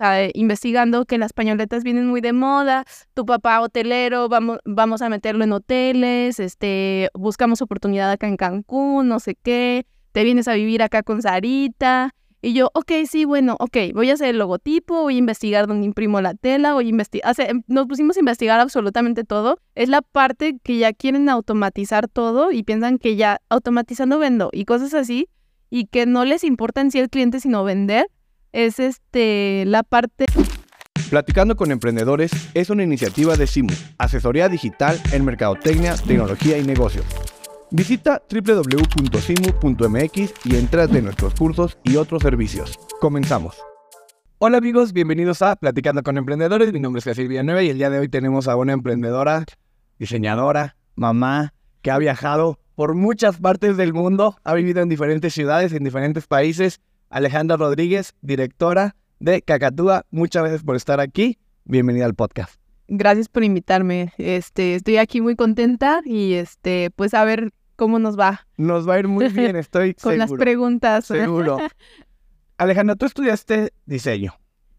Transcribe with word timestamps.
eh, 0.00 0.30
investigando 0.34 1.04
que 1.04 1.18
las 1.18 1.32
pañoletas 1.32 1.84
vienen 1.84 2.06
muy 2.06 2.20
de 2.20 2.32
moda, 2.32 2.84
tu 3.14 3.26
papá 3.26 3.60
hotelero, 3.60 4.28
vamos, 4.28 4.58
vamos 4.64 5.02
a 5.02 5.08
meterlo 5.08 5.44
en 5.44 5.52
hoteles, 5.52 6.40
este, 6.40 7.10
buscamos 7.14 7.60
oportunidad 7.60 8.10
acá 8.10 8.26
en 8.26 8.36
Cancún, 8.36 9.08
no 9.08 9.20
sé 9.20 9.34
qué, 9.34 9.86
te 10.12 10.24
vienes 10.24 10.48
a 10.48 10.54
vivir 10.54 10.82
acá 10.82 11.02
con 11.02 11.22
Sarita. 11.22 12.14
Y 12.42 12.54
yo, 12.54 12.70
ok, 12.72 12.90
sí, 13.06 13.26
bueno, 13.26 13.56
ok, 13.60 13.76
voy 13.92 14.08
a 14.08 14.14
hacer 14.14 14.28
el 14.30 14.38
logotipo, 14.38 15.02
voy 15.02 15.16
a 15.16 15.18
investigar 15.18 15.66
dónde 15.66 15.84
imprimo 15.84 16.22
la 16.22 16.32
tela, 16.32 16.72
voy 16.72 16.86
a 16.86 16.88
investigar, 16.88 17.34
nos 17.66 17.86
pusimos 17.86 18.16
a 18.16 18.20
investigar 18.20 18.58
absolutamente 18.60 19.24
todo. 19.24 19.58
Es 19.74 19.90
la 19.90 20.00
parte 20.00 20.56
que 20.62 20.78
ya 20.78 20.94
quieren 20.94 21.28
automatizar 21.28 22.08
todo 22.08 22.50
y 22.50 22.62
piensan 22.62 22.96
que 22.96 23.16
ya 23.16 23.42
automatizando 23.50 24.18
vendo 24.18 24.48
y 24.54 24.64
cosas 24.64 24.94
así, 24.94 25.28
y 25.68 25.84
que 25.86 26.06
no 26.06 26.24
les 26.24 26.42
importa 26.42 26.80
en 26.80 26.90
sí 26.90 26.98
el 26.98 27.10
cliente 27.10 27.40
sino 27.40 27.62
vender, 27.62 28.06
es 28.52 28.78
este 28.78 29.64
la 29.66 29.82
parte... 29.82 30.26
Platicando 31.08 31.56
con 31.56 31.72
Emprendedores 31.72 32.30
es 32.54 32.70
una 32.70 32.84
iniciativa 32.84 33.36
de 33.36 33.48
SIMU, 33.48 33.74
asesoría 33.98 34.48
digital 34.48 35.00
en 35.12 35.24
mercadotecnia, 35.24 35.96
tecnología 35.96 36.58
y 36.58 36.62
negocios. 36.62 37.04
Visita 37.72 38.22
www.simu.mx 38.30 40.32
y 40.44 40.56
entrate 40.56 40.98
en 40.98 41.04
nuestros 41.04 41.34
cursos 41.34 41.78
y 41.82 41.96
otros 41.96 42.22
servicios. 42.22 42.78
Comenzamos. 43.00 43.56
Hola 44.38 44.58
amigos, 44.58 44.92
bienvenidos 44.92 45.42
a 45.42 45.56
Platicando 45.56 46.02
con 46.02 46.16
Emprendedores. 46.16 46.72
Mi 46.72 46.80
nombre 46.80 47.00
es 47.00 47.04
Silvia 47.04 47.28
Villanueva 47.28 47.62
y 47.62 47.70
el 47.70 47.78
día 47.78 47.90
de 47.90 47.98
hoy 47.98 48.08
tenemos 48.08 48.46
a 48.46 48.56
una 48.56 48.72
emprendedora, 48.72 49.44
diseñadora, 49.98 50.76
mamá, 50.94 51.52
que 51.82 51.90
ha 51.90 51.98
viajado 51.98 52.58
por 52.76 52.94
muchas 52.94 53.38
partes 53.38 53.76
del 53.76 53.92
mundo, 53.92 54.38
ha 54.44 54.54
vivido 54.54 54.80
en 54.80 54.88
diferentes 54.88 55.34
ciudades, 55.34 55.72
en 55.72 55.84
diferentes 55.84 56.26
países. 56.26 56.80
Alejandra 57.10 57.56
Rodríguez, 57.56 58.14
directora 58.22 58.94
de 59.18 59.42
Cacatúa, 59.42 60.06
muchas 60.12 60.42
gracias 60.42 60.62
por 60.62 60.76
estar 60.76 61.00
aquí. 61.00 61.38
Bienvenida 61.64 62.04
al 62.06 62.14
podcast. 62.14 62.54
Gracias 62.86 63.28
por 63.28 63.42
invitarme. 63.42 64.12
Este, 64.16 64.76
estoy 64.76 64.96
aquí 64.96 65.20
muy 65.20 65.34
contenta 65.34 66.02
y 66.04 66.34
este, 66.34 66.92
pues 66.94 67.12
a 67.14 67.24
ver 67.24 67.50
cómo 67.74 67.98
nos 67.98 68.16
va. 68.16 68.46
Nos 68.56 68.88
va 68.88 68.94
a 68.94 68.98
ir 69.00 69.08
muy 69.08 69.28
bien, 69.32 69.56
estoy 69.56 69.94
Con 69.94 70.18
las 70.18 70.32
preguntas. 70.32 71.06
Seguro. 71.06 71.58
Alejandra, 72.58 72.94
tú 72.94 73.06
estudiaste 73.06 73.72
diseño. 73.86 74.34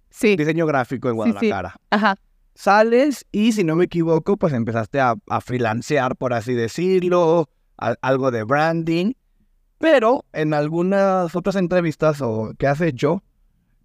Sí. 0.10 0.38
Diseño 0.38 0.66
gráfico 0.66 1.10
en 1.10 1.16
Guadalajara. 1.16 1.76
Ajá. 1.90 2.16
Sales 2.56 3.26
y, 3.34 3.52
si 3.52 3.66
no 3.66 3.76
me 3.76 3.86
equivoco, 3.86 4.38
pues 4.38 4.54
empezaste 4.54 5.02
a, 5.02 5.16
a 5.28 5.42
freelancear, 5.42 6.16
por 6.16 6.34
así 6.34 6.54
decirlo, 6.54 7.50
algo 7.76 8.32
de 8.32 8.44
branding. 8.44 9.14
Pero 9.82 10.26
en 10.34 10.54
algunas 10.54 11.36
otras 11.36 11.56
entrevistas 11.56 12.22
o 12.22 12.54
que 12.58 12.68
has 12.68 12.80
hecho, 12.82 13.24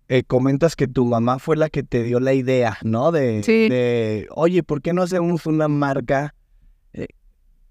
eh, 0.09 0.23
comentas 0.23 0.77
que 0.77 0.87
tu 0.87 1.07
mamá 1.07 1.39
fue 1.39 1.57
la 1.57 1.69
que 1.71 1.83
te 1.83 2.03
dio 2.03 2.21
la 2.21 2.35
idea, 2.35 2.79
¿no? 2.83 3.11
De, 3.11 3.43
sí. 3.43 3.69
de 3.69 4.29
oye, 4.31 4.63
¿por 4.63 4.83
qué 4.83 4.93
no 4.93 5.03
hacemos 5.03 5.47
una 5.47 5.69
marca 5.69 6.35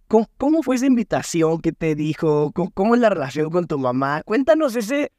¿Cómo, 0.08 0.62
fue 0.62 0.76
esa 0.76 0.86
invitación 0.86 1.62
que 1.62 1.72
te 1.72 1.96
dijo? 1.96 2.52
¿Cómo, 2.52 2.96
es 2.96 3.02
la 3.02 3.10
relación 3.10 3.50
con 3.50 3.66
tu 3.66 3.80
mamá? 3.80 4.22
Cuéntanos 4.24 4.76
ese, 4.76 5.12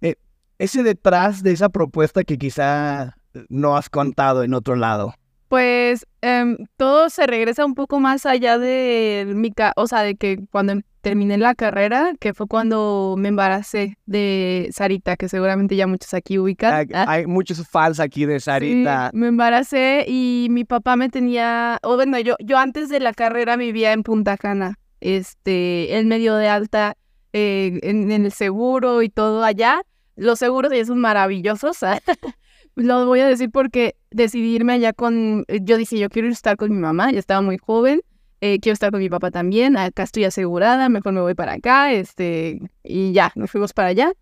eh, 0.00 0.16
ese 0.58 0.82
detrás 0.82 1.42
de 1.42 1.52
esa 1.52 1.68
propuesta 1.68 2.24
que 2.24 2.38
quizá 2.38 3.16
no 3.48 3.76
has 3.76 3.88
contado 3.88 4.42
en 4.42 4.54
otro 4.54 4.74
lado. 4.74 5.14
Pues 5.52 6.06
em, 6.22 6.56
todo 6.78 7.10
se 7.10 7.26
regresa 7.26 7.66
un 7.66 7.74
poco 7.74 8.00
más 8.00 8.24
allá 8.24 8.56
de 8.56 9.30
mi, 9.34 9.52
o 9.76 9.86
sea, 9.86 10.02
de 10.02 10.14
que 10.14 10.38
cuando 10.50 10.80
terminé 11.02 11.36
la 11.36 11.54
carrera, 11.54 12.14
que 12.18 12.32
fue 12.32 12.46
cuando 12.46 13.16
me 13.18 13.28
embaracé 13.28 13.98
de 14.06 14.70
Sarita, 14.72 15.18
que 15.18 15.28
seguramente 15.28 15.76
ya 15.76 15.86
muchos 15.86 16.14
aquí 16.14 16.38
ubican. 16.38 16.88
Ah. 16.94 17.04
Hay, 17.06 17.26
muchos 17.26 17.68
fans 17.68 18.00
aquí 18.00 18.24
de 18.24 18.40
Sarita. 18.40 19.10
me 19.12 19.26
embaracé 19.26 20.06
y 20.08 20.46
mi 20.48 20.64
papá 20.64 20.96
me 20.96 21.10
tenía, 21.10 21.78
o 21.82 21.96
bueno, 21.96 22.18
yo, 22.18 22.34
yo 22.42 22.56
antes 22.56 22.88
de 22.88 23.00
la 23.00 23.12
carrera 23.12 23.58
vivía 23.58 23.92
en 23.92 24.04
Punta 24.04 24.38
Cana, 24.38 24.78
este, 25.00 25.98
en 25.98 26.08
medio 26.08 26.34
de 26.36 26.48
alta, 26.48 26.96
eh, 27.34 27.78
en, 27.82 28.10
en, 28.10 28.24
el 28.24 28.32
seguro 28.32 29.02
y 29.02 29.10
todo 29.10 29.44
allá. 29.44 29.82
Los 30.16 30.38
seguros 30.38 30.72
ya 30.72 30.82
son 30.86 30.98
maravillosos. 30.98 31.76
Lo 32.74 33.06
voy 33.06 33.20
a 33.20 33.26
decir 33.28 33.50
porque 33.50 33.96
decidí 34.10 34.54
irme 34.54 34.74
allá 34.74 34.92
con, 34.92 35.44
yo 35.62 35.76
dije, 35.76 35.98
yo 35.98 36.08
quiero 36.08 36.28
estar 36.28 36.56
con 36.56 36.70
mi 36.70 36.78
mamá, 36.78 37.12
ya 37.12 37.18
estaba 37.18 37.42
muy 37.42 37.58
joven 37.58 38.00
eh, 38.44 38.58
quiero 38.58 38.74
estar 38.74 38.90
con 38.90 38.98
mi 38.98 39.08
papá 39.08 39.30
también, 39.30 39.76
acá 39.76 40.02
estoy 40.02 40.24
asegurada, 40.24 40.88
mejor 40.88 41.12
me 41.12 41.20
voy 41.20 41.36
para 41.36 41.52
acá, 41.52 41.92
este, 41.92 42.60
y 42.82 43.12
ya, 43.12 43.30
nos 43.36 43.52
fuimos 43.52 43.72
para 43.72 43.88
allá. 43.90 44.12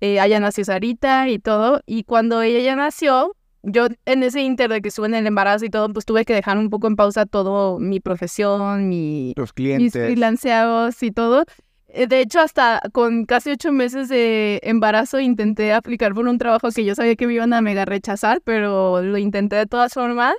Eh, 0.00 0.18
allá 0.18 0.40
nació 0.40 0.64
Sarita 0.64 1.28
y 1.28 1.38
todo, 1.38 1.80
y 1.86 2.02
cuando 2.02 2.42
ella 2.42 2.58
ya 2.58 2.74
nació, 2.74 3.36
yo 3.62 3.86
en 4.06 4.24
ese 4.24 4.40
inter 4.40 4.70
de 4.70 4.82
que 4.82 4.88
estuve 4.88 5.06
en 5.06 5.14
el 5.14 5.24
embarazo 5.24 5.66
y 5.66 5.70
todo, 5.70 5.88
pues 5.92 6.04
tuve 6.04 6.24
que 6.24 6.34
dejar 6.34 6.58
un 6.58 6.68
poco 6.68 6.88
en 6.88 6.96
pausa 6.96 7.26
todo 7.26 7.78
mi 7.78 8.00
profesión, 8.00 8.88
mi, 8.88 9.34
Los 9.36 9.52
clientes. 9.52 9.84
mis 9.84 9.92
freelanceados 9.92 11.00
y 11.04 11.12
todo. 11.12 11.44
Eh, 11.92 12.06
de 12.06 12.20
hecho, 12.20 12.40
hasta 12.40 12.80
con 12.92 13.24
casi 13.24 13.50
ocho 13.50 13.72
meses 13.72 14.08
de 14.08 14.60
embarazo 14.62 15.18
intenté 15.18 15.72
aplicar 15.72 16.14
por 16.14 16.28
un 16.28 16.38
trabajo 16.38 16.70
que 16.70 16.84
yo 16.84 16.94
sabía 16.94 17.16
que 17.16 17.26
me 17.26 17.34
iban 17.34 17.52
a 17.52 17.60
mega 17.60 17.84
rechazar, 17.84 18.40
pero 18.42 19.02
lo 19.02 19.18
intenté 19.18 19.56
de 19.56 19.66
todas 19.66 19.92
formas. 19.92 20.34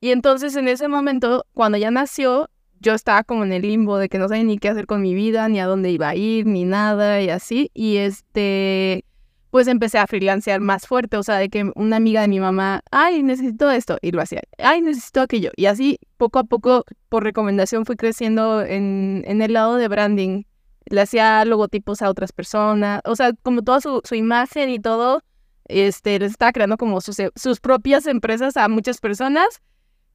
Y 0.00 0.10
entonces 0.10 0.56
en 0.56 0.68
ese 0.68 0.88
momento, 0.88 1.44
cuando 1.52 1.78
ya 1.78 1.90
nació, 1.90 2.48
yo 2.80 2.94
estaba 2.94 3.24
como 3.24 3.44
en 3.44 3.52
el 3.52 3.62
limbo 3.62 3.98
de 3.98 4.08
que 4.08 4.18
no 4.18 4.28
sabía 4.28 4.44
ni 4.44 4.58
qué 4.58 4.68
hacer 4.68 4.86
con 4.86 5.02
mi 5.02 5.14
vida, 5.14 5.48
ni 5.48 5.60
a 5.60 5.66
dónde 5.66 5.90
iba 5.90 6.08
a 6.10 6.14
ir, 6.14 6.46
ni 6.46 6.64
nada 6.64 7.20
y 7.20 7.28
así. 7.28 7.70
Y 7.74 7.96
este, 7.96 9.04
pues 9.50 9.68
empecé 9.68 9.98
a 9.98 10.06
freelancear 10.06 10.60
más 10.60 10.86
fuerte, 10.86 11.16
o 11.16 11.22
sea, 11.22 11.36
de 11.36 11.48
que 11.48 11.70
una 11.74 11.96
amiga 11.96 12.22
de 12.22 12.28
mi 12.28 12.40
mamá, 12.40 12.82
ay, 12.90 13.22
necesito 13.22 13.70
esto, 13.70 13.98
y 14.02 14.12
lo 14.12 14.22
hacía, 14.22 14.42
ay, 14.58 14.80
necesito 14.80 15.20
aquello. 15.20 15.50
Y 15.56 15.66
así, 15.66 15.98
poco 16.16 16.38
a 16.38 16.44
poco, 16.44 16.84
por 17.08 17.24
recomendación, 17.24 17.84
fui 17.84 17.96
creciendo 17.96 18.62
en, 18.62 19.24
en 19.26 19.42
el 19.42 19.52
lado 19.52 19.76
de 19.76 19.88
branding. 19.88 20.42
Le 20.86 21.00
hacía 21.00 21.44
logotipos 21.44 22.02
a 22.02 22.10
otras 22.10 22.32
personas, 22.32 23.00
o 23.04 23.16
sea, 23.16 23.32
como 23.42 23.62
toda 23.62 23.80
su, 23.80 24.00
su 24.04 24.14
imagen 24.14 24.70
y 24.70 24.78
todo, 24.78 25.22
este, 25.64 26.18
les 26.18 26.32
estaba 26.32 26.52
creando 26.52 26.76
como 26.76 27.00
sus, 27.00 27.16
sus 27.34 27.60
propias 27.60 28.06
empresas 28.06 28.56
a 28.56 28.68
muchas 28.68 28.98
personas 28.98 29.60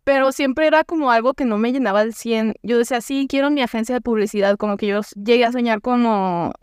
pero 0.04 0.32
siempre 0.32 0.68
era 0.68 0.84
como 0.84 1.12
algo 1.12 1.34
que 1.34 1.46
no 1.46 1.58
me 1.58 1.72
llenaba 1.72 2.00
al 2.00 2.14
100. 2.14 2.56
Yo 2.64 2.78
decía, 2.78 3.02
sí, 3.02 3.28
quiero 3.30 3.52
mi 3.52 3.62
agencia 3.62 3.94
de 3.94 4.02
publicidad, 4.02 4.58
como 4.58 4.78
que 4.78 4.88
yo 4.88 5.02
llegué 5.24 5.46
a 5.46 5.52
soñar 5.52 5.82
como 5.82 6.54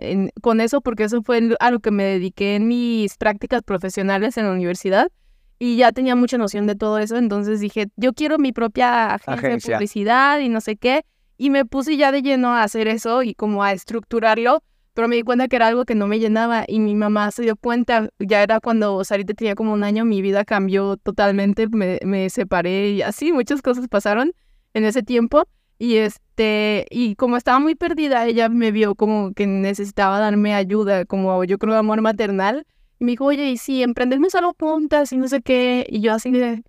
con 0.42 0.60
eso, 0.60 0.80
porque 0.80 1.04
eso 1.04 1.22
fue 1.22 1.56
a 1.60 1.70
lo 1.70 1.80
que 1.80 1.90
me 1.90 2.04
dediqué 2.04 2.56
en 2.56 2.66
mis 2.66 3.16
prácticas 3.16 3.62
profesionales 3.62 4.36
en 4.36 4.46
la 4.46 4.52
universidad. 4.52 5.08
Y 5.60 5.76
ya 5.76 5.92
tenía 5.92 6.14
mucha 6.14 6.38
noción 6.38 6.66
de 6.66 6.76
todo 6.76 6.98
eso, 6.98 7.16
entonces 7.16 7.60
dije, 7.60 7.88
yo 7.96 8.12
quiero 8.12 8.38
mi 8.38 8.52
propia 8.52 9.14
agencia, 9.14 9.75
de 9.75 9.78
publicidad 9.78 10.38
y 10.40 10.48
no 10.48 10.60
sé 10.60 10.76
qué. 10.76 11.04
Y 11.38 11.49
me 11.49 11.65
puse 11.65 11.97
ya 11.97 12.12
de 12.12 12.21
lleno 12.21 12.49
a 12.49 12.62
hacer 12.62 12.88
eso 12.88 13.22
y 13.22 13.34
como 13.34 13.62
a 13.65 13.72
estructurarlo 13.72 14.62
pero 14.99 15.06
me 15.06 15.15
di 15.15 15.22
cuenta 15.22 15.47
que 15.47 15.54
era 15.54 15.69
algo 15.69 15.84
que 15.84 15.94
no 15.94 16.09
me 16.09 16.19
llenaba 16.19 16.65
y 16.66 16.81
mi 16.81 16.97
mamá 16.97 17.31
se 17.31 17.43
dio 17.44 17.54
cuenta, 17.54 18.09
ya 18.19 18.43
era 18.43 18.59
cuando 18.59 19.04
Sarita 19.04 19.32
tenía 19.32 19.54
como 19.54 19.72
un 19.72 19.84
año, 19.84 20.04
mi 20.04 20.22
vida 20.22 20.44
cambió 20.44 20.97
totalmente, 20.97 21.69
me, 21.69 22.00
me 22.04 22.28
separé 22.31 22.91
y 22.91 23.03
así, 23.03 23.32
muchas 23.32 23.62
cosas 23.62 23.87
pasaron 23.87 24.32
en 24.75 24.84
ese 24.84 25.04
tiempo 25.04 25.44
y 25.78 25.99
este, 25.99 26.84
y 26.91 27.15
como 27.15 27.37
estaba 27.37 27.60
muy 27.60 27.76
perdida, 27.76 28.26
ella 28.26 28.49
me 28.49 28.72
vio 28.72 28.97
como 28.97 29.32
que 29.34 29.47
necesitaba 29.47 30.19
darme 30.19 30.53
ayuda, 30.56 31.05
como 31.05 31.44
yo 31.44 31.59
creo 31.59 31.76
amor 31.76 32.00
maternal, 32.00 32.66
y 32.99 33.05
me 33.05 33.12
dijo, 33.12 33.26
oye, 33.26 33.50
y 33.50 33.56
si 33.56 33.84
emprendemos 33.84 34.34
algo 34.34 34.56
juntas 34.59 35.12
y 35.12 35.16
no 35.16 35.28
sé 35.28 35.43
qué, 35.43 35.87
y 35.88 36.00
yo 36.00 36.12
así 36.12 36.32
de, 36.32 36.65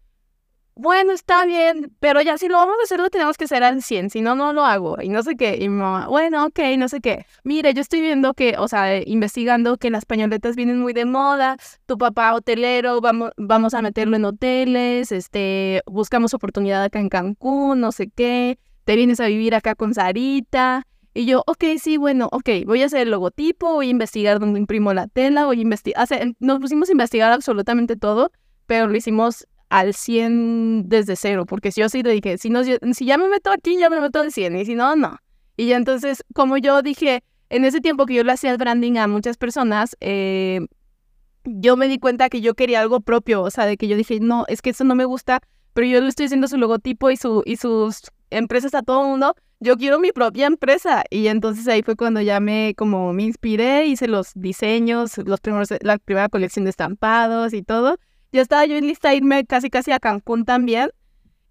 bueno, 0.79 1.11
está 1.11 1.45
bien, 1.45 1.91
pero 1.99 2.21
ya 2.21 2.37
si 2.37 2.47
lo 2.47 2.55
vamos 2.55 2.75
a 2.79 2.83
hacer, 2.83 3.01
lo 3.01 3.09
tenemos 3.09 3.35
que 3.35 3.43
hacer 3.43 3.63
al 3.63 3.83
100, 3.83 4.11
si 4.11 4.21
no, 4.21 4.33
no 4.35 4.53
lo 4.53 4.63
hago. 4.63 4.95
Y 5.01 5.09
no 5.09 5.21
sé 5.23 5.35
qué. 5.35 5.57
Y 5.59 5.67
mi 5.67 5.75
mamá, 5.75 6.07
bueno, 6.07 6.45
ok, 6.45 6.59
no 6.77 6.87
sé 6.87 7.01
qué. 7.01 7.25
Mire, 7.43 7.73
yo 7.73 7.81
estoy 7.81 7.99
viendo 7.99 8.33
que, 8.33 8.55
o 8.57 8.69
sea, 8.69 9.01
investigando 9.05 9.75
que 9.75 9.89
las 9.89 10.05
pañoletas 10.05 10.55
vienen 10.55 10.79
muy 10.79 10.93
de 10.93 11.03
moda. 11.03 11.57
Tu 11.85 11.97
papá 11.97 12.33
hotelero, 12.33 13.01
vamos, 13.01 13.31
vamos 13.35 13.73
a 13.73 13.81
meterlo 13.81 14.15
en 14.15 14.23
hoteles, 14.23 15.11
este, 15.11 15.81
buscamos 15.85 16.33
oportunidad 16.33 16.81
acá 16.81 17.01
en 17.01 17.09
Cancún, 17.09 17.81
no 17.81 17.91
sé 17.91 18.09
qué. 18.09 18.57
Te 18.85 18.95
vienes 18.95 19.19
a 19.19 19.27
vivir 19.27 19.55
acá 19.55 19.75
con 19.75 19.93
Sarita. 19.93 20.87
Y 21.13 21.25
yo, 21.25 21.43
ok, 21.45 21.65
sí, 21.77 21.97
bueno, 21.97 22.29
ok, 22.31 22.49
voy 22.65 22.83
a 22.83 22.85
hacer 22.85 23.01
el 23.01 23.11
logotipo, 23.11 23.73
voy 23.73 23.87
a 23.87 23.91
investigar 23.91 24.39
dónde 24.39 24.61
imprimo 24.61 24.93
la 24.93 25.07
tela, 25.07 25.45
voy 25.45 25.59
a 25.59 25.61
investigar, 25.61 26.07
nos 26.39 26.59
pusimos 26.59 26.87
a 26.87 26.93
investigar 26.93 27.33
absolutamente 27.33 27.97
todo, 27.97 28.31
pero 28.65 28.87
lo 28.87 28.95
hicimos 28.95 29.45
al 29.69 29.93
100 29.93 30.89
desde 30.89 31.15
cero, 31.15 31.45
porque 31.45 31.71
si 31.71 31.81
yo 31.81 31.89
sí 31.89 32.03
le 32.03 32.11
dije, 32.11 32.37
si, 32.37 32.49
no, 32.49 32.63
si 32.63 33.05
ya 33.05 33.17
me 33.17 33.29
meto 33.29 33.51
aquí, 33.51 33.77
ya 33.77 33.89
me 33.89 34.01
meto 34.01 34.19
al 34.19 34.31
100, 34.31 34.55
y 34.57 34.65
si 34.65 34.75
no, 34.75 34.95
no. 34.95 35.17
Y 35.57 35.67
ya 35.67 35.77
entonces, 35.77 36.23
como 36.33 36.57
yo 36.57 36.81
dije, 36.81 37.23
en 37.49 37.65
ese 37.65 37.81
tiempo 37.81 38.05
que 38.05 38.15
yo 38.15 38.23
le 38.23 38.31
hacía 38.31 38.51
el 38.51 38.57
branding 38.57 38.97
a 38.97 39.07
muchas 39.07 39.37
personas, 39.37 39.95
eh, 39.99 40.61
yo 41.45 41.77
me 41.77 41.87
di 41.87 41.99
cuenta 41.99 42.29
que 42.29 42.41
yo 42.41 42.55
quería 42.55 42.81
algo 42.81 43.01
propio, 43.01 43.43
o 43.43 43.51
sea, 43.51 43.65
de 43.65 43.77
que 43.77 43.87
yo 43.87 43.95
dije, 43.95 44.19
no, 44.19 44.45
es 44.47 44.61
que 44.61 44.71
eso 44.71 44.83
no 44.83 44.95
me 44.95 45.05
gusta, 45.05 45.41
pero 45.73 45.87
yo 45.87 46.01
le 46.01 46.07
estoy 46.07 46.25
haciendo 46.25 46.47
su 46.47 46.57
logotipo 46.57 47.11
y, 47.11 47.17
su, 47.17 47.43
y 47.45 47.57
sus 47.57 48.01
empresas 48.31 48.73
a 48.73 48.81
todo 48.81 49.01
el 49.03 49.07
mundo, 49.09 49.35
yo 49.59 49.77
quiero 49.77 49.99
mi 49.99 50.11
propia 50.11 50.47
empresa. 50.47 51.03
Y 51.09 51.27
entonces 51.27 51.67
ahí 51.67 51.81
fue 51.83 51.95
cuando 51.95 52.21
ya 52.21 52.39
me, 52.39 52.73
como 52.75 53.13
me 53.13 53.23
inspiré, 53.23 53.85
hice 53.85 54.07
los 54.07 54.31
diseños, 54.35 55.17
los 55.17 55.39
primeros, 55.39 55.69
la 55.81 55.97
primera 55.97 56.29
colección 56.29 56.65
de 56.65 56.71
estampados 56.71 57.53
y 57.53 57.61
todo. 57.61 57.97
Ya 58.31 58.41
estaba 58.41 58.65
yo 58.65 58.79
lista 58.79 59.09
a 59.09 59.15
irme 59.15 59.45
casi 59.45 59.69
casi 59.69 59.91
a 59.91 59.99
Cancún 59.99 60.45
también. 60.45 60.89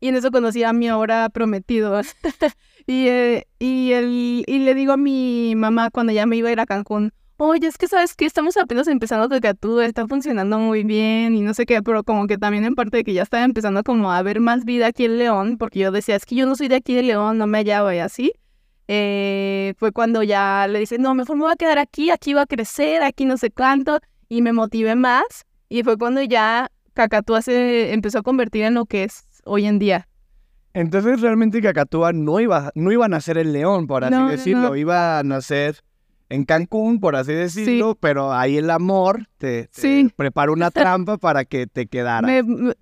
Y 0.00 0.08
en 0.08 0.14
eso 0.14 0.30
conocí 0.30 0.62
a 0.62 0.72
mi 0.72 0.88
ahora 0.88 1.28
prometido. 1.28 2.00
y, 2.86 3.08
eh, 3.08 3.46
y, 3.58 3.92
el, 3.92 4.44
y 4.46 4.58
le 4.60 4.74
digo 4.74 4.92
a 4.92 4.96
mi 4.96 5.54
mamá 5.56 5.90
cuando 5.90 6.12
ya 6.12 6.24
me 6.26 6.36
iba 6.36 6.48
a 6.48 6.52
ir 6.52 6.60
a 6.60 6.66
Cancún, 6.66 7.12
oye, 7.38 7.66
es 7.66 7.78
que 7.78 7.88
sabes 7.88 8.14
que 8.14 8.26
estamos 8.26 8.56
apenas 8.56 8.88
empezando 8.88 9.28
tú 9.60 9.80
está 9.80 10.06
funcionando 10.06 10.58
muy 10.58 10.82
bien 10.84 11.34
y 11.34 11.40
no 11.40 11.54
sé 11.54 11.66
qué, 11.66 11.82
pero 11.82 12.02
como 12.04 12.26
que 12.26 12.36
también 12.36 12.64
en 12.64 12.74
parte 12.74 12.98
de 12.98 13.04
que 13.04 13.14
ya 13.14 13.22
estaba 13.22 13.44
empezando 13.44 13.82
como 13.84 14.12
a 14.12 14.20
ver 14.22 14.40
más 14.40 14.64
vida 14.64 14.88
aquí 14.88 15.04
en 15.04 15.18
León, 15.18 15.56
porque 15.56 15.80
yo 15.80 15.92
decía, 15.92 16.16
es 16.16 16.26
que 16.26 16.34
yo 16.34 16.46
no 16.46 16.56
soy 16.56 16.68
de 16.68 16.76
aquí 16.76 16.94
de 16.94 17.02
León, 17.02 17.38
no 17.38 17.46
me 17.46 17.58
hallaba 17.58 17.94
y 17.94 18.00
así. 18.00 18.32
Eh, 18.88 19.74
fue 19.78 19.92
cuando 19.92 20.22
ya 20.22 20.66
le 20.68 20.80
dice, 20.80 20.98
no, 20.98 21.14
mejor 21.14 21.36
me 21.36 21.42
voy 21.42 21.52
a 21.52 21.56
quedar 21.56 21.78
aquí, 21.78 22.10
aquí 22.10 22.34
va 22.34 22.42
a 22.42 22.46
crecer, 22.46 23.02
aquí 23.02 23.24
no 23.24 23.36
sé 23.36 23.50
cuánto, 23.50 24.00
y 24.28 24.42
me 24.42 24.52
motivé 24.52 24.96
más. 24.96 25.46
Y 25.68 25.82
fue 25.82 25.98
cuando 25.98 26.22
ya 26.22 26.70
Cacatúa 26.94 27.42
se 27.42 27.92
empezó 27.92 28.18
a 28.18 28.22
convertir 28.22 28.64
en 28.64 28.74
lo 28.74 28.86
que 28.86 29.04
es 29.04 29.26
hoy 29.44 29.66
en 29.66 29.78
día. 29.78 30.08
Entonces 30.74 31.20
realmente 31.20 31.60
Cacatúa 31.60 32.12
no 32.12 32.40
iba, 32.40 32.70
no 32.74 32.92
iba 32.92 33.06
a 33.06 33.08
nacer 33.08 33.38
en 33.38 33.52
León, 33.52 33.86
por 33.86 34.04
así 34.04 34.22
decirlo, 34.30 34.76
iba 34.76 35.18
a 35.18 35.22
nacer 35.22 35.82
en 36.28 36.44
Cancún, 36.44 37.00
por 37.00 37.16
así 37.16 37.32
decirlo, 37.32 37.96
pero 37.98 38.32
ahí 38.32 38.58
el 38.58 38.70
amor 38.70 39.26
te, 39.38 39.68
prepara 40.16 40.52
una 40.52 40.70
trampa 40.70 41.16
para 41.16 41.44
que 41.44 41.66
te 41.66 41.86
quedara. 41.86 42.28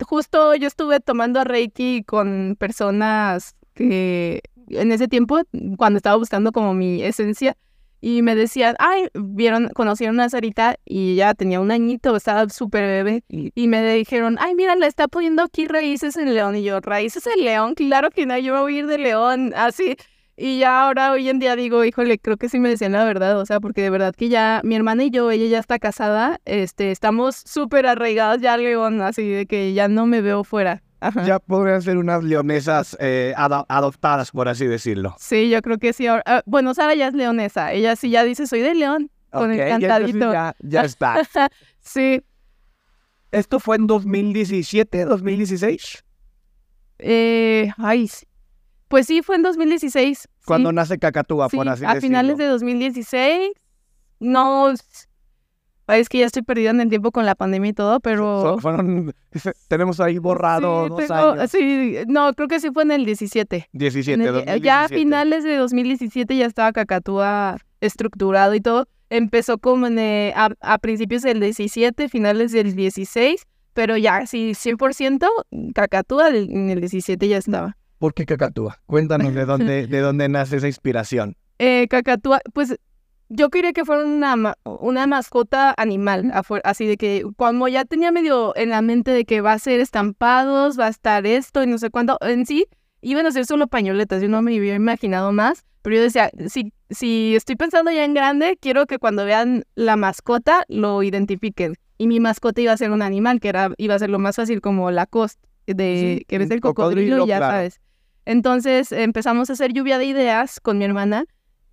justo 0.07 0.55
yo 0.55 0.67
estuve 0.67 1.01
tomando 1.01 1.41
a 1.41 1.45
Reiki 1.45 2.03
con 2.05 2.57
personas 2.59 3.55
que 3.75 4.43
en 4.69 4.91
ese 4.91 5.07
tiempo, 5.07 5.41
cuando 5.77 5.99
estaba 5.99 6.17
buscando 6.17 6.51
como 6.53 6.75
mi 6.75 7.03
esencia, 7.03 7.57
y 8.01 8.23
me 8.23 8.35
decían, 8.35 8.77
ay, 8.79 9.09
vieron, 9.15 9.69
conocieron 9.71 10.21
a 10.21 10.29
Sarita 10.29 10.77
y 10.85 11.17
ya 11.17 11.35
tenía 11.35 11.61
un 11.61 11.71
añito, 11.71 12.17
estaba 12.17 12.49
súper 12.49 12.83
bebé, 12.83 13.25
y 13.29 13.69
me 13.69 13.95
dijeron, 13.95 14.37
ay, 14.41 14.55
mira, 14.55 14.77
le 14.77 14.87
está 14.87 15.09
poniendo 15.09 15.43
aquí 15.43 15.67
raíces 15.67 16.17
en 16.17 16.35
León, 16.35 16.57
y 16.57 16.63
yo, 16.63 16.81
raíces 16.81 17.27
en 17.27 17.45
León, 17.45 17.75
claro 17.75 18.11
que 18.11 18.27
no, 18.27 18.37
yo 18.39 18.61
voy 18.61 18.77
a 18.77 18.79
ir 18.81 18.87
de 18.87 18.99
León, 18.99 19.53
así, 19.57 19.97
y 20.39 20.59
ya 20.59 20.83
ahora, 20.83 21.13
hoy 21.13 21.31
en 21.31 21.39
día 21.39 21.57
digo, 21.57 21.83
híjole, 21.83 22.19
creo 22.19 22.37
que 22.37 22.51
sí 22.51 22.59
me 22.59 22.69
decían 22.69 22.93
la 22.93 23.05
verdad, 23.05 23.41
o 23.41 23.47
sea, 23.47 23.59
porque 23.59 23.81
de 23.81 23.89
verdad 23.89 24.15
que 24.15 24.29
ya 24.29 24.61
mi 24.65 24.77
hermana 24.77 25.05
y 25.05 25.11
yo, 25.11 25.31
ella 25.31 25.47
ya 25.47 25.59
está 25.59 25.79
casada, 25.79 26.41
este, 26.45 26.91
estamos 26.91 27.37
súper 27.37 27.87
arraigadas 27.87 28.43
ya 28.43 28.53
a 28.53 28.59
León, 28.59 29.01
así 29.01 29.27
de 29.27 29.47
que 29.47 29.73
ya 29.73 29.89
no 29.89 30.05
me 30.05 30.21
veo 30.21 30.45
fuera. 30.45 30.83
Ya 31.25 31.39
podrían 31.39 31.83
ser 31.83 31.99
unas 31.99 32.25
leonesas 32.25 32.97
eh, 33.01 33.35
adoptadas, 33.37 34.31
por 34.31 34.49
así 34.49 34.67
decirlo. 34.67 35.15
Sí, 35.19 35.51
yo 35.51 35.61
creo 35.63 35.79
que 35.79 35.93
sí. 35.93 36.07
Ah, 36.07 36.43
bueno, 36.47 36.75
Sara 36.75 36.95
ya 36.95 37.09
es 37.09 37.15
leonesa. 37.15 37.73
Ella 37.73 37.97
sí 37.97 38.11
ya 38.11 38.25
dice, 38.25 38.47
soy 38.47 38.61
de 38.61 38.75
León. 38.75 39.11
Con 39.31 39.53
el 39.53 39.59
cantadito. 39.69 40.33
Ya, 40.33 40.57
ya 40.61 40.83
está. 40.85 41.23
sí. 41.81 42.23
¿Esto 43.31 43.61
fue 43.61 43.77
en 43.77 43.87
2017, 43.87 45.05
2016? 45.05 46.05
Eh, 46.99 47.71
ay, 47.77 48.11
pues 48.89 49.07
sí, 49.07 49.23
fue 49.23 49.37
en 49.37 49.43
2016. 49.43 50.29
Cuando 50.47 50.73
nace 50.73 50.99
Cacatúa, 50.99 51.49
por 51.49 51.69
así 51.69 51.83
decirlo. 51.83 51.99
a 51.99 52.01
finales 52.01 52.39
de 52.39 52.47
2016. 52.47 53.51
No, 54.21 54.73
es 55.89 56.09
que 56.09 56.19
ya 56.19 56.27
estoy 56.27 56.43
perdida 56.43 56.71
en 56.71 56.81
el 56.81 56.89
tiempo 56.89 57.13
con 57.13 57.25
la 57.27 57.35
pandemia 57.35 57.71
y 57.71 57.73
todo, 57.73 58.01
pero... 58.01 58.59
tenemos 59.69 60.01
ahí 60.01 60.19
borrado 60.19 60.89
dos 60.89 61.11
años. 61.11 61.51
Sí, 61.51 61.97
no, 62.09 62.33
creo 62.35 62.49
que 62.49 62.61
sí 62.61 62.71
fue 62.73 62.83
en 62.83 62.91
el 62.91 63.05
17. 63.05 63.69
17, 63.73 64.61
Ya 64.61 64.85
a 64.85 64.89
finales 64.89 65.45
de 65.45 65.57
2017 65.57 66.37
ya 66.37 66.47
estaba 66.47 66.73
Cacatúa 66.73 67.59
estructurado 67.81 68.55
y 68.55 68.61
todo. 68.61 68.89
Empezó 69.11 69.59
como 69.59 69.87
en, 69.87 70.33
a, 70.35 70.79
principios 70.79 71.23
del 71.23 71.39
17, 71.39 72.09
finales 72.09 72.51
del 72.51 72.75
16, 72.75 73.47
pero 73.73 73.97
ya 73.97 74.27
sí, 74.27 74.53
100% 74.53 75.29
Cacatúa 75.75 76.31
en 76.31 76.71
el 76.71 76.81
17 76.81 77.29
ya 77.29 77.39
estaba. 77.39 77.77
¿Por 77.99 78.13
qué 78.13 78.27
Cacatúa? 78.27 78.79
Cuéntanos 78.87 79.33
de 79.35 79.45
dónde, 79.45 79.87
de 79.87 80.01
dónde 80.01 80.29
nace 80.29 80.57
esa 80.57 80.67
inspiración. 80.67 81.37
Eh, 81.59 81.87
Cacatúa, 81.89 82.41
pues 82.53 82.77
yo 83.29 83.51
quería 83.51 83.73
que 83.73 83.85
fuera 83.85 84.05
una, 84.05 84.57
una 84.65 85.07
mascota 85.07 85.75
animal, 85.77 86.33
así 86.65 86.87
de 86.87 86.97
que 86.97 87.25
como 87.37 87.69
ya 87.69 87.85
tenía 87.85 88.13
medio 88.13 88.57
en 88.57 88.71
la 88.71 88.83
mente 88.83 89.11
de 89.11 89.25
que 89.25 89.41
va 89.41 89.53
a 89.53 89.59
ser 89.59 89.81
estampados, 89.81 90.79
va 90.79 90.87
a 90.87 90.91
estar 90.91 91.27
esto 91.27 91.63
y 91.63 91.67
no 91.67 91.79
sé 91.79 91.91
cuánto, 91.91 92.19
en 92.21 92.47
sí 92.47 92.67
iban 93.01 93.27
a 93.27 93.31
ser 93.31 93.47
solo 93.47 93.67
pañoletas, 93.67 94.23
yo 94.23 94.29
no 94.29 94.43
me 94.43 94.57
había 94.57 94.75
imaginado 94.75 95.33
más, 95.33 95.65
pero 95.83 95.97
yo 95.97 96.03
decía, 96.03 96.31
si, 96.49 96.73
si 96.91 97.37
estoy 97.37 97.57
pensando 97.57 97.91
ya 97.91 98.05
en 98.05 98.15
grande, 98.15 98.59
quiero 98.61 98.87
que 98.87 98.99
cuando 98.99 99.25
vean 99.25 99.65
la 99.77 99.97
mascota 99.97 100.65
lo 100.69 101.03
identifiquen. 101.05 101.75
Y 101.99 102.09
mi 102.09 102.19
mascota 102.19 102.61
iba 102.61 102.73
a 102.73 102.77
ser 102.77 102.91
un 102.91 103.03
animal, 103.03 103.39
que 103.39 103.49
era, 103.49 103.71
iba 103.79 103.95
a 103.95 103.99
ser 103.99 104.11
lo 104.11 104.19
más 104.19 104.37
fácil 104.37 104.61
como 104.61 104.91
la 104.91 105.07
costa, 105.07 105.41
de, 105.67 106.25
que 106.27 106.37
es 106.37 106.51
el 106.51 106.61
cocodrilo, 106.61 107.27
ya 107.27 107.39
sabes. 107.39 107.81
Entonces 108.25 108.91
empezamos 108.91 109.49
a 109.49 109.53
hacer 109.53 109.73
lluvia 109.73 109.99
de 109.99 110.07
ideas 110.07 110.59
con 110.59 110.79
mi 110.79 110.85
hermana 110.85 111.25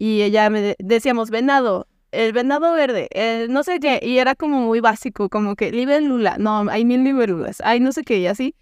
y 0.03 0.21
ella 0.21 0.50
me 0.50 0.75
decíamos 0.79 1.29
venado, 1.29 1.88
el 2.11 2.33
venado 2.33 2.73
verde, 2.73 3.07
no 3.47 3.63
sé 3.63 3.79
qué, 3.79 4.01
y 4.03 4.17
era 4.17 4.35
como 4.35 4.59
muy 4.59 4.81
básico, 4.81 5.29
como 5.29 5.55
que 5.55 5.71
libélula, 5.71 6.35
no, 6.39 6.69
hay 6.69 6.83
mil 6.83 7.05
libélulas, 7.05 7.61
hay 7.61 7.79
no 7.79 7.94
sé 7.94 8.03
qué, 8.03 8.17
y 8.17 8.27
así. 8.27 8.53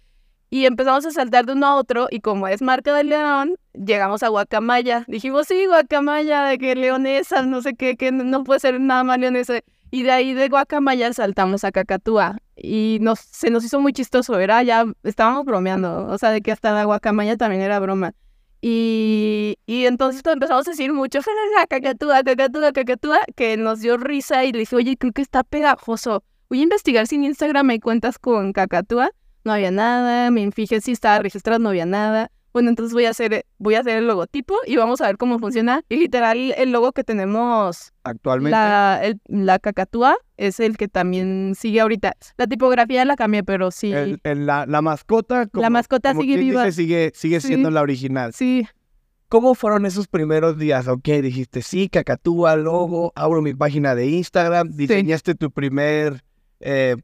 Y 0.50 0.66
empezamos 0.66 1.04
a 1.04 1.10
saltar 1.10 1.44
de 1.46 1.54
uno 1.54 1.66
a 1.66 1.74
otro, 1.74 2.06
y 2.12 2.20
como 2.20 2.46
es 2.46 2.62
marca 2.62 2.94
del 2.94 3.08
león, 3.08 3.56
llegamos 3.72 4.22
a 4.22 4.28
Guacamaya. 4.28 5.04
Dijimos, 5.08 5.48
sí, 5.48 5.66
Guacamaya, 5.66 6.44
de 6.44 6.58
que 6.58 6.76
leonesa, 6.76 7.42
no 7.42 7.60
sé 7.60 7.74
qué, 7.74 7.96
que 7.96 8.12
no 8.12 8.44
puede 8.44 8.60
ser 8.60 8.78
nada 8.78 9.02
más 9.02 9.18
leonesa. 9.18 9.62
Y 9.90 10.04
de 10.04 10.12
ahí 10.12 10.34
de 10.34 10.48
Guacamaya 10.48 11.12
saltamos 11.12 11.64
a 11.64 11.72
Cacatúa. 11.72 12.36
Y 12.54 12.98
nos, 13.00 13.18
se 13.18 13.50
nos 13.50 13.64
hizo 13.64 13.80
muy 13.80 13.92
chistoso, 13.92 14.38
era 14.38 14.62
ya, 14.62 14.84
estábamos 15.02 15.44
bromeando, 15.44 16.06
o 16.06 16.18
sea, 16.18 16.30
de 16.30 16.40
que 16.40 16.52
hasta 16.52 16.72
la 16.72 16.84
Guacamaya 16.84 17.36
también 17.36 17.62
era 17.62 17.80
broma. 17.80 18.14
Y, 18.64 19.58
y 19.66 19.84
entonces 19.84 20.22
empezamos 20.24 20.66
a 20.66 20.70
decir 20.70 20.92
mucho, 20.92 21.20
cacatúa, 21.68 22.22
cacatúa, 22.22 22.72
cacatúa, 22.72 23.18
que 23.36 23.58
nos 23.58 23.80
dio 23.80 23.98
risa 23.98 24.44
y 24.44 24.52
le 24.52 24.60
dije, 24.60 24.76
oye, 24.76 24.96
creo 24.96 25.12
que 25.12 25.20
está 25.20 25.44
pegajoso. 25.44 26.24
Voy 26.48 26.60
a 26.60 26.62
investigar 26.62 27.06
si 27.06 27.16
en 27.16 27.24
Instagram 27.24 27.68
hay 27.68 27.80
cuentas 27.80 28.18
con 28.18 28.54
cacatúa. 28.54 29.10
No 29.44 29.52
había 29.52 29.70
nada, 29.70 30.30
me 30.30 30.50
fijé 30.52 30.80
si 30.80 30.92
estaba 30.92 31.18
registrado, 31.18 31.58
no 31.58 31.68
había 31.68 31.84
nada 31.84 32.30
bueno, 32.52 32.68
entonces 32.68 32.92
voy 32.92 33.06
a 33.06 33.10
hacer, 33.10 33.46
voy 33.58 33.74
a 33.74 33.80
hacer 33.80 33.98
el 33.98 34.06
logotipo 34.06 34.54
y 34.66 34.76
vamos 34.76 35.00
a 35.00 35.06
ver 35.06 35.16
cómo 35.16 35.38
funciona. 35.38 35.82
Y 35.88 35.96
literal, 35.96 36.54
el 36.56 36.70
logo 36.70 36.92
que 36.92 37.04
tenemos 37.04 37.92
actualmente, 38.04 38.50
la, 38.50 39.14
la 39.28 39.58
cacatúa, 39.58 40.16
es 40.36 40.60
el 40.60 40.76
que 40.76 40.88
también 40.88 41.54
sigue 41.56 41.80
ahorita. 41.80 42.14
La 42.36 42.46
tipografía 42.46 43.04
la 43.04 43.16
cambié, 43.16 43.42
pero 43.42 43.70
sí. 43.70 43.92
la, 44.22 44.66
la, 44.66 44.82
mascota, 44.82 45.48
la 45.52 45.70
mascota 45.70 46.14
sigue 46.14 46.36
viva. 46.36 46.70
sigue, 46.70 47.12
sigue 47.14 47.40
siendo 47.40 47.70
la 47.70 47.80
original. 47.80 48.32
Sí. 48.34 48.66
¿Cómo 49.28 49.54
fueron 49.54 49.86
esos 49.86 50.08
primeros 50.08 50.58
días? 50.58 50.88
Ok, 50.88 51.08
dijiste, 51.22 51.62
sí, 51.62 51.88
cacatúa, 51.88 52.56
logo, 52.56 53.12
abro 53.14 53.40
mi 53.40 53.54
página 53.54 53.94
de 53.94 54.08
Instagram, 54.08 54.76
diseñaste 54.76 55.34
tu 55.34 55.50
primer 55.50 56.22
eh, 56.60 56.96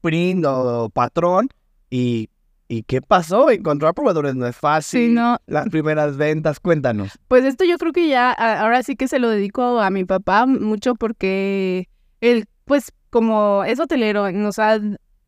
print 0.00 0.44
o 0.46 0.88
patrón 0.90 1.48
y 1.90 2.28
¿Y 2.68 2.82
qué 2.84 3.02
pasó? 3.02 3.50
Encontrar 3.50 3.94
proveedores 3.94 4.34
no 4.34 4.46
es 4.46 4.56
fácil. 4.56 5.08
Sí, 5.08 5.14
no. 5.14 5.38
Las 5.46 5.68
primeras 5.68 6.16
ventas, 6.16 6.60
cuéntanos. 6.60 7.18
Pues 7.28 7.44
esto 7.44 7.64
yo 7.64 7.76
creo 7.78 7.92
que 7.92 8.08
ya, 8.08 8.32
ahora 8.32 8.82
sí 8.82 8.96
que 8.96 9.08
se 9.08 9.18
lo 9.18 9.28
dedico 9.28 9.80
a 9.80 9.90
mi 9.90 10.04
papá 10.04 10.46
mucho 10.46 10.94
porque 10.94 11.88
él, 12.20 12.46
pues 12.64 12.92
como 13.10 13.64
es 13.64 13.78
hotelero, 13.80 14.32
nos 14.32 14.58
ha 14.58 14.80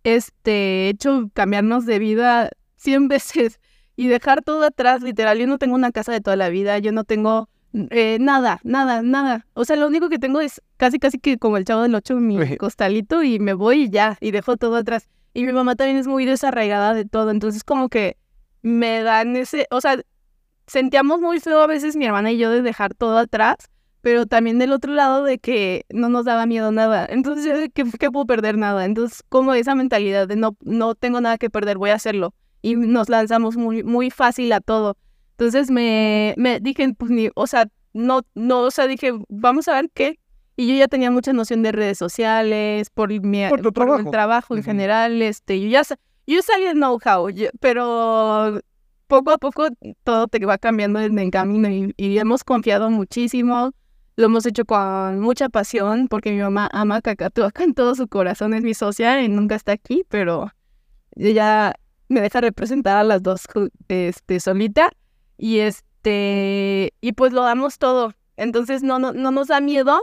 este, 0.02 0.88
hecho 0.88 1.30
cambiarnos 1.34 1.84
de 1.84 1.98
vida 1.98 2.50
100 2.76 3.08
veces 3.08 3.60
y 3.96 4.08
dejar 4.08 4.42
todo 4.42 4.64
atrás, 4.64 5.02
literal. 5.02 5.38
Yo 5.38 5.46
no 5.46 5.58
tengo 5.58 5.74
una 5.74 5.92
casa 5.92 6.12
de 6.12 6.20
toda 6.20 6.36
la 6.36 6.48
vida, 6.48 6.78
yo 6.78 6.92
no 6.92 7.04
tengo 7.04 7.48
eh, 7.90 8.18
nada, 8.20 8.60
nada, 8.64 9.02
nada. 9.02 9.46
O 9.54 9.64
sea, 9.64 9.76
lo 9.76 9.86
único 9.86 10.08
que 10.08 10.18
tengo 10.18 10.40
es 10.40 10.62
casi, 10.76 10.98
casi 10.98 11.18
que 11.18 11.38
como 11.38 11.58
el 11.58 11.64
chavo 11.64 11.82
del 11.82 11.94
ocho, 11.94 12.16
mi 12.16 12.38
costalito 12.56 13.22
y 13.22 13.38
me 13.38 13.52
voy 13.52 13.84
y 13.84 13.90
ya, 13.90 14.16
y 14.20 14.30
dejo 14.30 14.56
todo 14.56 14.76
atrás. 14.76 15.08
Y 15.36 15.44
mi 15.44 15.52
mamá 15.52 15.76
también 15.76 15.98
es 15.98 16.06
muy 16.06 16.24
desarraigada 16.24 16.94
de 16.94 17.04
todo, 17.04 17.30
entonces 17.30 17.62
como 17.62 17.90
que 17.90 18.16
me 18.62 19.02
dan 19.02 19.36
ese, 19.36 19.66
o 19.70 19.82
sea, 19.82 20.00
sentíamos 20.66 21.20
muy 21.20 21.40
feo 21.40 21.60
a 21.60 21.66
veces 21.66 21.94
mi 21.94 22.06
hermana 22.06 22.32
y 22.32 22.38
yo 22.38 22.50
de 22.50 22.62
dejar 22.62 22.94
todo 22.94 23.18
atrás, 23.18 23.56
pero 24.00 24.24
también 24.24 24.58
del 24.58 24.72
otro 24.72 24.94
lado 24.94 25.24
de 25.24 25.38
que 25.38 25.84
no 25.90 26.08
nos 26.08 26.24
daba 26.24 26.46
miedo 26.46 26.72
nada. 26.72 27.06
Entonces, 27.10 27.68
¿qué, 27.74 27.84
qué 27.84 28.10
puedo 28.10 28.24
perder 28.24 28.56
nada? 28.56 28.86
Entonces, 28.86 29.22
como 29.28 29.52
esa 29.52 29.74
mentalidad 29.74 30.26
de 30.26 30.36
no, 30.36 30.56
no 30.62 30.94
tengo 30.94 31.20
nada 31.20 31.36
que 31.36 31.50
perder, 31.50 31.76
voy 31.76 31.90
a 31.90 31.96
hacerlo. 31.96 32.32
Y 32.62 32.74
nos 32.76 33.10
lanzamos 33.10 33.58
muy, 33.58 33.82
muy 33.82 34.10
fácil 34.10 34.50
a 34.54 34.62
todo. 34.62 34.96
Entonces 35.32 35.70
me, 35.70 36.32
me 36.38 36.60
dije, 36.60 36.94
pues 36.96 37.10
ni, 37.10 37.28
o 37.34 37.46
sea, 37.46 37.68
no, 37.92 38.22
no, 38.34 38.60
o 38.60 38.70
sea, 38.70 38.86
dije, 38.86 39.12
vamos 39.28 39.68
a 39.68 39.74
ver 39.74 39.90
qué, 39.92 40.18
y 40.56 40.68
yo 40.68 40.74
ya 40.74 40.88
tenía 40.88 41.10
mucha 41.10 41.32
noción 41.32 41.62
de 41.62 41.72
redes 41.72 41.98
sociales, 41.98 42.90
por, 42.90 43.08
mi, 43.20 43.46
por, 43.48 44.00
el 44.00 44.10
trabajo 44.10 44.56
en 44.56 44.62
general, 44.62 45.20
este, 45.22 45.60
yo 45.60 45.68
ya 45.68 45.82
yo 46.26 46.42
sabía 46.42 46.72
el 46.72 46.76
know-how, 46.76 47.28
pero 47.60 48.60
poco 49.06 49.30
a 49.30 49.38
poco 49.38 49.68
todo 50.02 50.26
te 50.26 50.44
va 50.44 50.58
cambiando 50.58 51.00
en 51.00 51.18
el 51.18 51.30
camino 51.30 51.68
y, 51.96 52.18
hemos 52.18 52.42
confiado 52.42 52.90
muchísimo, 52.90 53.72
lo 54.16 54.26
hemos 54.26 54.46
hecho 54.46 54.64
con 54.64 55.20
mucha 55.20 55.48
pasión 55.48 56.08
porque 56.08 56.32
mi 56.32 56.40
mamá 56.40 56.68
ama 56.72 57.00
Cacatúa 57.00 57.52
con 57.52 57.74
todo 57.74 57.94
su 57.94 58.08
corazón, 58.08 58.54
es 58.54 58.62
mi 58.62 58.74
socia 58.74 59.22
y 59.22 59.28
nunca 59.28 59.54
está 59.54 59.72
aquí, 59.72 60.04
pero 60.08 60.50
ella 61.14 61.74
me 62.08 62.20
deja 62.20 62.40
representar 62.40 62.96
a 62.96 63.04
las 63.04 63.22
dos 63.22 63.42
este, 63.88 64.40
solita 64.40 64.90
y 65.38 65.58
este, 65.58 66.92
y 67.00 67.12
pues 67.12 67.32
lo 67.32 67.42
damos 67.42 67.78
todo. 67.78 68.12
Entonces 68.36 68.82
no, 68.82 68.98
no, 68.98 69.12
no 69.12 69.30
nos 69.30 69.48
da 69.48 69.60
miedo. 69.60 70.00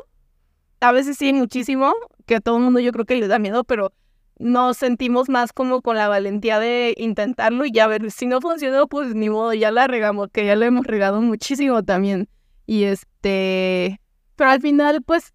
A 0.84 0.92
veces 0.92 1.18
sí, 1.18 1.32
muchísimo, 1.32 1.94
que 2.26 2.36
a 2.36 2.42
todo 2.42 2.58
el 2.58 2.64
mundo 2.64 2.82
yo 2.82 2.92
creo 2.92 3.06
que 3.06 3.16
les 3.16 3.30
da 3.30 3.40
miedo, 3.40 3.64
pero 3.64 3.94
nos 4.38 4.76
sentimos 4.76 5.30
más 5.30 5.54
como 5.54 5.82
con 5.82 5.96
la 5.96 6.10
valentía 6.10 6.60
de 6.60 6.94
intentarlo 6.98 7.66
y 7.66 7.72
ya 7.72 7.88
ver, 7.88 8.12
si 8.12 8.26
no 8.26 8.42
funcionó, 8.42 8.88
pues 8.88 9.16
ni 9.16 9.30
modo, 9.30 9.54
ya 9.54 9.72
la 9.72 9.88
regamos, 9.88 10.28
que 10.30 10.46
ya 10.46 10.58
la 10.58 10.66
hemos 10.66 10.86
regado 10.86 11.22
muchísimo 11.22 11.84
también. 11.84 12.28
Y 12.66 12.84
este, 12.84 14.02
pero 14.36 14.50
al 14.50 14.60
final, 14.60 15.02
pues 15.04 15.34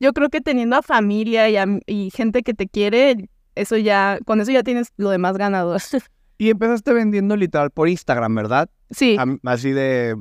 yo 0.00 0.12
creo 0.12 0.30
que 0.30 0.40
teniendo 0.40 0.74
a 0.74 0.82
familia 0.82 1.48
y, 1.48 1.80
y 1.86 2.10
gente 2.10 2.42
que 2.42 2.54
te 2.54 2.66
quiere, 2.66 3.30
eso 3.54 3.76
ya, 3.76 4.18
con 4.26 4.40
eso 4.40 4.50
ya 4.50 4.64
tienes 4.64 4.88
lo 4.96 5.10
demás 5.10 5.38
ganado. 5.38 5.76
Y 6.40 6.50
empezaste 6.50 6.92
vendiendo 6.92 7.36
literal 7.36 7.72
por 7.72 7.88
Instagram, 7.88 8.32
¿verdad? 8.32 8.70
Sí. 8.92 9.16
así 9.42 9.72
de 9.72 10.16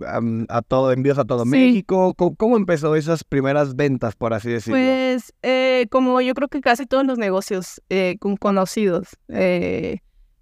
a 0.50 0.62
todo, 0.64 0.92
envíos 0.92 1.20
a 1.20 1.26
todo 1.26 1.46
México. 1.46 2.16
¿Cómo, 2.16 2.58
empezó 2.58 2.96
esas 2.96 3.24
primeras 3.24 3.76
ventas, 3.76 4.16
por 4.16 4.34
así 4.34 4.50
decirlo? 4.50 4.80
Pues 4.80 5.32
eh, 5.44 5.86
como 5.92 6.20
yo 6.22 6.34
creo 6.34 6.48
que 6.48 6.60
casi 6.60 6.88
todos 6.88 7.06
los 7.06 7.20
negocios 7.20 7.84
eh, 7.90 8.18
conocidos. 8.40 9.10
Eh, 9.30 10.00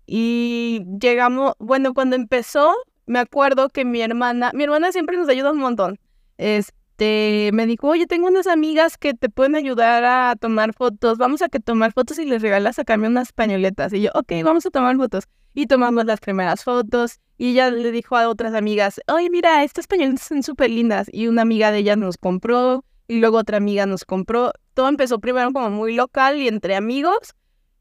y 0.08 0.86
llegamos, 1.01 1.55
bueno, 1.60 1.94
cuando 1.94 2.15
empezó, 2.15 2.74
me 3.05 3.20
acuerdo 3.20 3.67
que 3.67 3.84
mi 3.84 4.01
hermana, 4.01 4.51
mi 4.53 4.63
hermana 4.63 4.94
siempre 4.94 5.17
nos 5.17 5.27
ayuda 5.27 5.51
un 5.51 5.60
montón. 5.60 6.00
Este, 6.38 7.50
me 7.51 7.65
dijo, 7.65 7.89
oye, 7.89 8.08
tengo 8.08 8.29
unas 8.29 8.48
amigas 8.48 8.98
que 8.98 9.13
te 9.13 9.27
pueden 9.27 9.55
ayudar 9.55 10.05
a 10.05 10.38
tomar 10.38 10.74
fotos. 10.74 11.17
Vamos 11.17 11.41
a 11.41 11.50
que 11.50 11.60
tomar 11.60 11.91
fotos 11.91 12.17
y 12.17 12.24
les 12.24 12.41
regalas 12.41 12.79
a 12.79 12.86
cambio 12.86 13.10
unas 13.10 13.34
pañoletas. 13.34 13.91
Y 13.91 14.03
yo, 14.03 14.12
ok, 14.13 14.32
vamos 14.41 14.65
a 14.65 14.70
tomar 14.70 14.96
fotos 14.96 15.25
y 15.56 15.66
tomamos 15.68 16.06
las 16.06 16.20
primeras 16.20 16.64
fotos 16.64 17.20
y 17.38 17.52
ella 17.52 17.72
le 17.72 17.92
dijo 17.92 18.16
a 18.16 18.30
otras 18.30 18.54
amigas, 18.54 19.02
oye, 19.08 19.30
mira, 19.30 19.64
estas 19.64 19.88
pañoletas 19.88 20.28
son 20.28 20.44
súper 20.44 20.70
lindas 20.70 21.08
y 21.12 21.28
una 21.28 21.42
amiga 21.42 21.72
de 21.72 21.80
ella 21.80 21.96
nos 21.96 22.18
compró 22.18 22.86
y 23.08 23.20
luego 23.20 23.38
otra 23.38 23.58
amiga 23.58 23.86
nos 23.86 24.06
compró. 24.06 24.52
Todo 24.74 24.90
empezó 24.90 25.20
primero 25.20 25.52
como 25.52 25.70
muy 25.70 25.96
local 25.96 26.38
y 26.38 26.48
entre 26.48 26.76
amigos 26.76 27.34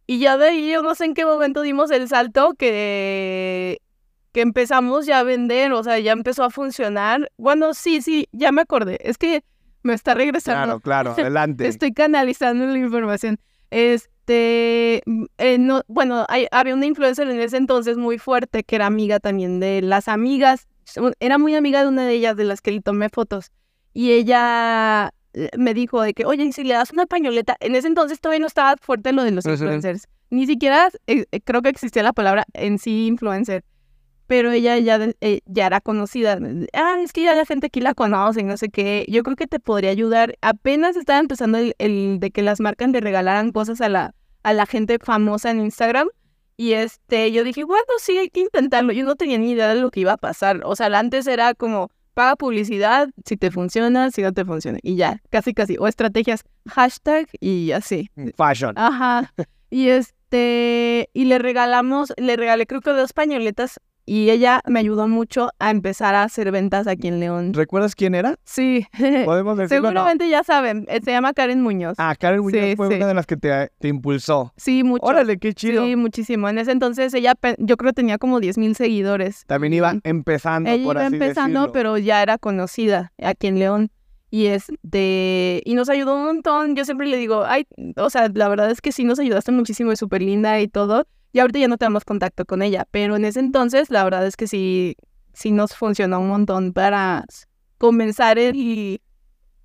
y 0.07 0.19
ya 0.19 0.37
de 0.37 0.49
ahí 0.49 0.71
yo 0.71 0.83
no 0.83 0.95
sé 0.95 1.04
en 1.07 1.14
qué 1.14 1.25
momento 1.25 1.62
dimos 1.62 1.90
el 1.90 2.09
salto 2.09 2.54
que, 2.54 3.81
que 4.33 4.40
empezamos 4.40 5.07
ya 5.07 5.21
a 5.21 5.23
vender, 5.23 5.73
o 5.73 5.83
sea, 5.83 5.99
ya 5.99 6.12
empezó 6.12 6.45
a 6.45 6.50
funcionar. 6.50 7.31
Bueno, 7.37 7.75
sí, 7.75 8.02
sí, 8.02 8.28
ya 8.33 8.52
me 8.52 8.62
acordé, 8.62 8.99
es 9.00 9.19
que 9.19 9.45
me 9.83 9.95
está 9.95 10.14
regresando. 10.14 10.81
Claro, 10.81 11.12
claro, 11.12 11.12
adelante. 11.12 11.66
Estoy 11.69 11.93
canalizando 11.93 12.66
la 12.66 12.78
información. 12.78 13.38
Es, 13.71 14.11
este, 14.25 15.02
mm, 15.07 15.25
eh, 15.38 15.59
no, 15.59 15.83
bueno, 15.87 16.25
había 16.50 16.75
una 16.75 16.87
influencer 16.87 17.28
en 17.28 17.40
ese 17.40 17.59
entonces 17.59 17.99
muy 17.99 18.19
fuerte 18.19 18.64
que 18.64 18.76
era 18.76 18.87
amiga 18.87 19.21
también 19.21 19.61
de 19.61 19.83
las 19.83 20.09
amigas, 20.09 20.66
era 21.21 21.38
muy 21.38 21.54
amiga 21.54 21.83
de 21.83 21.88
una 21.88 22.07
de 22.07 22.14
ellas 22.14 22.37
de 22.37 22.45
las 22.45 22.61
que 22.62 22.73
le 22.73 22.81
tomé 22.81 23.09
fotos 23.11 23.50
y 23.93 24.12
ella 24.12 25.12
eh, 25.35 25.50
me 25.59 25.75
dijo 25.75 26.00
de 26.00 26.14
que, 26.14 26.25
oye, 26.25 26.50
si 26.52 26.64
le 26.64 26.75
das 26.75 26.93
una 26.93 27.07
pañoleta, 27.07 27.57
en 27.61 27.75
ese 27.75 27.88
entonces 27.88 28.21
todavía 28.21 28.40
no 28.40 28.47
estaba 28.47 28.76
fuerte 28.81 29.12
lo 29.12 29.25
de 29.25 29.31
los 29.31 29.45
influencers, 29.45 30.09
ni 30.31 30.47
siquiera 30.47 30.88
eh, 31.07 31.26
creo 31.45 31.61
que 31.61 31.69
existía 31.69 32.02
la 32.02 32.12
palabra 32.14 32.47
en 32.54 32.78
sí 32.78 33.07
influencer 33.07 33.62
pero 34.26 34.52
ella 34.52 34.78
ya, 34.78 34.99
eh, 35.21 35.40
ya 35.47 35.66
era 35.66 35.81
conocida. 35.81 36.38
Ah, 36.73 36.97
es 37.02 37.12
que 37.12 37.23
ya 37.23 37.35
la 37.35 37.45
gente 37.45 37.66
aquí 37.66 37.81
la 37.81 37.95
conoce 37.95 38.40
y 38.40 38.45
no 38.45 38.57
sé 38.57 38.69
qué. 38.71 39.04
Yo 39.09 39.23
creo 39.23 39.37
que 39.37 39.47
te 39.47 39.61
podría 39.61 39.90
ayudar. 39.90 40.37
Apenas 40.40 40.97
estaba 40.97 41.19
empezando 41.19 41.59
el, 41.78 42.19
de 42.21 42.31
que 42.31 42.43
las 42.43 42.61
marcas 42.61 42.90
le 42.90 43.00
regalaran 43.00 43.52
cosas 43.52 43.81
a 43.81 43.88
la, 43.88 44.14
a 44.43 44.52
la 44.52 44.66
gente 44.66 44.99
famosa 45.00 45.50
en 45.50 45.61
Instagram. 45.61 46.09
Y 46.57 46.73
este, 46.73 47.33
yo 47.33 47.45
dije, 47.45 47.64
bueno, 47.64 47.85
sí, 47.99 48.16
hay 48.16 48.31
que 48.31 48.40
intentarlo. 48.40 48.93
Yo 48.93 49.04
no 49.04 49.16
tenía 49.16 49.38
ni 49.38 49.50
idea 49.50 49.75
de 49.75 49.81
lo 49.81 49.90
que 49.90 50.00
iba 50.00 50.12
a 50.12 50.16
pasar. 50.16 50.61
O 50.64 50.76
sea, 50.76 50.87
antes 50.99 51.26
era 51.26 51.54
como, 51.54 51.90
paga 52.14 52.37
publicidad, 52.37 53.09
si 53.26 53.37
te 53.37 53.50
funciona, 53.50 54.11
si 54.11 54.23
no 54.23 54.33
te 54.33 54.45
funciona. 54.45 54.78
Y 54.83 54.97
ya, 54.97 55.21
casi, 55.31 55.52
casi. 55.52 55.76
O 55.78 55.87
estrategias, 55.87 56.45
hashtag 56.66 57.26
y 57.40 57.73
así. 57.73 58.09
Mm, 58.14 58.28
fashion. 58.37 58.75
Ajá. 58.76 59.33
Y 59.71 59.88
este, 59.88 61.11
y 61.14 61.25
le 61.25 61.40
regalamos, 61.40 62.12
le 62.16 62.37
regalé 62.37 62.64
creo 62.64 62.81
que 62.81 62.90
dos 62.90 63.12
pañoletas 63.12 63.81
y 64.06 64.30
ella 64.30 64.61
me 64.66 64.80
ayudó 64.80 65.08
mucho 65.08 65.50
a 65.58 65.70
empezar 65.70 66.14
a 66.14 66.25
hacer 66.25 66.50
ventas 66.50 66.87
aquí 66.87 67.08
en 67.08 67.20
León. 67.20 67.54
¿Recuerdas 67.54 67.94
quién 67.94 68.14
era? 68.14 68.37
Sí. 68.44 68.87
Podemos 69.25 69.56
decirlo. 69.56 69.88
Seguramente 69.88 70.28
ya 70.28 70.44
saben. 70.44 70.84
Eh, 70.88 71.00
se 71.02 71.11
llama 71.11 71.32
Karen 71.32 71.62
Muñoz. 71.62 71.94
Ah, 71.99 72.14
Karen 72.18 72.40
Muñoz 72.40 72.76
fue 72.76 72.88
una 72.88 73.06
de 73.06 73.14
las 73.14 73.26
que 73.26 73.37
te, 73.37 73.70
te, 73.78 73.88
impulsó. 73.88 74.52
Sí, 74.56 74.84
mucho. 74.84 75.04
Órale, 75.04 75.38
qué 75.38 75.54
chido. 75.54 75.84
Sí, 75.84 75.96
muchísimo. 75.96 76.49
En 76.49 76.58
ese 76.58 76.73
entonces 76.73 77.14
ella, 77.14 77.34
yo 77.58 77.76
creo 77.76 77.92
tenía 77.92 78.18
como 78.18 78.40
10 78.40 78.58
mil 78.58 78.76
seguidores. 78.76 79.44
También 79.46 79.73
iba 79.73 79.94
empezando, 80.04 80.70
ella 80.70 80.84
por 80.84 80.96
iba 80.96 81.06
empezando, 81.06 81.73
pero 81.73 81.96
ya 81.96 82.23
era 82.23 82.38
conocida 82.38 83.12
aquí 83.23 83.46
en 83.46 83.58
León. 83.58 83.90
Y 84.30 84.46
este, 84.46 85.62
y 85.64 85.75
nos 85.75 85.88
ayudó 85.88 86.16
un 86.16 86.25
montón. 86.25 86.75
Yo 86.75 86.84
siempre 86.84 87.06
le 87.06 87.16
digo, 87.16 87.44
ay, 87.46 87.66
o 87.96 88.11
sea, 88.11 88.28
la 88.34 88.49
verdad 88.49 88.70
es 88.70 88.80
que 88.80 88.90
sí 88.90 89.04
nos 89.04 89.20
ayudaste 89.20 89.52
muchísimo, 89.52 89.92
es 89.92 89.99
súper 90.00 90.23
linda 90.23 90.61
y 90.61 90.66
todo 90.66 91.06
y 91.34 91.40
ahorita 91.40 91.58
ya 91.58 91.68
no 91.68 91.76
tenemos 91.76 92.04
contacto 92.04 92.44
con 92.44 92.62
ella, 92.62 92.86
pero 92.92 93.16
en 93.16 93.24
ese 93.24 93.40
entonces 93.40 93.90
la 93.90 94.04
verdad 94.04 94.24
es 94.24 94.36
que 94.36 94.46
sí, 94.46 94.96
sí 95.32 95.50
nos 95.50 95.74
funcionó 95.74 96.20
un 96.20 96.28
montón 96.28 96.72
para 96.72 97.24
comenzar 97.76 98.38
el, 98.38 99.00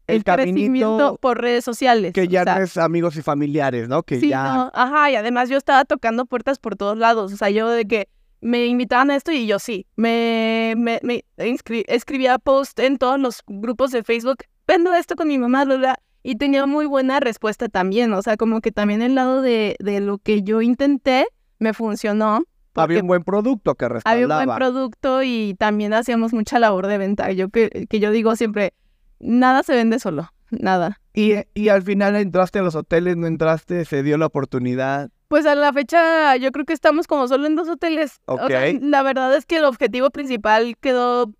el, 0.07 0.23
crecimiento 0.23 1.19
por 1.21 1.39
redes 1.39 1.63
sociales. 1.63 2.13
Que 2.13 2.27
ya 2.27 2.41
eres 2.41 2.75
amigos 2.77 3.15
y 3.17 3.21
familiares, 3.21 3.87
¿no? 3.87 4.01
Que 4.01 4.19
sí, 4.19 4.29
ya... 4.29 4.71
ajá, 4.73 5.11
y 5.11 5.15
además 5.15 5.47
yo 5.47 5.57
estaba 5.57 5.85
tocando 5.85 6.25
puertas 6.25 6.57
por 6.57 6.75
todos 6.75 6.97
lados, 6.97 7.31
o 7.31 7.37
sea, 7.37 7.51
yo 7.51 7.69
de 7.69 7.85
que 7.85 8.09
me 8.41 8.65
invitaban 8.65 9.11
a 9.11 9.15
esto 9.15 9.31
y 9.31 9.45
yo 9.45 9.59
sí, 9.59 9.85
me, 9.95 10.73
me, 10.75 10.99
me 11.03 11.23
escribía 11.37 12.39
post 12.39 12.79
en 12.79 12.97
todos 12.97 13.19
los 13.19 13.43
grupos 13.45 13.91
de 13.91 14.03
Facebook, 14.03 14.37
vendo 14.65 14.91
esto 14.95 15.15
con 15.15 15.27
mi 15.27 15.37
mamá, 15.37 15.65
bla, 15.65 15.99
y 16.23 16.35
tenía 16.35 16.65
muy 16.65 16.87
buena 16.87 17.19
respuesta 17.19 17.69
también, 17.69 18.11
o 18.13 18.23
sea, 18.23 18.37
como 18.37 18.59
que 18.59 18.71
también 18.71 19.03
el 19.03 19.13
lado 19.13 19.43
de, 19.43 19.75
de 19.79 19.99
lo 19.99 20.17
que 20.17 20.41
yo 20.41 20.61
intenté, 20.63 21.27
me 21.59 21.73
funcionó. 21.73 22.43
Había 22.75 23.01
un 23.01 23.07
buen 23.07 23.23
producto 23.23 23.75
que 23.75 23.89
respaldaba. 23.89 24.13
Había 24.13 24.27
un 24.27 24.45
buen 24.45 24.57
producto 24.57 25.21
y 25.23 25.55
también 25.59 25.93
hacíamos 25.93 26.33
mucha 26.33 26.59
labor 26.59 26.87
de 26.87 26.97
venta. 26.97 27.31
Yo 27.31 27.49
que, 27.49 27.87
que 27.89 27.99
yo 27.99 28.11
digo 28.11 28.35
siempre, 28.35 28.73
nada 29.19 29.63
se 29.63 29.75
vende 29.75 29.99
solo, 29.99 30.31
nada. 30.49 30.99
Y, 31.13 31.33
y 31.53 31.69
al 31.69 31.83
final 31.83 32.15
entraste 32.15 32.59
a 32.59 32.61
los 32.61 32.75
hoteles, 32.75 33.17
no 33.17 33.27
entraste, 33.27 33.83
se 33.83 34.01
dio 34.01 34.17
la 34.17 34.27
oportunidad. 34.27 35.09
Pues 35.27 35.45
a 35.45 35.55
la 35.55 35.73
fecha 35.73 36.37
yo 36.37 36.51
creo 36.51 36.65
que 36.65 36.73
estamos 36.73 37.05
como 37.05 37.27
solo 37.27 37.45
en 37.47 37.55
dos 37.55 37.67
hoteles. 37.67 38.21
Ok. 38.25 38.49
la 38.81 39.03
verdad 39.03 39.35
es 39.35 39.45
que 39.45 39.57
el 39.57 39.65
objetivo 39.65 40.09
principal 40.09 40.75
quedó 40.79 41.33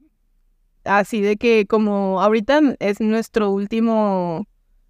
así 0.84 1.22
de 1.22 1.38
que 1.38 1.66
como 1.68 2.22
ahorita 2.22 2.60
es 2.80 3.00
nuestro 3.00 3.50
último 3.50 4.46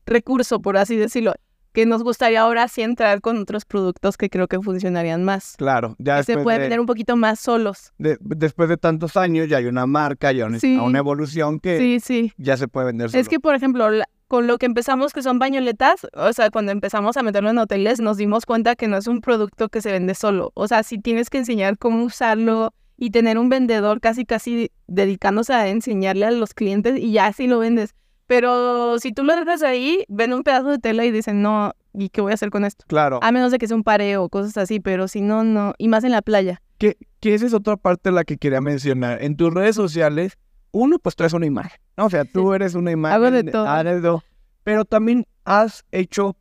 recurso, 0.05 0.61
por 0.61 0.77
así 0.77 0.95
decirlo 0.95 1.33
que 1.71 1.85
nos 1.85 2.03
gustaría 2.03 2.41
ahora 2.41 2.67
sí 2.67 2.81
entrar 2.81 3.21
con 3.21 3.37
otros 3.37 3.65
productos 3.65 4.17
que 4.17 4.29
creo 4.29 4.47
que 4.47 4.59
funcionarían 4.59 5.23
más. 5.23 5.55
Claro, 5.57 5.95
ya 5.99 6.23
se 6.23 6.37
puede 6.37 6.59
vender 6.59 6.79
un 6.79 6.85
poquito 6.85 7.15
más 7.15 7.39
solos. 7.39 7.93
después 7.97 8.69
de 8.69 8.77
tantos 8.77 9.17
años 9.17 9.47
ya 9.47 9.57
hay 9.57 9.65
una 9.65 9.85
marca, 9.85 10.31
ya 10.31 10.45
una, 10.45 10.59
una 10.83 10.99
evolución 10.99 11.59
que 11.59 11.77
sí, 11.77 11.99
sí. 11.99 12.33
ya 12.37 12.57
se 12.57 12.67
puede 12.67 12.87
vender 12.87 13.09
solo. 13.09 13.21
Es 13.21 13.29
que, 13.29 13.39
por 13.39 13.55
ejemplo, 13.55 13.89
con 14.27 14.45
lo 14.45 14.57
que 14.57 14.67
empezamos, 14.67 15.11
que 15.11 15.23
son 15.23 15.39
bañoletas, 15.39 16.07
o 16.13 16.33
sea, 16.33 16.51
cuando 16.51 16.71
empezamos 16.71 17.17
a 17.17 17.23
meterlo 17.23 17.49
en 17.49 17.57
hoteles, 17.57 17.99
nos 17.99 18.17
dimos 18.17 18.45
cuenta 18.45 18.75
que 18.75 18.87
no 18.87 18.97
es 18.97 19.07
un 19.07 19.21
producto 19.21 19.69
que 19.69 19.81
se 19.81 19.91
vende 19.91 20.13
solo. 20.13 20.51
O 20.53 20.67
sea, 20.67 20.83
si 20.83 20.99
tienes 20.99 21.29
que 21.29 21.39
enseñar 21.39 21.77
cómo 21.77 22.03
usarlo 22.03 22.73
y 22.95 23.11
tener 23.11 23.37
un 23.37 23.49
vendedor 23.49 24.01
casi, 24.01 24.25
casi 24.25 24.71
dedicándose 24.87 25.53
a 25.53 25.67
enseñarle 25.69 26.25
a 26.25 26.31
los 26.31 26.53
clientes 26.53 26.99
y 26.99 27.11
ya 27.11 27.27
así 27.27 27.47
lo 27.47 27.59
vendes. 27.59 27.95
Pero 28.29 28.99
si 28.99 29.11
tú 29.11 29.23
lo 29.23 29.35
dejas 29.35 29.63
ahí, 29.63 30.05
ven 30.07 30.33
un 30.33 30.43
pedazo 30.43 30.69
de 30.69 30.77
tela 30.77 31.03
y 31.03 31.09
dicen, 31.09 31.41
no, 31.41 31.73
¿y 31.95 32.09
qué 32.09 32.21
voy 32.21 32.29
a 32.29 32.35
hacer 32.35 32.51
con 32.51 32.63
esto? 32.63 32.85
Claro. 32.87 33.19
A 33.23 33.31
menos 33.31 33.51
de 33.51 33.57
que 33.57 33.67
sea 33.67 33.75
un 33.75 33.83
pareo 33.83 34.23
o 34.23 34.29
cosas 34.29 34.55
así, 34.55 34.79
pero 34.79 35.07
si 35.07 35.21
no, 35.21 35.43
no. 35.43 35.73
Y 35.79 35.87
más 35.87 36.03
en 36.03 36.11
la 36.11 36.21
playa. 36.21 36.61
Que, 36.77 36.95
que 37.21 37.33
esa 37.33 37.47
es 37.47 37.55
otra 37.55 37.75
parte 37.75 38.09
de 38.09 38.13
la 38.13 38.23
que 38.25 38.37
quería 38.37 38.61
mencionar. 38.61 39.23
En 39.23 39.35
tus 39.35 39.51
redes 39.51 39.75
sociales, 39.75 40.37
uno, 40.69 40.99
pues 40.99 41.15
traes 41.15 41.33
una 41.33 41.47
imagen. 41.47 41.79
¿no? 41.97 42.05
O 42.05 42.09
sea, 42.11 42.23
tú 42.23 42.53
eres 42.53 42.75
una 42.75 42.91
imagen. 42.91 43.15
Hago 43.15 43.31
de 43.31 43.43
todo. 43.45 43.65
de 43.83 44.19
Pero 44.63 44.85
también 44.85 45.25
has 45.43 45.83
hecho 45.91 46.37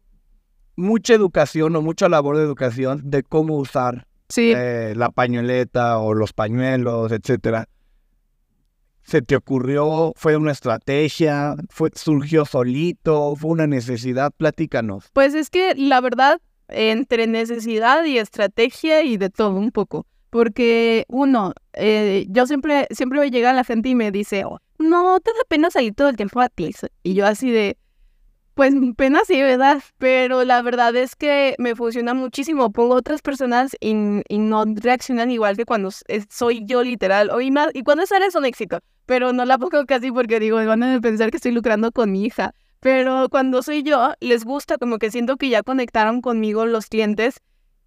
mucha 0.77 1.15
educación 1.15 1.75
o 1.75 1.81
mucha 1.81 2.11
labor 2.11 2.37
de 2.37 2.43
educación 2.43 3.01
de 3.11 3.23
cómo 3.23 3.57
usar 3.57 4.07
eh, 4.37 4.93
la 4.95 5.09
pañoleta 5.09 5.97
o 6.01 6.13
los 6.13 6.35
pañuelos, 6.35 7.13
etcétera 7.13 7.67
se 9.09 9.23
te 9.23 9.37
ocurrió? 9.37 10.13
¿Fue 10.17 10.37
una 10.37 10.53
estrategia? 10.53 11.57
¿Fue, 11.71 11.91
¿Surgió 11.95 12.45
solito? 12.45 13.35
¿Fue 13.37 13.51
una 13.51 13.67
necesidad? 13.67 14.33
Platícanos. 14.37 15.07
Pues 15.15 15.35
es 15.35 15.49
que 15.49 15.75
la 15.75 16.01
verdad, 16.01 16.41
entre 16.69 17.27
necesidad 17.27 18.05
y 18.05 18.19
estrategia 18.19 19.03
y 19.03 19.17
de 19.17 19.31
todo 19.31 19.51
un 19.51 19.71
poco. 19.71 20.07
Porque 20.31 21.07
uno, 21.09 21.55
eh, 21.73 22.27
yo 22.29 22.47
siempre, 22.47 22.87
siempre 22.91 23.19
me 23.19 23.31
llega 23.31 23.55
la 23.55 23.65
gente 23.65 23.89
y 23.89 23.95
me 23.95 24.11
dice, 24.11 24.45
oh, 24.45 24.59
no, 24.79 25.19
te 25.21 25.31
da 25.31 25.41
pena 25.49 25.71
salir 25.71 25.95
todo 25.95 26.11
el 26.11 26.17
tiempo 26.17 26.43
a 26.43 26.51
ti. 26.51 26.71
Y 27.03 27.15
yo 27.15 27.27
así 27.27 27.51
de, 27.51 27.79
Pues 28.53 28.75
pena 28.99 29.21
sí, 29.27 29.41
¿verdad? 29.41 29.83
Pero 29.97 30.45
la 30.45 30.61
verdad 30.61 30.95
es 30.97 31.17
que 31.17 31.55
me 31.59 31.75
funciona 31.75 32.13
muchísimo. 32.13 32.71
Pongo 32.73 32.97
otras 32.97 33.23
personas 33.23 33.75
y, 33.81 33.95
no 33.95 34.65
reaccionan 34.67 35.31
igual 35.31 35.57
que 35.57 35.65
cuando 35.65 35.89
soy 36.29 36.67
yo 36.67 36.83
literal. 36.83 37.31
O 37.31 37.41
y, 37.41 37.51
más, 37.51 37.69
y 37.73 37.83
cuando 37.83 38.05
sale 38.05 38.27
es 38.27 38.35
un 38.35 38.45
éxito. 38.45 38.81
Pero 39.09 39.33
no 39.33 39.47
la 39.47 39.57
pongo 39.57 39.87
casi 39.87 40.13
porque 40.13 40.39
digo, 40.39 40.57
van 40.57 40.83
a 40.83 41.01
pensar 41.01 41.31
que 41.31 41.39
estoy 41.39 41.53
lucrando 41.53 41.93
con 41.93 42.13
mi 42.13 42.27
hija. 42.27 42.55
Pero 42.79 43.31
cuando 43.31 43.63
soy 43.63 43.83
yo, 43.83 44.13
les 44.21 44.45
gusta, 44.45 44.77
como 44.77 44.99
que 44.99 45.11
siento 45.11 45.39
que 45.39 45.49
ya 45.49 45.63
conectaron 45.63 46.21
conmigo 46.21 46.67
los 46.67 46.89
clientes 46.89 47.41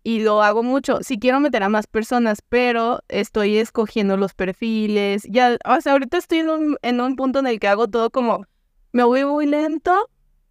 y 0.03 0.21
lo 0.23 0.41
hago 0.41 0.63
mucho. 0.63 1.03
Si 1.03 1.19
quiero 1.19 1.39
meter 1.39 1.61
a 1.61 1.69
más 1.69 1.85
personas, 1.85 2.41
pero 2.49 3.01
estoy 3.07 3.57
escogiendo 3.57 4.17
los 4.17 4.33
perfiles. 4.33 5.21
Ya, 5.29 5.59
o 5.63 5.79
sea, 5.79 5.91
ahorita 5.91 6.17
estoy 6.17 6.39
en 6.39 6.49
un, 6.49 6.77
en 6.81 6.99
un 6.99 7.15
punto 7.15 7.37
en 7.37 7.45
el 7.45 7.59
que 7.59 7.67
hago 7.67 7.87
todo 7.87 8.09
como, 8.09 8.47
me 8.91 9.03
voy 9.03 9.23
muy 9.23 9.45
lento 9.45 10.09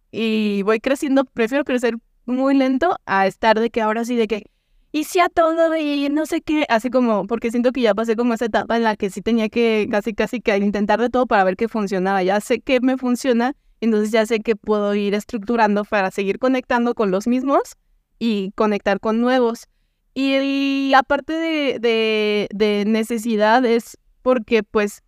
y 0.09 0.61
voy 0.61 0.79
creciendo, 0.79 1.25
prefiero 1.25 1.65
crecer 1.65 1.97
muy 2.25 2.55
lento 2.55 2.95
a 3.05 3.27
estar 3.27 3.59
de 3.59 3.71
que 3.71 3.81
ahora 3.81 4.05
sí 4.05 4.15
de 4.15 4.29
que 4.29 4.45
y 4.91 5.05
a 5.19 5.29
todo 5.29 5.75
y 5.77 6.09
no 6.09 6.25
sé 6.25 6.41
qué, 6.41 6.65
así 6.67 6.89
como, 6.89 7.25
porque 7.25 7.49
siento 7.49 7.71
que 7.71 7.81
ya 7.81 7.93
pasé 7.93 8.15
como 8.15 8.33
esa 8.33 8.45
etapa 8.45 8.75
en 8.75 8.83
la 8.83 8.97
que 8.97 9.09
sí 9.09 9.21
tenía 9.21 9.47
que 9.47 9.87
casi 9.89 10.13
casi 10.13 10.41
que 10.41 10.57
intentar 10.57 10.99
de 10.99 11.09
todo 11.09 11.27
para 11.27 11.43
ver 11.43 11.55
qué 11.55 11.69
funcionaba, 11.69 12.21
ya 12.23 12.41
sé 12.41 12.59
que 12.59 12.81
me 12.81 12.97
funciona, 12.97 13.55
entonces 13.79 14.11
ya 14.11 14.25
sé 14.25 14.41
que 14.41 14.55
puedo 14.55 14.93
ir 14.93 15.13
estructurando 15.13 15.85
para 15.85 16.11
seguir 16.11 16.39
conectando 16.39 16.93
con 16.93 17.09
los 17.09 17.25
mismos 17.25 17.77
y 18.19 18.51
conectar 18.55 18.99
con 18.99 19.21
nuevos. 19.21 19.67
Y 20.13 20.89
la 20.91 21.03
parte 21.03 21.33
de, 21.33 22.47
de, 22.51 22.83
necesidad 22.85 23.65
es 23.65 23.97
porque 24.21 24.61
pues 24.61 25.03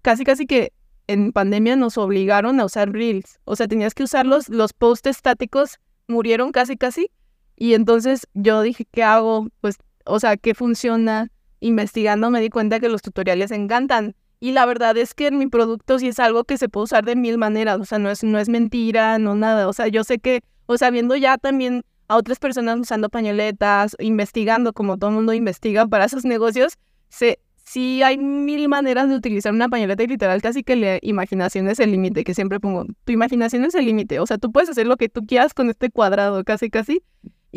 casi 0.00 0.24
casi 0.24 0.46
que 0.46 0.72
en 1.06 1.32
pandemia 1.32 1.76
nos 1.76 1.98
obligaron 1.98 2.58
a 2.60 2.64
usar 2.64 2.90
Reels. 2.90 3.38
O 3.44 3.56
sea, 3.56 3.68
tenías 3.68 3.94
que 3.94 4.04
usarlos, 4.04 4.48
los 4.48 4.72
posts 4.72 5.10
estáticos 5.10 5.78
murieron 6.08 6.50
casi 6.50 6.76
casi. 6.76 7.10
Y 7.60 7.74
entonces 7.74 8.28
yo 8.34 8.62
dije, 8.62 8.86
¿qué 8.90 9.02
hago? 9.02 9.48
Pues, 9.60 9.78
o 10.06 10.20
sea, 10.20 10.36
¿qué 10.36 10.54
funciona? 10.54 11.28
Investigando 11.58 12.30
me 12.30 12.40
di 12.40 12.50
cuenta 12.50 12.78
que 12.78 12.88
los 12.88 13.02
tutoriales 13.02 13.50
encantan. 13.50 14.14
Y 14.38 14.52
la 14.52 14.64
verdad 14.64 14.96
es 14.96 15.12
que 15.12 15.26
en 15.26 15.38
mi 15.38 15.48
producto 15.48 15.98
sí 15.98 16.06
es 16.06 16.20
algo 16.20 16.44
que 16.44 16.56
se 16.56 16.68
puede 16.68 16.84
usar 16.84 17.04
de 17.04 17.16
mil 17.16 17.36
maneras. 17.36 17.80
O 17.80 17.84
sea, 17.84 17.98
no 17.98 18.10
es, 18.10 18.22
no 18.22 18.38
es 18.38 18.48
mentira, 18.48 19.18
no 19.18 19.34
nada. 19.34 19.66
O 19.66 19.72
sea, 19.72 19.88
yo 19.88 20.04
sé 20.04 20.20
que, 20.20 20.42
o 20.66 20.78
sea, 20.78 20.90
viendo 20.90 21.16
ya 21.16 21.36
también 21.36 21.82
a 22.06 22.16
otras 22.16 22.38
personas 22.38 22.78
usando 22.78 23.08
pañoletas, 23.08 23.96
investigando 23.98 24.72
como 24.72 24.96
todo 24.96 25.10
el 25.10 25.16
mundo 25.16 25.34
investiga 25.34 25.84
para 25.88 26.04
esos 26.06 26.24
negocios, 26.24 26.74
se, 27.08 27.40
sí 27.56 28.04
hay 28.04 28.18
mil 28.18 28.68
maneras 28.68 29.08
de 29.08 29.16
utilizar 29.16 29.52
una 29.52 29.68
pañoleta 29.68 30.04
y 30.04 30.06
literal 30.06 30.40
casi 30.40 30.62
que 30.62 30.76
la 30.76 30.98
imaginación 31.02 31.68
es 31.68 31.80
el 31.80 31.90
límite, 31.90 32.22
que 32.22 32.34
siempre 32.34 32.60
pongo, 32.60 32.86
tu 33.04 33.12
imaginación 33.12 33.64
es 33.64 33.74
el 33.74 33.84
límite, 33.84 34.20
o 34.20 34.26
sea, 34.26 34.38
tú 34.38 34.52
puedes 34.52 34.70
hacer 34.70 34.86
lo 34.86 34.96
que 34.96 35.08
tú 35.08 35.26
quieras 35.26 35.54
con 35.54 35.68
este 35.70 35.90
cuadrado, 35.90 36.44
casi 36.44 36.70
casi. 36.70 37.02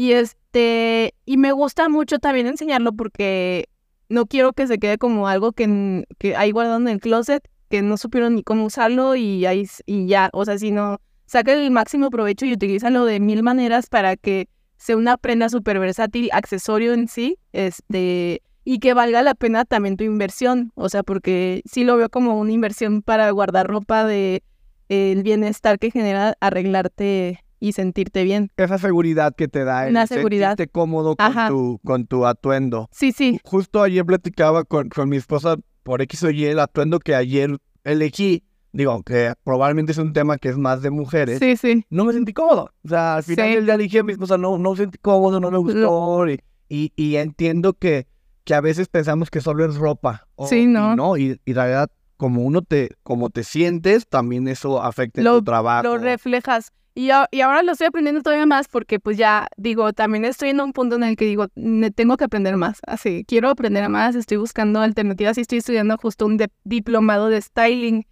Y 0.02 0.14
este, 0.14 1.14
y 1.28 1.38
me 1.38 1.52
gusta 1.52 1.88
mucho 1.88 2.18
también 2.18 2.48
enseñarlo 2.48 2.92
porque 2.92 3.70
no 4.10 4.26
quiero 4.26 4.52
que 4.52 4.66
se 4.66 4.80
quede 4.80 4.98
como 4.98 5.28
algo 5.28 5.52
que, 5.52 6.06
que 6.18 6.36
hay 6.36 6.50
guardado 6.50 6.80
en 6.80 6.88
el 6.88 7.00
closet, 7.00 7.48
que 7.70 7.84
no 7.84 7.98
supieron 7.98 8.34
ni 8.34 8.42
cómo 8.42 8.66
usarlo 8.66 9.16
y, 9.16 9.46
ahí, 9.46 9.70
y 9.86 10.08
ya, 10.08 10.32
o 10.34 10.44
sea, 10.44 10.58
sino 10.58 11.00
saca 11.28 11.54
el 11.54 11.70
máximo 11.70 12.10
provecho 12.10 12.48
y 12.48 12.54
utilízalo 12.54 13.06
de 13.06 13.20
mil 13.20 13.44
maneras 13.44 13.90
para 13.90 14.18
que 14.18 14.50
sea 14.76 14.98
una 14.98 15.18
prenda 15.18 15.50
súper 15.50 15.78
versátil, 15.78 16.30
accesorio 16.34 16.94
en 16.94 17.08
sí, 17.08 17.38
este, 17.52 18.42
y 18.64 18.80
que 18.80 18.96
valga 18.96 19.22
la 19.22 19.36
pena 19.36 19.66
también 19.66 19.98
tu 19.98 20.04
inversión, 20.04 20.72
o 20.74 20.90
sea, 20.90 21.04
porque 21.04 21.62
sí 21.72 21.84
lo 21.84 21.96
veo 21.98 22.10
como 22.10 22.40
una 22.40 22.52
inversión 22.52 23.04
para 23.04 23.30
guardar 23.30 23.68
ropa 23.68 24.04
de 24.04 24.42
el 24.90 25.22
bienestar 25.22 25.78
que 25.78 25.92
genera 25.92 26.34
arreglarte 26.40 27.40
y 27.62 27.72
sentirte 27.74 28.24
bien. 28.26 28.52
Esa 28.58 28.78
seguridad 28.78 29.34
que 29.36 29.48
te 29.48 29.64
da 29.64 29.86
el 29.86 29.92
Una 29.92 30.08
seguridad. 30.08 30.50
sentirte 30.58 30.72
cómodo 30.72 31.16
con 31.16 31.48
tu, 31.48 31.80
con 31.86 32.08
tu 32.08 32.26
atuendo. 32.26 32.90
Sí, 32.92 33.14
sí. 33.14 33.40
Justo 33.46 33.82
ayer 33.84 34.04
platicaba 34.06 34.66
con, 34.66 34.90
con 34.90 35.08
mi 35.08 35.16
esposa 35.16 35.56
por 35.84 36.02
X 36.02 36.24
o 36.24 36.32
Y 36.32 36.46
el 36.46 36.60
atuendo 36.60 37.00
que 37.00 37.16
ayer 37.16 37.56
elegí. 37.86 38.44
Digo, 38.74 39.04
que 39.04 39.34
probablemente 39.44 39.92
es 39.92 39.98
un 39.98 40.14
tema 40.14 40.38
que 40.38 40.50
es 40.50 40.58
más 40.58 40.82
de 40.82 40.90
mujeres. 40.92 41.40
Sí, 41.40 41.56
sí. 41.58 41.86
No 41.90 42.06
me 42.06 42.14
sentí 42.14 42.34
cómodo. 42.34 42.72
O 42.84 42.88
sea, 42.90 43.18
al 43.18 43.24
final 43.24 43.48
Sí. 43.50 43.56
del 43.56 43.66
día 43.66 43.78
dije 43.78 44.00
a 44.00 44.04
mi 44.04 44.14
esposa, 44.14 44.38
no, 44.38 44.58
no 44.58 44.72
me 44.72 44.78
sentí 44.78 44.98
cómodo, 44.98 45.40
no 45.40 45.52
me 45.52 45.58
gustó. 45.58 46.28
Y, 46.30 46.40
y, 46.70 46.94
y 46.96 47.16
entiendo 47.18 47.74
que, 47.74 48.08
que 48.46 48.54
a 48.56 48.62
veces 48.62 48.88
pensamos 48.88 49.30
que 49.30 49.42
solo 49.42 49.66
es 49.66 49.76
ropa. 49.76 50.26
o- 50.36 50.48
Sí, 50.48 50.68
no. 50.68 50.94
Y 50.94 50.96
no, 50.96 51.18
y, 51.18 51.40
y 51.46 51.54
la 51.54 51.66
verdad, 51.66 51.92
como 52.16 52.44
uno 52.44 52.62
te, 52.62 52.96
como 53.04 53.30
te 53.30 53.44
sientes, 53.44 54.08
también 54.08 54.48
eso 54.48 54.82
afecta 54.82 55.20
en 55.20 55.26
Lo- 55.26 55.40
tu 55.40 55.44
trabajo. 55.44 55.84
Lo 55.84 55.98
reflejas. 55.98 56.72
Y, 56.94 57.10
y 57.32 57.42
ahora 57.42 57.64
lo 57.64 57.72
estoy 57.72 57.88
aprendiendo 57.88 58.22
todavía 58.22 58.46
más 58.46 58.68
porque 58.68 59.00
pues 59.00 59.18
ya 59.18 59.48
digo, 59.56 59.94
también 59.94 60.26
estoy 60.26 60.50
en 60.50 60.60
un 60.60 60.74
punto 60.74 60.98
en 60.98 61.04
el 61.04 61.16
que 61.16 61.26
digo, 61.26 61.48
tengo 61.96 62.18
que 62.18 62.26
aprender 62.26 62.58
más. 62.58 62.80
Así, 62.86 63.24
quiero 63.26 63.50
aprender 63.50 63.88
más, 63.90 64.16
estoy 64.16 64.38
buscando 64.38 64.82
alternativas 64.82 65.38
y 65.38 65.42
estoy 65.42 65.60
estudiando 65.60 65.98
justo 65.98 66.26
un 66.26 66.36
de- 66.38 66.50
diplomado 66.66 67.30
de 67.30 67.42
styling 67.42 68.06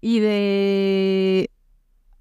y 0.00 0.20
de, 0.20 1.50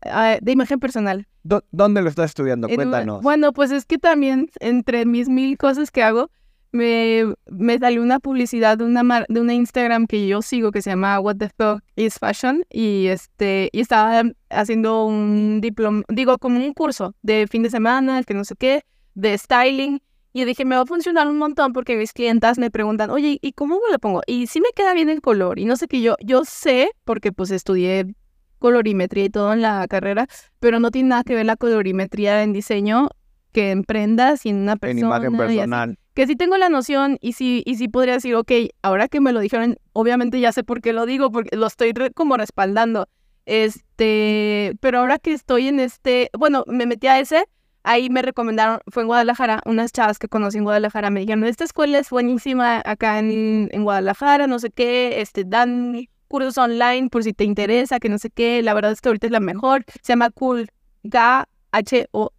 ah, 0.02 0.38
de 0.42 0.52
imagen 0.52 0.80
personal. 0.80 1.28
¿Dó- 1.44 1.64
¿Dónde 1.72 2.02
lo 2.02 2.10
estás 2.10 2.32
estudiando? 2.32 2.68
En 2.68 2.76
Cuéntanos. 2.76 3.22
Bueno, 3.22 3.54
pues 3.54 3.72
es 3.72 3.86
que 3.86 3.98
también 3.98 4.50
entre 4.60 5.06
mis 5.06 5.30
mil 5.30 5.58
cosas 5.58 5.90
que 5.92 6.04
hago, 6.04 6.30
me, 6.74 7.24
me 7.50 7.78
salió 7.80 8.02
una 8.04 8.20
publicidad 8.20 8.78
de 8.78 8.84
una, 8.84 9.04
mar- 9.04 9.26
de 9.30 9.40
una 9.40 9.54
Instagram 9.54 10.06
que 10.08 10.28
yo 10.28 10.42
sigo 10.42 10.72
que 10.72 10.82
se 10.82 10.90
llama 10.90 11.20
What 11.20 11.38
the 11.38 11.50
Fuck 11.50 11.82
is 11.96 12.20
Fashion 12.20 12.66
y 12.70 13.08
este 13.08 13.70
y 13.72 13.80
estaba 13.80 14.24
haciendo 14.50 15.06
un 15.06 15.62
diploma, 15.62 16.04
digo, 16.10 16.38
como 16.40 16.58
un 16.58 16.74
curso 16.74 17.16
de 17.22 17.48
fin 17.48 17.64
de 17.64 17.70
semana, 17.70 18.22
que 18.24 18.34
no 18.34 18.44
sé 18.44 18.56
qué, 18.58 18.84
de 19.14 19.38
styling. 19.38 20.02
Y 20.36 20.46
dije, 20.46 20.66
me 20.66 20.76
va 20.76 20.82
a 20.82 20.86
funcionar 20.88 21.28
un 21.28 21.38
montón 21.38 21.74
porque 21.74 21.96
mis 21.96 22.12
clientas 22.12 22.58
me 22.58 22.72
preguntan, 22.72 23.12
oye, 23.12 23.38
¿y 23.40 23.52
cómo 23.54 23.76
me 23.76 23.92
lo 23.92 24.00
pongo? 24.00 24.24
Y 24.26 24.48
si 24.48 24.60
me 24.62 24.70
queda 24.76 24.96
bien 24.96 25.10
el 25.10 25.22
color. 25.22 25.60
Y 25.60 25.66
no 25.66 25.76
sé 25.76 25.88
qué 25.88 26.02
yo, 26.02 26.16
yo 26.26 26.44
sé, 26.44 26.90
porque 27.06 27.32
pues 27.32 27.52
estudié 27.52 28.16
colorimetría 28.58 29.26
y 29.26 29.30
todo 29.30 29.54
en 29.54 29.62
la 29.62 29.86
carrera, 29.88 30.26
pero 30.60 30.80
no 30.80 30.90
tiene 30.90 31.10
nada 31.10 31.24
que 31.24 31.36
ver 31.36 31.46
la 31.46 31.56
colorimetría 31.56 32.42
en 32.42 32.52
diseño 32.52 33.10
que 33.52 33.70
en 33.70 33.84
prendas 33.84 34.44
y 34.48 34.50
en 34.50 34.56
una 34.56 34.76
persona. 34.76 35.00
en 35.28 35.34
imagen 35.34 35.38
personal. 35.60 35.98
Que 36.14 36.28
sí 36.28 36.36
tengo 36.36 36.58
la 36.58 36.70
noción 36.70 37.18
y 37.22 37.34
sí, 37.34 37.64
y 37.66 37.76
sí 37.76 37.88
podría 37.88 38.14
decir, 38.14 38.36
ok, 38.36 38.52
ahora 38.82 39.08
que 39.08 39.20
me 39.20 39.34
lo 39.34 39.40
dijeron, 39.40 39.78
obviamente 39.94 40.40
ya 40.40 40.52
sé 40.52 40.64
por 40.64 40.82
qué 40.82 40.94
lo 40.94 41.06
digo, 41.06 41.32
porque 41.32 41.56
lo 41.56 41.66
estoy 41.66 41.94
como 42.14 42.38
respaldando. 42.38 43.08
Este, 43.46 44.76
pero 44.80 45.00
ahora 45.00 45.20
que 45.20 45.34
estoy 45.34 45.68
en 45.68 45.80
este, 45.80 46.30
bueno, 46.38 46.64
me 46.68 46.86
metí 46.86 47.08
a 47.08 47.20
ese, 47.20 47.46
ahí 47.84 48.10
me 48.10 48.22
recomendaron, 48.22 48.80
fue 48.88 49.04
en 49.04 49.08
Guadalajara, 49.08 49.62
unas 49.66 49.92
chavas 49.92 50.20
que 50.20 50.30
conocí 50.30 50.58
en 50.58 50.64
Guadalajara 50.64 51.10
me 51.10 51.22
dijeron, 51.22 51.44
esta 51.44 51.66
escuela 51.66 52.00
es 52.00 52.10
buenísima 52.10 52.82
acá 52.86 53.20
en, 53.20 53.70
en 53.72 53.84
Guadalajara, 53.84 54.48
no 54.48 54.60
sé 54.60 54.70
qué, 54.70 55.20
este, 55.22 55.44
dan 55.44 56.08
cursos 56.28 56.58
online 56.58 57.10
por 57.10 57.24
si 57.24 57.34
te 57.34 57.44
interesa, 57.44 58.00
que 58.00 58.10
no 58.10 58.18
sé 58.18 58.30
qué, 58.30 58.62
la 58.64 58.74
verdad 58.74 58.92
es 58.92 59.02
que 59.02 59.10
ahorita 59.10 59.28
es 59.28 59.32
la 59.32 59.40
mejor, 59.40 59.84
se 60.02 60.14
llama 60.14 60.30
Cool, 60.30 60.70
K-H-O, 61.10 62.32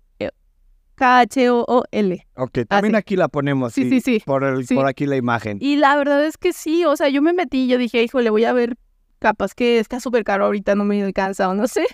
K-H-O-O-L. 0.95 2.27
Ok, 2.37 2.59
también 2.69 2.95
aquí 2.97 3.17
la 3.17 3.29
ponemos. 3.29 3.73
Sí, 3.75 3.89
sí, 3.89 4.01
sí. 4.01 4.23
Por, 4.25 4.45
el, 4.45 4.67
Sí. 4.67 4.75
por 4.75 4.87
aquí 4.87 5.07
la 5.07 5.17
imagen. 5.17 5.59
Y 5.61 5.77
la 5.77 5.97
verdad 5.97 6.25
es 6.25 6.37
que 6.39 6.53
sí, 6.53 6.85
o 6.85 6.97
sea, 6.97 7.09
yo 7.09 7.23
me 7.23 7.33
metí, 7.33 7.67
yo 7.67 7.79
dije, 7.79 8.03
híjole, 8.03 8.31
voy 8.31 8.45
a 8.45 8.53
ver, 8.53 8.77
capaz 9.19 9.55
que 9.55 9.79
está 9.79 10.01
súper 10.01 10.25
caro 10.25 10.45
ahorita, 10.47 10.75
no 10.75 10.85
me 10.85 11.03
alcanza 11.03 11.49
o 11.49 11.55
no 11.55 11.67
sé. 11.67 11.87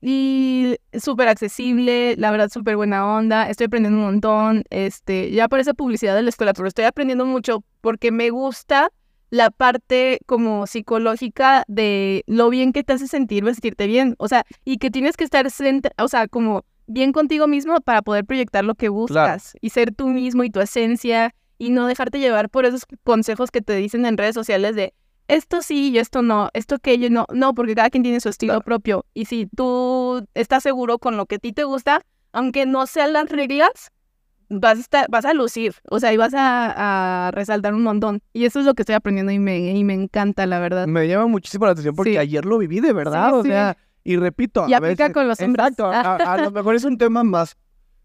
Y 0.00 0.76
súper 0.98 1.28
accesible, 1.28 2.16
la 2.16 2.32
verdad, 2.32 2.48
súper 2.50 2.76
buena 2.76 3.06
onda, 3.06 3.48
estoy 3.48 3.66
aprendiendo 3.66 4.00
un 4.00 4.04
montón, 4.06 4.64
este, 4.70 5.30
ya 5.30 5.46
parece 5.48 5.74
publicidad 5.74 6.16
de 6.16 6.22
la 6.22 6.30
escuela, 6.30 6.54
pero 6.54 6.66
estoy 6.66 6.86
aprendiendo 6.86 7.24
mucho 7.24 7.62
porque 7.80 8.10
me 8.10 8.30
gusta 8.30 8.90
la 9.30 9.50
parte 9.50 10.18
como 10.26 10.66
psicológica 10.66 11.62
de 11.68 12.24
lo 12.26 12.50
bien 12.50 12.72
que 12.72 12.82
te 12.82 12.94
hace 12.94 13.06
sentir 13.06 13.44
vestirte 13.44 13.86
bien, 13.86 14.16
o 14.18 14.26
sea, 14.26 14.44
y 14.64 14.78
que 14.78 14.90
tienes 14.90 15.16
que 15.16 15.22
estar, 15.22 15.46
o 15.46 16.08
sea, 16.08 16.26
como 16.26 16.64
bien 16.86 17.12
contigo 17.12 17.46
mismo 17.46 17.80
para 17.80 18.02
poder 18.02 18.24
proyectar 18.24 18.64
lo 18.64 18.74
que 18.74 18.88
buscas 18.88 19.54
y 19.60 19.70
ser 19.70 19.94
tú 19.94 20.08
mismo 20.08 20.44
y 20.44 20.50
tu 20.50 20.60
esencia 20.60 21.34
y 21.58 21.70
no 21.70 21.86
dejarte 21.86 22.18
llevar 22.18 22.48
por 22.50 22.64
esos 22.66 22.82
consejos 23.04 23.50
que 23.50 23.60
te 23.62 23.74
dicen 23.76 24.04
en 24.06 24.16
redes 24.18 24.34
sociales 24.34 24.74
de 24.74 24.94
esto 25.28 25.62
sí 25.62 25.90
y 25.90 25.98
esto 25.98 26.20
no, 26.22 26.48
esto 26.52 26.74
aquello 26.74 27.08
no, 27.08 27.26
no, 27.32 27.54
porque 27.54 27.74
cada 27.74 27.88
quien 27.90 28.02
tiene 28.02 28.20
su 28.20 28.28
estilo 28.28 28.54
Claro. 28.54 28.64
propio 28.64 29.06
y 29.14 29.26
si 29.26 29.46
tú 29.46 30.26
estás 30.34 30.62
seguro 30.64 30.98
con 30.98 31.16
lo 31.16 31.26
que 31.26 31.36
a 31.36 31.38
ti 31.38 31.52
te 31.52 31.64
gusta, 31.64 32.00
aunque 32.32 32.66
no 32.66 32.86
sean 32.86 33.12
las 33.12 33.28
reglas, 33.30 33.70
vas 34.48 34.76
a 34.78 34.80
estar, 34.80 35.06
vas 35.08 35.24
a 35.24 35.32
lucir, 35.32 35.74
o 35.88 36.00
sea, 36.00 36.12
y 36.12 36.16
vas 36.16 36.34
a, 36.34 37.28
a 37.28 37.30
resaltar 37.30 37.72
un 37.72 37.82
montón. 37.84 38.20
Y 38.34 38.44
eso 38.44 38.60
es 38.60 38.66
lo 38.66 38.74
que 38.74 38.82
estoy 38.82 38.94
aprendiendo 38.96 39.32
y 39.32 39.38
me, 39.38 39.58
y 39.58 39.84
me 39.84 39.94
encanta, 39.94 40.44
la 40.46 40.58
verdad. 40.58 40.86
Me 40.86 41.06
llama 41.08 41.26
muchísimo 41.26 41.64
la 41.64 41.72
atención 41.72 41.94
porque 41.94 42.12
Sí. 42.12 42.18
ayer 42.18 42.44
lo 42.44 42.58
viví 42.58 42.80
de 42.80 42.92
verdad. 42.92 43.28
Sí, 43.28 43.34
o 43.34 43.42
sí. 43.44 43.48
sea, 43.48 43.76
y 44.04 44.16
repito. 44.16 44.66
Y 44.68 44.74
a 44.74 44.78
aplica 44.78 45.04
veces- 45.04 45.14
con 45.14 45.28
los 45.28 45.40
hombres. 45.40 45.66
Exacto. 45.68 45.86
A, 45.86 46.16
a 46.16 46.36
lo 46.38 46.50
mejor 46.52 46.74
es 46.74 46.84
un 46.84 46.98
tema 46.98 47.24
más 47.24 47.56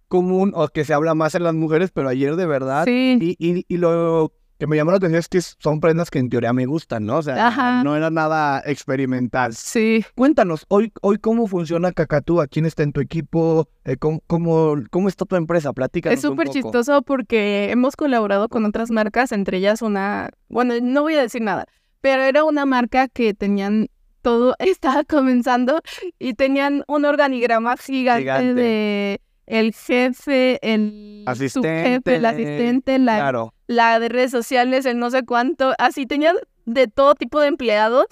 común 0.08 0.52
o 0.56 0.68
que 0.70 0.86
se 0.86 0.94
habla 0.94 1.14
más 1.16 1.36
en 1.36 1.44
las 1.44 1.54
mujeres, 1.54 1.92
pero 1.92 2.10
ayer 2.10 2.36
de 2.36 2.46
verdad. 2.46 2.86
Sí, 2.86 3.18
Y, 3.22 3.36
y, 3.40 3.66
y 3.68 3.78
lo 3.78 4.32
que 4.58 4.66
me 4.66 4.76
llamó 4.76 4.90
la 4.90 4.98
atención 4.98 5.20
es 5.20 5.28
que 5.28 5.40
son 5.42 5.80
prendas 5.80 6.10
que 6.10 6.18
en 6.18 6.30
teoría 6.30 6.52
me 6.52 6.66
gustan, 6.66 7.06
¿no? 7.06 7.18
O 7.18 7.22
sea, 7.22 7.48
Ajá. 7.48 7.84
no 7.84 7.96
era 7.96 8.10
nada 8.10 8.64
experimental. 8.66 9.54
Sí. 9.54 10.04
Cuéntanos, 10.16 10.66
hoy, 10.70 10.92
hoy 11.02 11.20
cómo 11.20 11.46
funciona 11.46 11.92
Cacatúa, 11.92 12.48
quién 12.48 12.66
está 12.66 12.82
en 12.82 12.92
tu 12.92 13.00
equipo, 13.02 13.70
Eh, 13.86 13.98
cómo, 13.98 14.24
cómo, 14.26 14.76
cómo 14.90 15.10
está 15.10 15.26
tu 15.26 15.36
empresa, 15.36 15.74
platícanos 15.74 16.16
Es 16.18 16.22
súper 16.24 16.50
chistoso 16.50 17.04
porque 17.04 17.70
hemos 17.70 17.96
colaborado 17.96 18.50
con 18.50 18.66
otras 18.66 18.90
marcas, 18.90 19.32
entre 19.32 19.58
ellas 19.60 19.84
una, 19.84 20.32
bueno, 20.50 20.74
no 20.82 21.04
voy 21.04 21.14
a 21.16 21.22
decir 21.22 21.44
nada, 21.44 21.66
pero 22.02 22.24
era 22.24 22.44
una 22.44 22.66
marca 22.66 23.10
que 23.10 23.36
tenían 23.36 23.90
todo, 24.28 24.56
estaba 24.60 25.06
comenzando 25.06 25.80
y 26.20 26.34
tenían 26.34 26.84
un 26.88 27.06
organigrama 27.06 27.78
gigante, 27.78 28.24
Gigante. 28.24 28.54
de 28.56 29.22
el 29.46 29.74
jefe, 29.74 30.60
el 30.62 31.24
Asistente, 31.26 31.84
subjefe, 31.84 32.16
el 32.18 32.26
asistente, 32.26 33.00
la, 33.00 33.16
Claro, 33.16 33.54
la 33.68 33.98
de 34.02 34.10
redes 34.10 34.32
sociales, 34.32 34.86
el 34.86 35.00
no 35.00 35.10
sé 35.10 35.24
cuánto, 35.24 35.74
así 35.80 36.06
tenían 36.06 36.36
de 36.66 36.88
todo 36.88 37.16
tipo 37.16 37.40
de 37.40 37.48
empleados. 37.48 38.08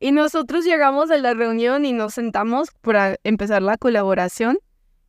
Y 0.00 0.10
nosotros 0.10 0.64
llegamos 0.64 1.12
a 1.12 1.16
la 1.18 1.34
reunión 1.34 1.84
y 1.84 1.92
nos 1.92 2.14
sentamos 2.14 2.70
para 2.80 3.14
empezar 3.22 3.62
la 3.62 3.78
colaboración. 3.78 4.58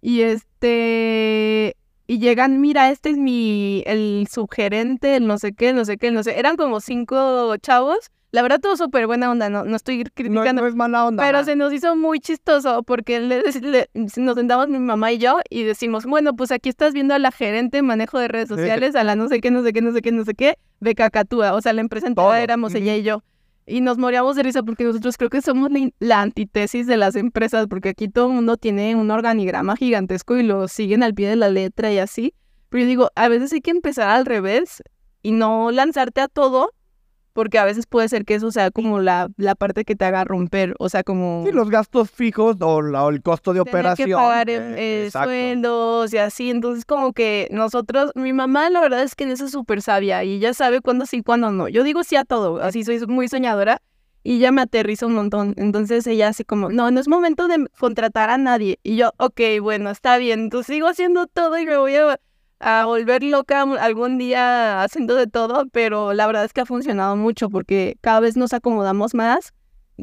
Y 0.01 0.21
este. 0.21 1.75
Y 2.05 2.19
llegan, 2.19 2.61
mira, 2.61 2.89
este 2.91 3.09
es 3.09 3.17
mi. 3.17 3.83
El 3.85 4.27
sugerente, 4.31 5.15
el 5.17 5.27
no 5.27 5.39
sé 5.39 5.53
qué, 5.53 5.69
el 5.69 5.75
no 5.75 5.83
sé 5.85 5.97
qué, 5.97 6.07
el 6.07 6.13
no 6.13 6.23
sé. 6.23 6.39
Eran 6.39 6.55
como 6.55 6.79
cinco 6.79 7.57
chavos. 7.57 8.11
La 8.31 8.41
verdad, 8.41 8.59
todo 8.59 8.75
súper 8.75 9.07
buena 9.07 9.31
onda, 9.31 9.49
no, 9.49 9.63
no 9.63 9.75
estoy 9.75 9.99
no, 10.03 10.09
criticando. 10.13 10.61
no 10.61 10.67
es 10.67 10.75
mala 10.75 11.05
onda. 11.05 11.23
Pero 11.25 11.43
se 11.45 11.55
nos 11.55 11.71
hizo 11.71 11.95
muy 11.95 12.19
chistoso 12.19 12.83
porque 12.83 13.21
le- 13.21 13.41
le- 13.61 13.89
nos 13.93 14.35
sentamos 14.35 14.67
mi 14.67 14.79
mamá 14.79 15.13
y 15.13 15.17
yo 15.17 15.39
y 15.49 15.63
decimos, 15.63 16.05
bueno, 16.05 16.35
pues 16.35 16.51
aquí 16.51 16.67
estás 16.67 16.93
viendo 16.93 17.13
a 17.13 17.19
la 17.19 17.31
gerente 17.31 17.77
de 17.77 17.83
manejo 17.83 18.19
de 18.19 18.27
redes 18.27 18.49
sociales, 18.49 18.95
a 18.95 19.03
la 19.05 19.15
no 19.15 19.29
sé 19.29 19.39
qué, 19.39 19.49
no 19.49 19.63
sé 19.63 19.71
qué, 19.71 19.81
no 19.81 19.93
sé 19.93 20.01
qué, 20.01 20.11
no 20.11 20.25
sé 20.25 20.33
qué, 20.33 20.57
de 20.81 20.93
Cacatúa. 20.93 21.53
O 21.53 21.61
sea, 21.61 21.71
la 21.71 21.79
empresa 21.81 22.07
entera 22.07 22.41
éramos 22.41 22.75
ella 22.75 22.95
y 22.97 23.03
yo. 23.03 23.23
Y 23.65 23.81
nos 23.81 23.97
moríamos 23.97 24.35
de 24.35 24.43
risa 24.43 24.61
porque 24.63 24.83
nosotros 24.83 25.17
creo 25.17 25.29
que 25.29 25.41
somos 25.41 25.71
la, 25.71 25.89
la 25.99 26.21
antítesis 26.21 26.85
de 26.87 26.95
las 26.97 27.15
empresas 27.15 27.67
porque 27.67 27.89
aquí 27.89 28.07
todo 28.09 28.27
el 28.27 28.33
mundo 28.33 28.55
tiene 28.57 28.95
un 28.95 29.09
organigrama 29.11 29.75
gigantesco 29.77 30.37
y 30.37 30.43
lo 30.43 30.67
siguen 30.67 31.01
al 31.03 31.13
pie 31.13 31.29
de 31.29 31.35
la 31.37 31.49
letra 31.49 31.91
y 31.91 31.99
así. 31.99 32.33
Pero 32.69 32.83
yo 32.83 32.87
digo, 32.87 33.09
a 33.15 33.27
veces 33.29 33.51
hay 33.53 33.61
que 33.61 33.71
empezar 33.71 34.09
al 34.09 34.25
revés 34.25 34.83
y 35.21 35.31
no 35.31 35.71
lanzarte 35.71 36.21
a 36.21 36.27
todo 36.27 36.71
porque 37.37 37.59
a 37.59 37.65
veces 37.65 37.85
puede 37.85 38.09
ser 38.09 38.25
que 38.25 38.33
eso 38.33 38.49
sea 38.49 38.71
como 38.71 38.99
la, 38.99 39.27
la 39.37 39.53
parte 39.53 39.85
que 39.85 39.95
te 39.95 40.05
haga 40.05 40.23
romper, 40.23 40.73
o 40.79 40.89
sea, 40.89 41.03
como 41.03 41.43
Sí, 41.45 41.51
los 41.51 41.69
gastos 41.69 42.09
fijos 42.09 42.55
o, 42.61 42.81
la- 42.81 43.05
o 43.05 43.09
el 43.11 43.21
costo 43.21 43.53
de 43.53 43.59
tener 43.63 43.75
operación. 43.75 44.09
que 44.09 44.15
pagar 44.15 44.49
eh, 44.49 44.55
eh, 44.55 45.05
eh, 45.05 45.11
sueldos 45.11 46.11
y 46.15 46.17
así, 46.17 46.49
entonces 46.49 46.83
como 46.83 47.13
que 47.13 47.47
nosotros, 47.51 48.11
mi 48.15 48.33
mamá 48.33 48.71
la 48.71 48.81
verdad 48.81 49.03
es 49.03 49.13
que 49.13 49.25
en 49.25 49.29
eso 49.29 49.45
es 49.45 49.51
súper 49.51 49.83
sabia 49.83 50.23
y 50.23 50.37
ella 50.37 50.55
sabe 50.55 50.81
cuándo 50.81 51.05
sí, 51.05 51.21
cuándo 51.21 51.51
no. 51.51 51.67
Yo 51.67 51.83
digo 51.83 52.03
sí 52.03 52.15
a 52.15 52.23
todo, 52.25 52.59
así 52.59 52.83
soy 52.83 52.97
muy 53.05 53.27
soñadora 53.27 53.83
y 54.23 54.37
ella 54.37 54.51
me 54.51 54.63
aterriza 54.63 55.05
un 55.05 55.13
montón, 55.13 55.53
entonces 55.57 56.07
ella 56.07 56.29
así 56.29 56.43
como, 56.43 56.69
no, 56.71 56.89
no 56.89 56.99
es 56.99 57.07
momento 57.07 57.47
de 57.47 57.67
contratar 57.77 58.31
a 58.31 58.39
nadie 58.39 58.79
y 58.81 58.95
yo, 58.95 59.11
ok, 59.17 59.41
bueno, 59.61 59.91
está 59.91 60.17
bien, 60.17 60.39
entonces 60.39 60.73
sigo 60.73 60.87
haciendo 60.87 61.27
todo 61.27 61.59
y 61.59 61.67
me 61.67 61.77
voy 61.77 61.97
a 61.97 62.19
a 62.59 62.85
volver 62.85 63.23
loca 63.23 63.61
algún 63.61 64.17
día 64.17 64.81
haciendo 64.83 65.15
de 65.15 65.27
todo, 65.27 65.67
pero 65.71 66.13
la 66.13 66.25
verdad 66.27 66.45
es 66.45 66.53
que 66.53 66.61
ha 66.61 66.65
funcionado 66.65 67.15
mucho 67.15 67.49
porque 67.49 67.97
cada 68.01 68.19
vez 68.19 68.35
nos 68.37 68.53
acomodamos 68.53 69.13
más. 69.13 69.53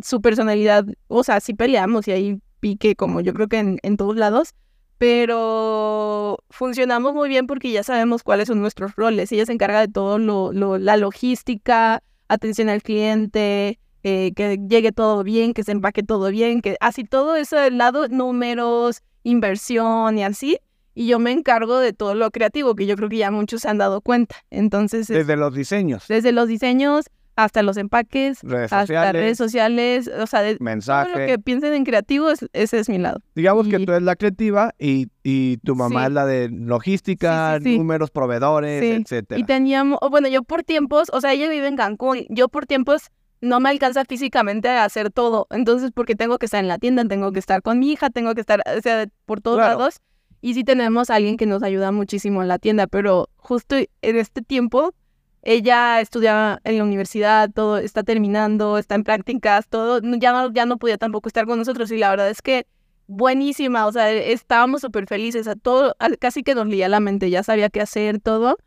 Su 0.02 0.20
personalidad, 0.20 0.84
o 1.08 1.22
sea, 1.24 1.40
sí 1.40 1.54
peleamos 1.54 2.08
y 2.08 2.12
hay 2.12 2.38
pique 2.60 2.96
como 2.96 3.20
yo 3.20 3.32
creo 3.34 3.48
que 3.48 3.58
en, 3.58 3.78
en 3.82 3.96
todos 3.96 4.16
lados, 4.16 4.54
pero 4.98 6.38
funcionamos 6.50 7.14
muy 7.14 7.28
bien 7.28 7.46
porque 7.46 7.70
ya 7.70 7.82
sabemos 7.82 8.22
cuáles 8.22 8.48
son 8.48 8.60
nuestros 8.60 8.96
roles. 8.96 9.30
Ella 9.32 9.46
se 9.46 9.52
encarga 9.52 9.80
de 9.80 9.88
todo 9.88 10.18
lo, 10.18 10.52
lo- 10.52 10.78
la 10.78 10.96
logística, 10.96 12.02
atención 12.28 12.68
al 12.68 12.82
cliente, 12.82 13.78
eh, 14.02 14.32
que 14.34 14.58
llegue 14.68 14.92
todo 14.92 15.22
bien, 15.22 15.54
que 15.54 15.62
se 15.64 15.72
empaque 15.72 16.02
todo 16.02 16.30
bien, 16.30 16.60
que 16.62 16.76
así 16.80 17.04
todo 17.04 17.36
eso 17.36 17.56
del 17.56 17.78
lado, 17.78 18.08
números, 18.08 19.02
inversión 19.22 20.18
y 20.18 20.24
así 20.24 20.58
y 20.94 21.07
yo 21.07 21.18
me 21.18 21.33
encargo 21.33 21.78
de 21.78 21.92
todo 21.92 22.14
lo 22.14 22.30
creativo, 22.30 22.74
que 22.74 22.87
yo 22.87 22.96
creo 22.96 23.09
que 23.09 23.16
ya 23.18 23.30
muchos 23.30 23.62
se 23.62 23.68
han 23.68 23.78
dado 23.78 24.00
cuenta. 24.00 24.37
Entonces, 24.50 25.11
es- 25.11 25.16
Desde 25.16 25.37
los 25.37 25.54
diseños, 25.54 26.07
desde 26.09 26.33
los 26.33 26.48
diseños 26.48 27.07
hasta 27.37 27.64
los 27.64 27.76
empaques, 27.78 28.38
redes 28.44 28.72
hasta 28.72 28.83
sociales, 28.83 29.12
redes 29.12 29.37
sociales, 29.38 30.09
o 30.20 30.26
sea, 30.28 30.42
de 30.42 30.54
todo 30.54 30.64
mensaje. 30.64 31.11
lo 31.11 31.26
que 31.26 31.38
piensen 31.40 31.74
en 31.74 31.83
creativo, 31.85 32.30
es- 32.30 32.46
ese 32.52 32.78
es 32.78 32.88
mi 32.88 32.98
lado. 32.98 33.18
Digamos 33.35 33.66
que 33.66 33.80
tú 33.85 33.90
eres 33.90 34.04
la 34.04 34.14
creativa 34.14 34.72
y, 34.78 35.09
y 35.24 35.57
tu 35.64 35.74
mamá 35.74 36.02
Sí. 36.02 36.07
es 36.07 36.12
la 36.12 36.26
de 36.26 36.48
logística, 36.50 37.57
Sí, 37.59 37.64
sí, 37.64 37.70
sí. 37.72 37.78
números, 37.78 38.11
proveedores, 38.12 38.83
etcétera. 38.83 39.40
Y 39.40 39.44
teníamos, 39.44 39.98
o 40.00 40.11
bueno, 40.11 40.28
yo 40.28 40.42
por 40.44 40.62
tiempos, 40.62 41.09
o 41.12 41.20
sea, 41.20 41.33
ella 41.33 41.48
vive 41.48 41.66
en 41.66 41.76
Cancún, 41.76 42.24
yo 42.28 42.48
por 42.48 42.66
tiempos 42.66 43.11
no 43.40 43.59
me 43.61 43.68
alcanza 43.68 44.04
físicamente 44.04 44.68
a 44.68 44.85
hacer 44.85 45.11
todo, 45.11 45.46
entonces 45.50 45.90
porque 45.92 46.14
tengo 46.14 46.38
que 46.38 46.46
estar 46.46 46.61
en 46.61 46.68
la 46.68 46.78
tienda, 46.78 47.04
tengo 47.04 47.33
que 47.33 47.40
estar 47.40 47.62
con 47.62 47.78
mi 47.80 47.90
hija, 47.92 48.11
tengo 48.11 48.35
que 48.35 48.40
estar, 48.42 48.62
o 48.76 48.80
sea, 48.80 49.07
por 49.26 49.40
todos 49.40 49.59
Claro. 49.59 49.78
lados. 49.78 50.00
Y 50.44 50.52
sí 50.52 50.62
tenemos 50.62 51.09
a 51.09 51.14
alguien 51.14 51.38
que 51.38 51.46
nos 51.46 51.62
ayuda 51.62 51.90
muchísimo 51.90 52.42
en 52.42 52.48
la 52.48 52.59
tienda, 52.59 52.87
pero 52.87 53.30
justo 53.37 53.76
en 53.76 54.16
este 54.16 54.42
tiempo 54.42 54.92
ella 55.40 56.02
estudia 56.02 56.61
en 56.64 56.76
la 56.76 56.85
universidad, 56.85 57.50
todo 57.50 57.78
está 57.78 58.02
terminando, 58.02 58.76
está 58.76 58.94
en 58.94 59.04
prácticas, 59.04 59.66
todo, 59.70 60.02
ya 60.02 60.33
no, 60.33 60.52
ya 60.52 60.66
no 60.66 60.76
podía 60.76 60.98
tampoco 60.98 61.30
estar 61.30 61.46
con 61.46 61.59
nosotros 61.59 61.90
y 61.92 61.96
la 61.96 62.11
verdad 62.11 62.28
es 62.28 62.42
que 62.42 62.66
buenísima, 63.07 63.87
o 63.87 63.92
sea, 63.92 64.12
estábamos 64.12 64.83
súper 64.83 65.07
felices, 65.07 65.48
a 65.48 65.57
todo, 65.57 65.96
casi 66.20 66.42
que 66.42 66.54
nos 66.54 66.66
leía 66.66 66.90
la 66.90 67.00
mente, 67.00 67.30
ya 67.30 67.42
sabía 67.42 67.70
qué 67.70 67.80
hacer, 67.80 68.20
todo. 68.20 68.59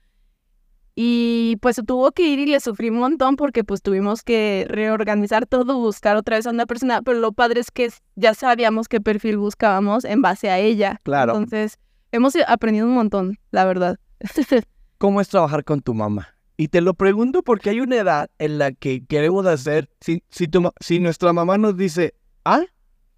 Y 1.00 1.58
pues 1.62 1.76
se 1.76 1.84
tuvo 1.84 2.12
que 2.12 2.28
ir 2.28 2.40
y 2.40 2.48
le 2.48 2.60
sufrí 2.60 2.90
un 2.90 2.98
montón 2.98 3.36
porque 3.36 3.64
pues 3.64 3.84
tuvimos 3.84 4.24
que 4.24 4.66
reorganizar 4.68 5.46
todo, 5.46 5.78
buscar 5.78 6.18
otra 6.18 6.38
vez 6.38 6.48
a 6.48 6.50
una 6.50 6.66
persona, 6.66 7.04
pero 7.04 7.20
lo 7.20 7.34
padre 7.34 7.60
es 7.60 7.70
que 7.70 7.88
ya 8.16 8.34
sabíamos 8.34 8.88
qué 8.88 9.00
perfil 9.00 9.38
buscábamos 9.38 10.06
en 10.06 10.24
base 10.24 10.50
a 10.50 10.58
ella. 10.58 11.00
Claro. 11.04 11.34
Entonces, 11.34 11.78
hemos 12.12 12.34
aprendido 12.48 12.88
un 12.88 12.96
montón, 12.96 13.38
la 13.52 13.66
verdad. 13.66 13.98
¿Cómo 14.98 15.22
es 15.22 15.30
trabajar 15.30 15.64
con 15.64 15.82
tu 15.82 15.94
mamá? 15.94 16.30
Y 16.58 16.70
te 16.70 16.82
lo 16.82 16.96
pregunto 16.96 17.44
porque 17.44 17.70
hay 17.70 17.80
una 17.80 17.98
edad 17.98 18.32
en 18.40 18.58
la 18.58 18.72
que 18.72 19.06
queremos 19.06 19.46
hacer, 19.46 19.92
si, 20.02 20.24
si, 20.32 20.48
tu 20.48 20.72
si 20.80 21.00
nuestra 21.00 21.32
mamá 21.32 21.60
nos 21.60 21.78
dice 21.78 22.16
A, 22.44 22.62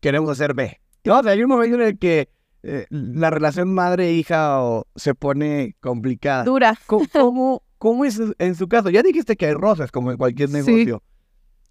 queremos 0.02 0.30
hacer 0.32 0.54
B. 0.54 0.82
No, 1.06 1.20
o 1.20 1.24
sea, 1.24 1.32
hay 1.32 1.42
un 1.44 1.48
momento 1.50 1.76
en 1.78 1.82
el 1.84 1.98
que 1.98 2.28
eh, 2.64 2.86
la 2.90 3.30
relación 3.30 3.74
madre-hija 3.74 4.62
o- 4.62 4.86
se 4.98 5.16
pone 5.16 5.78
complicada. 5.80 6.44
Dura. 6.44 6.78
¿Cómo, 6.88 7.06
cómo, 7.14 7.64
cómo 7.80 8.06
es 8.06 8.22
en 8.38 8.54
su 8.56 8.68
caso? 8.68 8.90
Ya 8.92 9.02
dijiste 9.02 9.36
que 9.36 9.48
hay 9.48 9.54
roces, 9.54 9.92
como 9.92 10.12
en 10.12 10.18
cualquier 10.18 10.50
Sí. 10.50 10.56
negocio. 10.58 11.02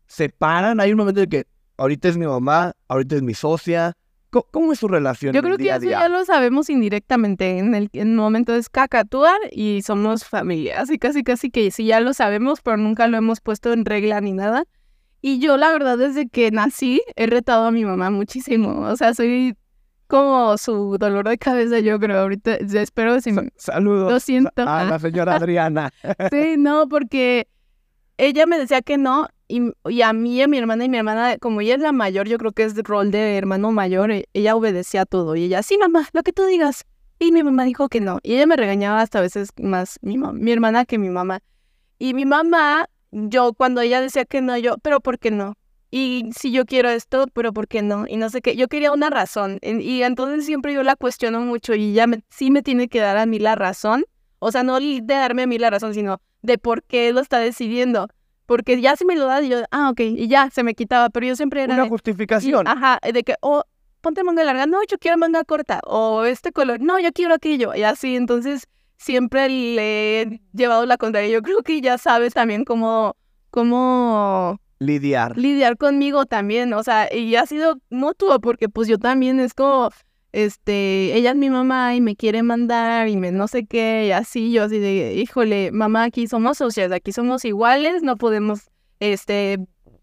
¿Se 0.06 0.28
paran? 0.28 0.80
Hay 0.80 0.90
un 0.90 0.98
momento 0.98 1.20
en 1.22 1.28
que 1.30 1.44
ahorita 1.76 2.08
es 2.08 2.16
mi 2.16 2.26
mamá, 2.26 2.72
ahorita 2.88 3.14
es 3.16 3.22
mi 3.22 3.34
socia. 3.34 3.92
¿Cómo, 4.30 4.46
cómo 4.50 4.72
es 4.72 4.78
su 4.78 4.88
relación 4.88 5.32
Yo 5.34 5.42
creo 5.42 5.56
que 5.56 5.62
día 5.62 5.76
eso 5.76 5.82
día? 5.86 6.00
ya 6.00 6.08
lo 6.08 6.22
sabemos 6.24 6.68
indirectamente. 6.68 7.58
En 7.58 7.74
el, 7.74 7.88
en 7.92 8.08
el 8.10 8.14
momento 8.16 8.54
es 8.54 8.68
cacatuar 8.68 9.38
y 9.52 9.80
somos 9.82 10.24
familia. 10.24 10.80
Así 10.80 10.98
casi 10.98 11.22
casi 11.22 11.50
que 11.50 11.70
sí 11.70 11.86
ya 11.86 12.00
lo 12.00 12.12
sabemos, 12.12 12.60
pero 12.62 12.76
nunca 12.76 13.06
lo 13.06 13.16
hemos 13.16 13.40
puesto 13.40 13.72
en 13.72 13.84
regla 13.86 14.20
ni 14.20 14.32
nada. 14.32 14.64
Y 15.22 15.38
yo 15.38 15.56
la 15.56 15.72
verdad 15.72 15.96
desde 15.98 16.28
que 16.28 16.50
nací 16.50 17.00
he 17.16 17.26
retado 17.26 17.66
a 17.66 17.70
mi 17.70 17.84
mamá 17.84 18.10
muchísimo. 18.10 18.80
O 18.82 18.96
sea, 18.96 19.14
soy 19.14 19.56
como 20.08 20.56
su 20.58 20.96
dolor 20.98 21.28
de 21.28 21.38
cabeza, 21.38 21.78
yo 21.78 22.00
creo. 22.00 22.18
Ahorita 22.18 22.56
espero 22.56 23.20
si. 23.20 23.32
Sa- 23.32 23.44
Saludos 23.56 24.10
Lo 24.12 24.18
siento. 24.20 24.62
a 24.66 24.84
la 24.84 24.98
señora 24.98 25.36
Adriana. 25.36 25.92
Sí, 26.30 26.56
no, 26.58 26.88
porque 26.88 27.46
ella 28.16 28.46
me 28.46 28.58
decía 28.58 28.82
que 28.82 28.98
no, 28.98 29.28
y, 29.46 29.62
y 29.88 30.02
a 30.02 30.12
mí, 30.12 30.42
a 30.42 30.48
mi 30.48 30.58
hermana 30.58 30.84
y 30.84 30.88
mi 30.88 30.96
hermana, 30.98 31.38
como 31.38 31.60
ella 31.60 31.74
es 31.76 31.80
la 31.80 31.92
mayor, 31.92 32.26
yo 32.28 32.36
creo 32.38 32.52
que 32.52 32.64
es 32.64 32.76
el 32.76 32.84
rol 32.84 33.10
de 33.10 33.36
hermano 33.36 33.70
mayor, 33.70 34.10
e- 34.10 34.28
ella 34.34 34.56
obedecía 34.56 35.04
todo, 35.06 35.36
y 35.36 35.44
ella, 35.44 35.62
sí, 35.62 35.78
mamá, 35.78 36.08
lo 36.12 36.22
que 36.22 36.32
tú 36.32 36.44
digas. 36.46 36.84
Y 37.20 37.32
mi 37.32 37.42
mamá 37.42 37.64
dijo 37.64 37.88
que 37.88 38.00
no, 38.00 38.18
y 38.22 38.34
ella 38.34 38.46
me 38.46 38.56
regañaba 38.56 39.00
hasta 39.00 39.18
a 39.18 39.22
veces 39.22 39.50
más 39.60 39.98
mi, 40.02 40.18
mi 40.18 40.52
hermana 40.52 40.84
que 40.84 40.98
mi 40.98 41.10
mamá. 41.10 41.40
Y 41.98 42.14
mi 42.14 42.24
mamá, 42.24 42.88
yo 43.10 43.54
cuando 43.54 43.80
ella 43.80 44.00
decía 44.00 44.24
que 44.24 44.40
no, 44.40 44.56
yo, 44.56 44.76
pero 44.82 45.00
¿por 45.00 45.18
qué 45.18 45.30
no? 45.32 45.54
Y 45.90 46.30
si 46.36 46.52
yo 46.52 46.64
quiero 46.66 46.90
esto, 46.90 47.26
pero 47.32 47.52
¿por 47.52 47.66
qué 47.66 47.80
no? 47.82 48.04
Y 48.06 48.16
no 48.18 48.28
sé 48.28 48.42
qué, 48.42 48.56
yo 48.56 48.68
quería 48.68 48.92
una 48.92 49.08
razón. 49.10 49.58
Y 49.62 50.02
entonces 50.02 50.44
siempre 50.44 50.74
yo 50.74 50.82
la 50.82 50.96
cuestiono 50.96 51.40
mucho 51.40 51.74
y 51.74 51.92
ella 51.92 52.06
me- 52.06 52.22
sí 52.28 52.50
me 52.50 52.62
tiene 52.62 52.88
que 52.88 53.00
dar 53.00 53.16
a 53.16 53.24
mí 53.26 53.38
la 53.38 53.54
razón. 53.54 54.04
O 54.38 54.52
sea, 54.52 54.62
no 54.62 54.78
de 54.78 55.00
darme 55.02 55.42
a 55.42 55.46
mí 55.46 55.58
la 55.58 55.70
razón, 55.70 55.94
sino 55.94 56.20
de 56.42 56.58
por 56.58 56.82
qué 56.82 57.12
lo 57.12 57.20
está 57.20 57.38
decidiendo. 57.38 58.08
Porque 58.46 58.80
ya 58.80 58.96
si 58.96 59.04
me 59.04 59.16
lo 59.16 59.26
da, 59.26 59.40
yo, 59.40 59.62
ah, 59.70 59.90
ok, 59.90 60.00
y 60.00 60.28
ya 60.28 60.50
se 60.50 60.62
me 60.62 60.74
quitaba. 60.74 61.10
Pero 61.10 61.26
yo 61.26 61.36
siempre 61.36 61.62
era. 61.62 61.74
Una 61.74 61.82
de- 61.84 61.88
justificación. 61.88 62.66
Ajá, 62.68 62.98
de 63.12 63.22
que, 63.24 63.34
oh, 63.40 63.62
ponte 64.00 64.22
manga 64.24 64.44
larga, 64.44 64.66
no, 64.66 64.78
yo 64.88 64.98
quiero 64.98 65.16
manga 65.18 65.42
corta. 65.44 65.80
O 65.84 66.24
este 66.24 66.52
color, 66.52 66.80
no, 66.80 66.98
yo 67.00 67.12
quiero 67.12 67.34
aquello. 67.34 67.74
Y 67.74 67.82
así, 67.82 68.14
entonces 68.16 68.64
siempre 68.96 69.48
le 69.48 70.22
he 70.22 70.40
llevado 70.52 70.86
la 70.86 70.96
contraria. 70.98 71.30
Yo 71.30 71.42
creo 71.42 71.62
que 71.62 71.80
ya 71.80 71.98
sabe 71.98 72.30
también 72.30 72.64
cómo, 72.64 73.16
cómo 73.50 74.60
Lidiar. 74.80 75.36
lidiar 75.36 75.76
conmigo 75.76 76.26
también, 76.26 76.72
o 76.72 76.82
sea, 76.84 77.12
y 77.12 77.34
ha 77.34 77.46
sido 77.46 77.80
mutuo 77.90 78.38
porque 78.38 78.68
pues 78.68 78.86
yo 78.86 78.98
también 78.98 79.40
es 79.40 79.52
como, 79.52 79.90
este, 80.32 81.16
ella 81.16 81.30
es 81.30 81.36
mi 81.36 81.50
mamá 81.50 81.96
y 81.96 82.00
me 82.00 82.14
quiere 82.14 82.44
mandar 82.44 83.08
y 83.08 83.16
me 83.16 83.32
no 83.32 83.48
sé 83.48 83.66
qué, 83.66 84.06
y 84.06 84.12
así, 84.12 84.52
yo 84.52 84.64
así 84.64 84.78
de, 84.78 85.14
híjole, 85.14 85.72
mamá, 85.72 86.04
aquí 86.04 86.28
somos 86.28 86.58
socios, 86.58 86.92
aquí 86.92 87.12
somos 87.12 87.44
iguales, 87.44 88.04
no 88.04 88.16
podemos, 88.16 88.70
este, 89.00 89.58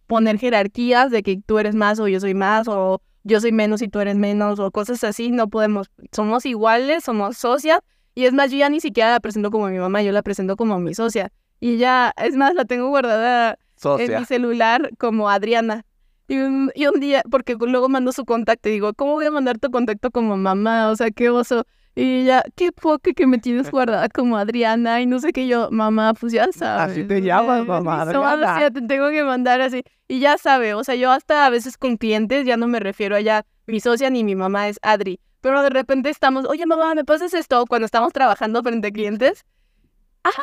poner 0.07 0.37
jerarquías 0.37 1.09
de 1.09 1.23
que 1.23 1.39
tú 1.45 1.57
eres 1.57 1.75
más 1.75 1.99
o 1.99 2.07
yo 2.07 2.19
soy 2.19 2.33
más 2.33 2.67
o 2.67 3.01
yo 3.23 3.41
soy 3.41 3.51
menos 3.51 3.81
y 3.81 3.87
tú 3.87 3.99
eres 3.99 4.15
menos 4.15 4.59
o 4.59 4.71
cosas 4.71 5.03
así, 5.03 5.31
no 5.31 5.47
podemos, 5.47 5.87
somos 6.11 6.45
iguales, 6.45 7.03
somos 7.03 7.37
socias 7.37 7.79
y 8.13 8.25
es 8.25 8.33
más, 8.33 8.51
yo 8.51 8.57
ya 8.57 8.69
ni 8.69 8.79
siquiera 8.79 9.11
la 9.11 9.19
presento 9.19 9.51
como 9.51 9.67
mi 9.67 9.79
mamá, 9.79 10.03
yo 10.03 10.11
la 10.11 10.21
presento 10.21 10.55
como 10.55 10.79
mi 10.79 10.93
socia 10.93 11.31
y 11.59 11.77
ya, 11.77 12.13
es 12.17 12.35
más, 12.35 12.53
la 12.53 12.65
tengo 12.65 12.89
guardada 12.89 13.57
en 13.99 14.19
mi 14.19 14.25
celular 14.25 14.91
como 14.97 15.29
Adriana. 15.29 15.85
Y 16.27 16.39
un, 16.39 16.71
y 16.73 16.87
un 16.87 16.99
día, 16.99 17.21
porque 17.29 17.55
luego 17.59 17.87
mando 17.87 18.11
su 18.11 18.25
contacto 18.25 18.69
y 18.69 18.73
digo, 18.73 18.93
¿cómo 18.93 19.13
voy 19.13 19.25
a 19.25 19.31
mandar 19.31 19.59
tu 19.59 19.69
contacto 19.69 20.09
como 20.09 20.35
mamá? 20.37 20.89
O 20.89 20.95
sea, 20.95 21.11
qué 21.11 21.29
oso. 21.29 21.65
Y 21.93 22.21
ella, 22.21 22.43
qué 22.55 22.71
poco 22.73 23.13
que 23.15 23.25
me 23.25 23.37
tienes 23.37 23.71
guardada 23.71 24.09
como 24.09 24.35
Adriana 24.37 25.01
y 25.01 25.05
no 25.05 25.19
sé 25.19 25.31
qué 25.31 25.47
yo, 25.47 25.69
mamá, 25.71 26.13
pues 26.13 26.33
ya 26.33 26.47
sabes. 26.51 26.91
Así 26.91 27.03
te 27.05 27.21
llamas, 27.21 27.65
mamá. 27.65 28.01
Adriana. 28.01 28.59
Ya 28.59 28.71
te 28.71 28.81
tengo 28.81 29.09
que 29.11 29.23
mandar 29.23 29.61
así. 29.61 29.83
Y 30.07 30.19
ya 30.19 30.37
sabe, 30.37 30.73
o 30.73 30.83
sea, 30.83 30.95
yo 30.95 31.11
hasta 31.11 31.45
a 31.45 31.49
veces 31.49 31.77
con 31.77 31.95
clientes 31.95 32.45
ya 32.45 32.57
no 32.57 32.67
me 32.67 32.79
refiero 32.79 33.15
a 33.15 33.21
ya 33.21 33.45
mi 33.65 33.79
socia 33.79 34.09
ni 34.09 34.23
mi 34.23 34.35
mamá 34.35 34.67
es 34.67 34.77
Adri. 34.81 35.19
Pero 35.39 35.61
de 35.61 35.69
repente 35.69 36.09
estamos, 36.09 36.45
oye 36.45 36.65
mamá, 36.65 36.95
¿me 36.95 37.05
pasas 37.05 37.33
esto? 37.33 37.65
Cuando 37.67 37.85
estamos 37.85 38.11
trabajando 38.11 38.61
frente 38.61 38.87
a 38.87 38.91
clientes. 38.91 39.45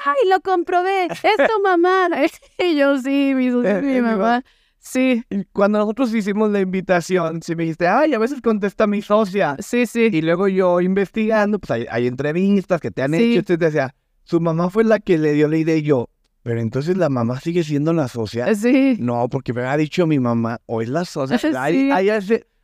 ¡Ay, 0.05 0.29
lo 0.29 0.41
comprobé! 0.41 1.07
¡Es 1.07 1.37
tu 1.37 1.63
mamá! 1.63 2.09
y 2.59 2.77
yo, 2.77 2.99
sí, 2.99 3.33
mi 3.35 3.47
es 3.49 3.83
mi 3.83 4.01
mamá. 4.01 4.45
Sí. 4.79 5.23
cuando 5.53 5.79
nosotros 5.79 6.13
hicimos 6.13 6.51
la 6.51 6.61
invitación, 6.61 7.41
sí 7.41 7.55
me 7.55 7.63
dijiste, 7.63 7.87
ay, 7.87 8.15
a 8.15 8.19
veces 8.19 8.41
contesta 8.41 8.87
mi 8.89 9.01
socia. 9.01 9.57
Sí, 9.61 9.87
sí. 9.87 10.09
Y 10.13 10.23
luego 10.23 10.49
yo 10.49 10.81
investigando, 10.81 11.61
pues 11.61 11.87
hay, 11.89 12.07
entrevistas 12.07 12.81
que 12.81 12.91
te 12.91 13.03
han 13.03 13.15
hecho, 13.15 13.39
entonces 13.39 13.59
decía, 13.61 13.95
su 14.25 14.41
mamá 14.41 14.71
fue 14.71 14.83
la 14.83 14.99
que 14.99 15.19
le 15.19 15.35
dio 15.35 15.47
la 15.47 15.57
idea 15.57 15.77
y 15.77 15.83
yo, 15.83 16.11
pero 16.43 16.61
entonces 16.61 16.97
la 16.97 17.09
mamá 17.09 17.39
sigue 17.41 17.63
siendo 17.63 17.93
la 17.93 18.09
socia. 18.09 18.53
Sí. 18.57 18.97
No, 18.99 19.29
porque 19.29 19.53
me 19.53 19.63
ha 19.63 19.77
dicho 19.77 20.07
mi 20.07 20.19
mamá, 20.19 20.61
o 20.67 20.83
es 20.83 20.89
la 20.89 21.05
socia. 21.05 21.39
Sí. 21.39 21.55
Ahí, 21.57 21.91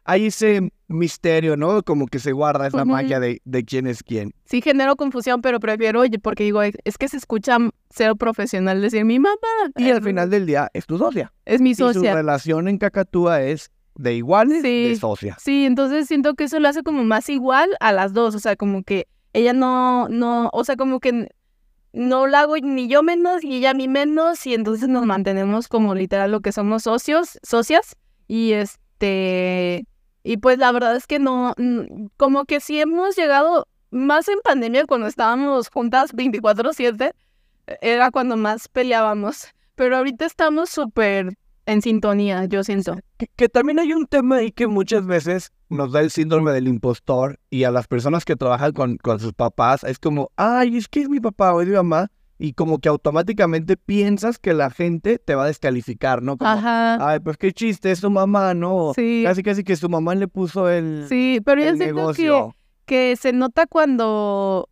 hay 0.05 0.27
ese 0.27 0.73
misterio, 0.89 1.57
¿no? 1.57 1.83
Como 1.83 2.07
que 2.07 2.19
se 2.19 2.33
guarda 2.33 2.67
esa 2.67 2.85
magia 2.85 3.21
de, 3.21 3.41
de, 3.45 3.65
quién 3.65 3.87
es 3.87 4.03
quién. 4.03 4.33
Sí, 4.45 4.61
genero 4.61 4.97
confusión, 4.97 5.43
pero 5.43 5.61
prefiero, 5.61 6.01
oye, 6.01 6.19
porque 6.19 6.45
digo, 6.45 6.63
es 6.63 6.99
que 6.99 7.09
se 7.09 7.19
escucha 7.19 7.59
ser 7.91 8.17
profesional 8.17 8.81
decir 8.81 9.05
mi 9.05 9.19
mamá. 9.19 9.37
Y 9.77 9.91
al 9.91 10.03
final 10.03 10.31
del 10.31 10.47
día 10.47 10.71
es 10.73 10.87
tu 10.87 10.99
socia. 10.99 11.33
Es 11.45 11.61
mi 11.61 11.75
socia. 11.75 12.01
Y 12.01 12.09
su 12.09 12.15
relación 12.15 12.69
en 12.69 12.79
Cacatúa 12.79 13.43
es 13.43 13.71
de 13.95 14.15
iguales, 14.15 14.63
de 14.63 14.97
socia. 14.99 15.37
Sí, 15.39 15.67
entonces 15.67 16.07
siento 16.07 16.35
que 16.35 16.45
eso 16.45 16.59
lo 16.59 16.69
hace 16.69 16.83
como 16.83 17.05
más 17.05 17.29
igual 17.29 17.71
a 17.81 17.93
las 17.93 18.15
dos, 18.15 18.35
o 18.35 18.39
sea, 18.39 18.57
como 18.57 18.83
que 18.83 19.09
ella 19.33 19.53
no, 19.53 20.09
no, 20.09 20.49
o 20.53 20.65
sea, 20.65 20.77
como 20.77 21.01
que 21.01 21.29
no 21.93 22.27
la 22.27 22.41
hago 22.41 22.57
ni 22.57 22.87
yo 22.89 23.03
menos 23.03 23.43
y 23.43 23.57
ella 23.57 23.71
a 23.71 23.75
mí 23.75 23.89
menos 23.89 24.47
y 24.47 24.55
entonces 24.55 24.89
nos 24.89 25.05
mantenemos 25.05 25.69
como 25.69 25.95
literal 25.95 26.31
lo 26.31 26.41
que 26.41 26.53
somos 26.53 26.85
socios, 26.85 27.39
socias 27.43 27.97
y 28.29 28.53
este 28.53 29.87
y 30.23 30.39
pues 30.39 30.59
la 30.59 30.73
verdad 30.73 30.97
es 30.97 31.07
que 31.07 31.19
no, 31.19 31.55
como 32.17 32.45
que 32.45 32.61
sí 32.61 32.81
hemos 32.81 33.17
llegado 33.17 33.67
más 33.91 34.29
en 34.29 34.41
pandemia 34.43 34.85
cuando 34.87 35.07
estábamos 35.07 35.69
juntas 35.69 36.13
24/7, 36.15 37.13
era 37.81 38.11
cuando 38.11 38.37
más 38.37 38.69
peleábamos. 38.69 39.49
Pero 39.75 39.97
ahorita 39.97 40.27
estamos 40.27 40.71
súper 40.71 41.35
en 41.67 41.83
sintonía, 41.83 42.47
yo 42.47 42.65
siento. 42.65 42.99
Que, 43.37 43.49
también 43.49 43.79
hay 43.79 43.93
un 43.93 44.07
tema 44.07 44.37
ahí 44.37 44.51
que 44.51 44.67
muchas 44.67 45.07
veces 45.07 45.53
nos 45.69 45.93
da 45.93 46.01
el 46.01 46.11
síndrome 46.11 46.53
del 46.53 46.67
impostor 46.67 47.39
y 47.51 47.65
a 47.65 47.71
las 47.71 47.87
personas 47.87 48.25
que 48.25 48.37
trabajan 48.37 48.73
con, 48.73 48.97
con 48.97 49.21
sus 49.21 49.35
papás 49.35 49.85
es 49.85 49.99
como, 49.99 50.31
ay, 50.37 50.77
es 50.77 50.89
que 50.89 51.03
es 51.03 51.09
mi 51.09 51.21
papá 51.21 51.55
o 51.55 51.61
es 51.61 51.69
mi 51.69 51.75
mamá 51.75 52.11
y 52.39 52.53
como 52.53 52.79
que 52.79 52.89
automáticamente 52.89 53.77
piensas 53.77 54.39
que 54.39 54.55
la 54.55 54.71
gente 54.71 55.19
te 55.19 55.35
va 55.35 55.45
a 55.45 55.47
descalificar, 55.49 56.23
¿no? 56.23 56.37
Como, 56.39 56.49
Ajá. 56.49 56.97
Ay, 57.07 57.19
pues 57.19 57.37
qué 57.37 57.53
chiste, 57.53 57.91
es 57.91 57.99
su 57.99 58.11
mamá, 58.11 58.55
¿no? 58.55 58.93
Sí. 58.95 59.25
Casi, 59.27 59.43
casi 59.43 59.65
que 59.65 59.75
su 59.75 59.89
mamá 59.89 60.15
le 60.15 60.29
puso 60.29 60.69
el. 60.69 61.07
Sí, 61.09 61.41
pero 61.45 61.63
yo 61.63 61.75
siento 61.75 62.13
que, 62.13 62.51
que 62.87 63.17
se 63.17 63.33
nota 63.33 63.67
cuando. 63.67 64.69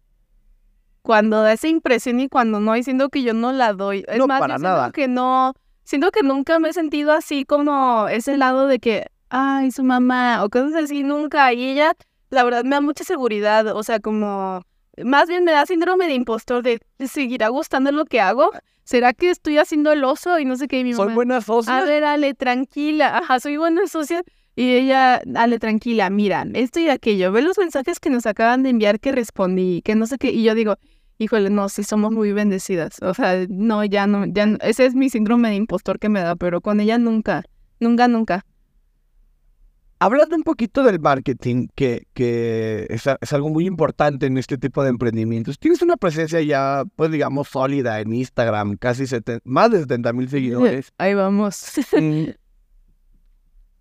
Cuando 1.02 1.42
da 1.42 1.52
esa 1.52 1.68
impresión 1.68 2.18
y 2.18 2.28
cuando 2.28 2.58
no, 2.58 2.76
y 2.76 2.82
siento 2.82 3.08
que 3.10 3.22
yo 3.22 3.32
no 3.32 3.52
la 3.52 3.72
doy. 3.72 4.04
Es 4.08 4.18
no, 4.18 4.26
más, 4.26 4.40
para 4.40 4.56
yo 4.56 4.62
nada. 4.62 4.84
Siento 4.84 4.92
que 4.92 5.08
no. 5.08 5.52
Siento 5.84 6.10
que 6.10 6.22
nunca 6.22 6.58
me 6.58 6.68
he 6.68 6.72
sentido 6.72 7.12
así 7.12 7.44
como 7.44 8.08
ese 8.08 8.36
lado 8.36 8.66
de 8.66 8.80
que, 8.80 9.06
ay, 9.28 9.70
su 9.70 9.84
mamá, 9.84 10.42
o 10.44 10.50
cosas 10.50 10.84
así, 10.84 11.04
nunca. 11.04 11.52
Y 11.52 11.64
ella, 11.70 11.94
la 12.30 12.42
verdad, 12.42 12.64
me 12.64 12.70
da 12.70 12.80
mucha 12.80 13.04
seguridad. 13.04 13.68
O 13.68 13.84
sea, 13.84 14.00
como 14.00 14.62
más 15.04 15.28
bien 15.28 15.44
me 15.44 15.52
da 15.52 15.66
síndrome 15.66 16.06
de 16.06 16.14
impostor 16.14 16.62
de 16.62 16.80
seguirá 17.06 17.48
gustando 17.48 17.92
lo 17.92 18.04
que 18.04 18.20
hago. 18.20 18.50
¿Será 18.84 19.12
que 19.12 19.30
estoy 19.30 19.58
haciendo 19.58 19.92
el 19.92 20.04
oso 20.04 20.38
y 20.38 20.44
no 20.44 20.56
sé 20.56 20.68
qué? 20.68 20.84
Mi 20.84 20.94
Soy 20.94 21.12
buena 21.12 21.40
socia. 21.40 21.78
A 21.78 21.84
ver, 21.84 22.04
Ale, 22.04 22.34
tranquila. 22.34 23.18
Ajá, 23.18 23.40
soy 23.40 23.56
buena 23.56 23.86
socia. 23.88 24.22
Y 24.54 24.72
ella, 24.72 25.20
Ale, 25.34 25.58
tranquila, 25.58 26.08
mira, 26.08 26.46
esto 26.54 26.78
y 26.80 26.88
aquello. 26.88 27.32
Ve 27.32 27.42
los 27.42 27.58
mensajes 27.58 27.98
que 27.98 28.10
nos 28.10 28.26
acaban 28.26 28.62
de 28.62 28.70
enviar 28.70 29.00
que 29.00 29.12
respondí, 29.12 29.82
que 29.82 29.96
no 29.96 30.06
sé 30.06 30.18
qué. 30.18 30.30
Y 30.30 30.44
yo 30.44 30.54
digo, 30.54 30.76
híjole, 31.18 31.50
no, 31.50 31.68
sí 31.68 31.82
somos 31.82 32.12
muy 32.12 32.32
bendecidas. 32.32 33.02
O 33.02 33.12
sea, 33.12 33.44
no, 33.48 33.84
ya 33.84 34.06
no, 34.06 34.24
ya 34.26 34.46
no. 34.46 34.58
Ese 34.60 34.86
es 34.86 34.94
mi 34.94 35.10
síndrome 35.10 35.48
de 35.48 35.56
impostor 35.56 35.98
que 35.98 36.08
me 36.08 36.20
da, 36.20 36.36
pero 36.36 36.60
con 36.60 36.80
ella 36.80 36.96
nunca, 36.96 37.42
nunca, 37.80 38.08
nunca. 38.08 38.44
Hablando 39.98 40.36
un 40.36 40.42
poquito 40.42 40.82
del 40.82 41.00
marketing, 41.00 41.68
que, 41.74 42.06
que 42.12 42.86
es, 42.90 43.04
es, 43.06 43.32
algo 43.32 43.48
muy 43.48 43.66
importante 43.66 44.26
en 44.26 44.36
este 44.36 44.58
tipo 44.58 44.82
de 44.82 44.90
emprendimientos, 44.90 45.58
tienes 45.58 45.80
una 45.80 45.96
presencia 45.96 46.40
ya, 46.42 46.84
pues 46.96 47.10
digamos, 47.10 47.48
sólida 47.48 48.00
en 48.00 48.12
Instagram, 48.12 48.76
casi 48.76 49.06
70, 49.06 49.42
más 49.44 49.70
de 49.70 49.80
70 49.80 50.12
mil 50.12 50.28
seguidores. 50.30 50.92
Ahí 50.98 51.14
vamos. 51.14 51.72
Mm. 51.98 52.30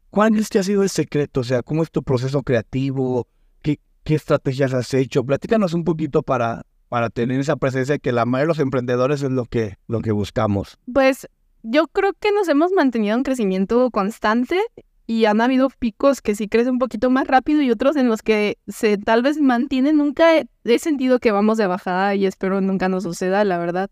¿Cuál 0.10 0.38
es 0.38 0.48
que 0.48 0.60
ha 0.60 0.64
sido 0.64 0.84
el 0.84 0.90
secreto? 0.90 1.42
O 1.42 1.44
sea, 1.44 1.62
¿cómo 1.62 1.84
es 1.84 1.92
tu 1.92 2.02
proceso 2.02 2.44
creativo? 2.44 3.28
¿Qué, 3.62 3.82
qué 4.06 4.16
estrategias 4.16 4.74
has 4.74 4.94
hecho? 4.94 5.26
Platícanos 5.26 5.74
un 5.74 5.84
poquito 5.84 6.24
para, 6.24 6.66
para 6.88 7.10
tener 7.10 7.42
esa 7.42 7.58
presencia 7.58 7.98
que 7.98 8.14
la 8.14 8.24
mayoría 8.24 8.44
de 8.44 8.48
los 8.48 8.60
emprendedores 8.60 9.22
es 9.22 9.32
lo 9.32 9.44
que, 9.44 9.76
lo 9.88 10.00
que 10.00 10.14
buscamos. 10.14 10.78
Pues 10.94 11.28
yo 11.64 11.88
creo 11.88 12.14
que 12.14 12.32
nos 12.32 12.48
hemos 12.48 12.72
mantenido 12.72 13.18
en 13.18 13.24
crecimiento 13.24 13.92
constante 13.92 14.62
y 15.08 15.26
han 15.26 15.42
habido 15.42 15.70
picos 15.70 16.22
que 16.22 16.36
sí 16.36 16.48
crecen 16.48 16.74
un 16.74 16.80
poquito 16.80 17.10
más 17.10 17.28
rápido 17.28 17.62
y 17.62 17.72
otros 17.72 17.96
en 17.96 18.08
los 18.08 18.22
que 18.22 18.58
se 18.68 18.98
tal 18.98 19.22
vez 19.22 19.40
mantienen. 19.40 19.98
Nunca 19.98 20.38
he, 20.38 20.80
sentido 20.80 21.20
que 21.20 21.32
vamos 21.32 21.58
de 21.58 21.68
bajada 21.68 22.16
y 22.16 22.26
espero 22.26 22.60
nunca 22.62 22.90
nos 22.90 23.04
suceda, 23.04 23.44
la 23.44 23.58
verdad. 23.58 23.90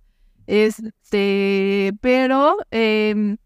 Este, 0.48 1.94
pero 2.02 2.58
eh, 2.72 3.38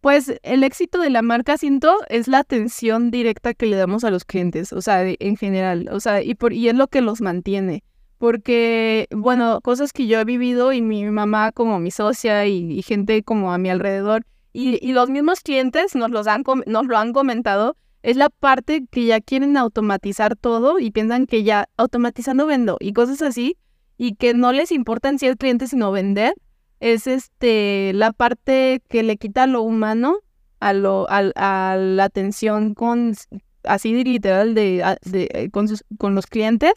pues 0.00 0.32
el 0.42 0.62
éxito 0.62 1.00
de 1.00 1.10
la 1.10 1.22
marca 1.22 1.58
siento 1.58 1.92
es 2.08 2.28
la 2.28 2.38
atención 2.38 3.10
directa 3.10 3.52
que 3.52 3.66
le 3.66 3.76
damos 3.76 4.04
a 4.04 4.10
los 4.10 4.24
clientes, 4.24 4.72
o 4.72 4.80
sea, 4.80 5.04
en 5.06 5.36
general, 5.36 5.88
o 5.92 6.00
sea, 6.00 6.22
y 6.22 6.34
por 6.34 6.52
y 6.52 6.68
es 6.68 6.74
lo 6.74 6.86
que 6.86 7.00
los 7.00 7.20
mantiene. 7.20 7.82
Porque, 8.18 9.06
bueno, 9.10 9.60
cosas 9.60 9.92
que 9.92 10.08
yo 10.08 10.18
he 10.18 10.24
vivido 10.24 10.72
y 10.72 10.82
mi 10.82 11.04
mamá 11.04 11.52
como 11.52 11.78
mi 11.78 11.92
socia 11.92 12.46
y 12.46 12.82
gente 12.82 13.22
como 13.22 13.52
a 13.52 13.58
mi 13.58 13.70
alrededor, 13.70 14.24
y, 14.58 14.92
los 14.92 15.08
mismos 15.08 15.40
clientes 15.40 15.94
nos, 15.94 16.10
los 16.10 16.26
han, 16.26 16.42
nos 16.66 16.86
lo 16.86 16.98
han 16.98 17.12
comentado, 17.12 17.76
es 18.02 18.16
la 18.16 18.28
parte 18.28 18.84
que 18.90 19.06
ya 19.06 19.20
quieren 19.20 19.56
automatizar 19.56 20.34
todo 20.34 20.80
y 20.80 20.90
piensan 20.90 21.26
que 21.26 21.44
ya 21.44 21.68
automatizando 21.76 22.46
vendo 22.46 22.76
y 22.80 22.92
cosas 22.92 23.22
así, 23.22 23.56
y 23.96 24.16
que 24.16 24.34
no 24.34 24.52
les 24.52 24.72
importa 24.72 25.08
en 25.10 25.18
sí 25.18 25.26
el 25.26 25.36
cliente 25.36 25.68
sino 25.68 25.92
vender, 25.92 26.34
es 26.80 27.06
este 27.06 27.92
la 27.94 28.12
parte 28.12 28.82
que 28.88 29.02
le 29.02 29.16
quita 29.16 29.46
lo 29.46 29.62
humano 29.62 30.18
a, 30.60 30.72
lo, 30.72 31.06
a, 31.08 31.76
la 31.76 32.04
atención 32.04 32.74
con 32.74 33.14
así 33.62 34.04
literal 34.04 34.54
de, 34.54 34.96
de 35.04 35.28
eh, 35.34 35.50
con, 35.50 35.68
sus, 35.68 35.84
con 35.98 36.14
los 36.14 36.26
clientes. 36.26 36.72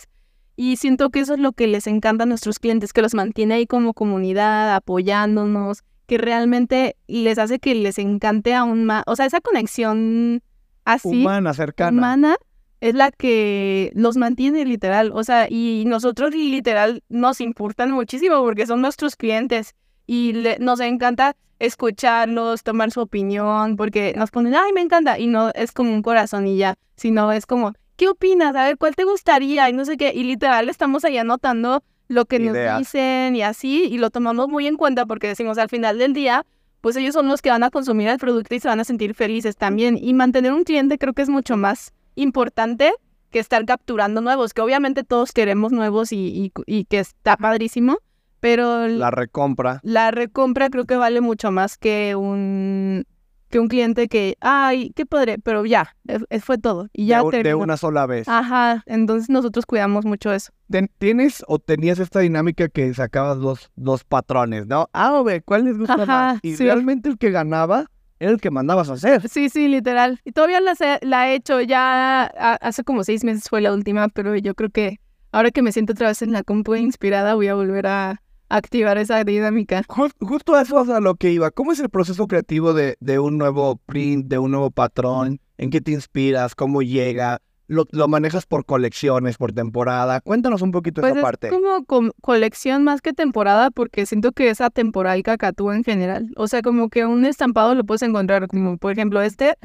Y 0.56 0.76
siento 0.76 1.10
que 1.10 1.22
eso 1.22 1.34
es 1.34 1.40
lo 1.40 1.54
que 1.54 1.66
les 1.66 1.88
encanta 1.88 2.24
a 2.24 2.28
nuestros 2.28 2.60
clientes, 2.60 2.94
que 2.94 3.02
los 3.02 3.16
mantiene 3.16 3.56
ahí 3.56 3.66
como 3.66 3.94
comunidad, 3.94 4.76
apoyándonos, 4.76 5.84
que 6.12 6.18
realmente 6.18 6.98
les 7.08 7.38
hace 7.38 7.60
que 7.60 7.74
les 7.74 7.98
encante 7.98 8.54
aún 8.54 8.84
más, 8.84 9.04
o 9.08 9.16
sea, 9.16 9.26
esa 9.26 9.40
conexión 9.40 10.44
así 10.84 11.22
humana, 11.22 11.54
cercana. 11.54 11.98
Humana 11.98 12.36
es 12.82 12.96
la 12.96 13.12
que 13.12 13.94
los 13.96 14.18
mantiene 14.18 14.66
literal, 14.66 15.12
o 15.14 15.24
sea, 15.24 15.48
y 15.50 15.86
nosotros 15.88 16.36
literal 16.36 17.02
nos 17.08 17.40
importan 17.40 17.92
muchísimo 17.92 18.42
porque 18.42 18.68
son 18.68 18.82
nuestros 18.82 19.16
clientes 19.16 19.74
y 20.06 20.34
nos 20.60 20.82
encanta 20.82 21.38
escucharlos, 21.60 22.64
tomar 22.64 22.92
su 22.92 23.00
opinión, 23.00 23.78
porque 23.78 24.14
nos 24.18 24.32
ponen, 24.32 24.54
ay, 24.54 24.74
me 24.74 24.82
encanta, 24.82 25.18
y 25.18 25.28
no 25.28 25.52
es 25.56 25.72
como 25.72 25.94
un 25.94 26.02
corazón 26.02 26.46
y 26.46 26.58
ya, 26.58 26.76
sino 26.98 27.32
es 27.32 27.46
como, 27.46 27.72
¿qué 27.96 28.10
opinas? 28.10 28.54
A 28.58 28.66
ver, 28.66 28.78
¿cuál 28.78 28.96
te 28.96 29.06
gustaría? 29.06 29.70
Y 29.70 29.72
no 29.72 29.86
sé 29.86 29.96
qué, 29.96 30.12
y 30.14 30.26
literal 30.26 30.68
estamos 30.68 31.06
ahí 31.06 31.18
anotando 31.18 31.86
lo 32.12 32.26
que 32.26 32.40
nos 32.40 32.56
dicen 32.78 33.36
y 33.36 33.42
así, 33.42 33.86
y 33.86 33.98
lo 33.98 34.10
tomamos 34.10 34.48
muy 34.50 34.68
en 34.68 34.76
cuenta 34.76 35.06
porque 35.06 35.28
decimos 35.28 35.58
al 35.58 35.70
final 35.70 35.98
del 35.98 36.14
día, 36.14 36.46
pues 36.82 36.96
ellos 36.96 37.14
son 37.14 37.28
los 37.28 37.42
que 37.42 37.50
van 37.50 37.64
a 37.64 37.70
consumir 37.70 38.08
el 38.10 38.18
producto 38.18 38.54
y 38.56 38.60
se 38.60 38.68
van 38.68 38.80
a 38.80 38.84
sentir 38.84 39.14
felices 39.14 39.56
también. 39.56 39.98
Y 40.02 40.14
mantener 40.14 40.52
un 40.52 40.64
cliente 40.64 40.98
creo 40.98 41.14
que 41.14 41.22
es 41.22 41.30
mucho 41.30 41.56
más 41.58 41.94
importante 42.16 42.92
que 43.30 43.40
estar 43.40 43.66
capturando 43.66 44.20
nuevos, 44.20 44.54
que 44.54 44.62
obviamente 44.62 45.04
todos 45.04 45.32
queremos 45.32 45.72
nuevos 45.72 46.12
y, 46.12 46.18
y, 46.18 46.52
y 46.66 46.84
que 46.86 47.00
está 47.00 47.38
padrísimo, 47.38 47.98
pero 48.42 48.88
La 48.88 49.12
recompra. 49.12 49.80
la 49.84 50.12
recompra 50.12 50.70
creo 50.70 50.86
que 50.86 50.98
vale 50.98 51.22
mucho 51.22 51.52
más 51.52 51.78
que 51.78 52.16
un 52.16 53.06
que 53.52 53.60
un 53.60 53.68
cliente 53.68 54.08
que, 54.08 54.36
ay, 54.42 54.92
qué 54.96 55.06
padre, 55.06 55.38
pero 55.38 55.64
ya, 55.66 55.96
eh, 56.08 56.18
eh, 56.32 56.40
fue 56.40 56.58
todo 56.58 56.88
y 56.94 57.06
ya 57.06 57.20
de, 57.20 57.24
un- 57.26 57.44
de 57.44 57.54
una 57.54 57.78
sola 57.78 58.08
vez. 58.08 58.28
Ajá, 58.28 58.82
entonces 58.88 59.30
nosotros 59.30 59.68
cuidamos 59.68 60.06
mucho 60.06 60.34
eso. 60.34 60.52
¿Tienes 60.98 61.44
o 61.48 61.60
tenías 61.60 62.00
esta 62.00 62.22
dinámica 62.22 62.68
que 62.70 62.92
sacabas 62.94 63.38
dos, 63.40 63.70
dos 63.76 64.04
patrones, 64.04 64.66
no? 64.66 64.90
A 64.94 65.14
o 65.14 65.24
B, 65.24 65.42
¿cuál 65.42 65.66
les 65.66 65.78
gusta 65.78 65.94
Ajá, 65.94 66.06
más? 66.06 66.40
Y 66.42 66.56
sí. 66.56 66.64
realmente 66.64 67.10
el 67.10 67.18
que 67.20 67.30
ganaba 67.30 67.86
era 68.20 68.32
el 68.32 68.40
que 68.40 68.52
mandabas 68.52 68.90
a 68.90 68.94
hacer. 68.94 69.28
Sí, 69.30 69.50
sí, 69.50 69.68
literal. 69.68 70.20
Y 70.24 70.32
todavía 70.32 70.62
la, 70.62 70.74
la 71.02 71.30
he 71.30 71.36
hecho, 71.36 71.60
ya 71.62 72.24
a- 72.24 72.56
hace 72.62 72.84
como 72.84 73.04
seis 73.04 73.24
meses 73.24 73.50
fue 73.50 73.62
la 73.62 73.74
última, 73.74 74.08
pero 74.10 74.36
yo 74.38 74.56
creo 74.56 74.70
que 74.70 75.00
ahora 75.32 75.52
que 75.52 75.62
me 75.62 75.72
siento 75.72 75.94
otra 75.94 76.08
vez 76.08 76.22
en 76.22 76.32
la 76.32 76.44
compu 76.44 76.76
inspirada, 76.76 77.34
voy 77.36 77.48
a 77.48 77.56
volver 77.56 77.88
a 77.88 78.22
activar 78.56 78.98
esa 78.98 79.24
dinámica. 79.24 79.84
Ju- 79.84 80.12
Justo 80.20 80.60
eso 80.60 80.82
es 80.84 80.90
a 80.90 81.00
lo 81.00 81.16
que 81.16 81.32
iba. 81.32 81.52
¿Cómo 81.52 81.72
es 81.72 81.80
el 81.80 81.90
proceso 81.90 82.28
creativo 82.28 82.74
de, 82.74 82.98
de 83.00 83.20
un 83.20 83.38
nuevo 83.38 83.78
print, 83.86 84.28
de 84.28 84.38
un 84.38 84.52
nuevo 84.52 84.72
patrón? 84.72 85.40
¿En 85.58 85.70
qué 85.70 85.82
te 85.82 85.92
inspiras? 85.92 86.56
¿Cómo 86.56 86.82
llega? 86.82 87.40
¿Lo, 87.68 87.86
lo 87.92 88.08
manejas 88.10 88.46
por 88.46 88.66
colecciones, 88.66 89.38
por 89.38 89.54
temporada? 89.54 90.20
Cuéntanos 90.20 90.62
un 90.62 90.72
poquito 90.72 91.00
Pues 91.00 91.12
esa 91.12 91.20
es 91.20 91.24
parte. 91.24 91.50
como 91.50 91.86
com- 91.86 92.12
colección 92.22 92.84
más 92.84 93.02
que 93.02 93.14
temporada, 93.14 93.72
porque 93.72 94.06
siento 94.06 94.34
que 94.34 94.50
es 94.50 94.60
atemporal 94.60 95.24
cacatúa 95.24 95.76
en 95.78 95.84
general. 95.86 96.30
O 96.36 96.48
sea, 96.48 96.62
como 96.62 96.90
que 96.90 97.06
un 97.06 97.24
estampado 97.26 97.74
lo 97.74 97.86
puedes 97.86 98.02
encontrar, 98.02 98.48
como 98.48 98.78
por 98.78 98.92
ejemplo 98.92 99.22
este, 99.22 99.56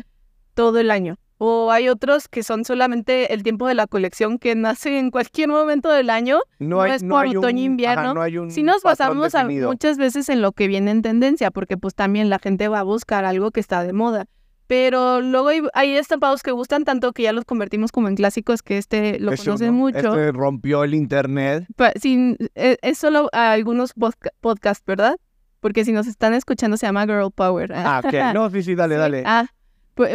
todo 0.54 0.78
el 0.78 0.92
año. 0.92 1.16
O 1.38 1.70
hay 1.70 1.88
otros 1.88 2.28
que 2.28 2.42
son 2.42 2.64
solamente 2.64 3.34
el 3.34 3.42
tiempo 3.42 3.66
de 3.68 3.74
la 3.74 3.86
colección 3.86 4.38
que 4.38 4.54
nace 4.54 4.98
en 4.98 5.10
cualquier 5.10 5.48
momento 5.48 5.90
del 5.90 6.08
año. 6.10 6.38
no 6.58 6.84
es 6.86 7.02
por 7.04 7.26
otoño, 7.26 7.62
invierno. 7.62 8.14
no 8.14 8.22
hay 8.22 8.38
un 8.38 8.50
Si 8.50 8.62
nos 8.62 8.82
basamos 8.82 9.34
a- 9.34 9.44
muchas 9.46 9.98
veces 9.98 10.28
en 10.30 10.40
lo 10.40 10.52
que 10.52 10.66
viene 10.66 10.90
en 10.90 11.02
tendencia, 11.02 11.50
porque 11.50 11.76
pues 11.76 11.94
también 11.94 12.30
la 12.30 12.38
gente 12.38 12.68
va 12.68 12.80
a 12.80 12.82
buscar 12.84 13.24
algo 13.26 13.50
que 13.50 13.60
está 13.60 13.82
de 13.84 13.92
moda. 13.92 14.24
Pero 14.66 15.20
luego 15.20 15.48
hay, 15.48 15.60
hay 15.74 15.96
estampados 15.96 16.42
que 16.42 16.50
gustan 16.50 16.84
tanto 16.84 17.12
que 17.12 17.22
ya 17.22 17.32
los 17.32 17.44
convertimos 17.44 17.92
como 17.92 18.08
en 18.08 18.16
clásicos, 18.16 18.62
que 18.62 18.78
este 18.78 19.20
lo 19.20 19.30
Es 19.32 19.44
conocen 19.44 19.70
uno. 19.74 19.78
mucho. 19.78 19.98
Este 19.98 20.32
rompió 20.32 20.82
el 20.82 20.94
internet. 20.94 21.66
Sin, 22.00 22.36
eh, 22.56 22.76
es 22.82 22.98
solo 22.98 23.28
a 23.32 23.52
algunos 23.52 23.94
podca- 23.94 24.30
podcasts, 24.40 24.84
¿verdad? 24.84 25.16
Porque 25.60 25.84
si 25.84 25.92
nos 25.92 26.06
están 26.08 26.34
escuchando 26.34 26.76
se 26.76 26.86
llama 26.86 27.04
Girl 27.06 27.30
Power. 27.32 27.72
Ah, 27.74 28.00
ok. 28.04 28.12
No, 28.36 28.50
sí, 28.50 28.62
sí, 28.64 28.74
dale, 28.74 28.96
Sí, 28.96 29.00
dale. 29.00 29.22
Ah, 29.24 29.46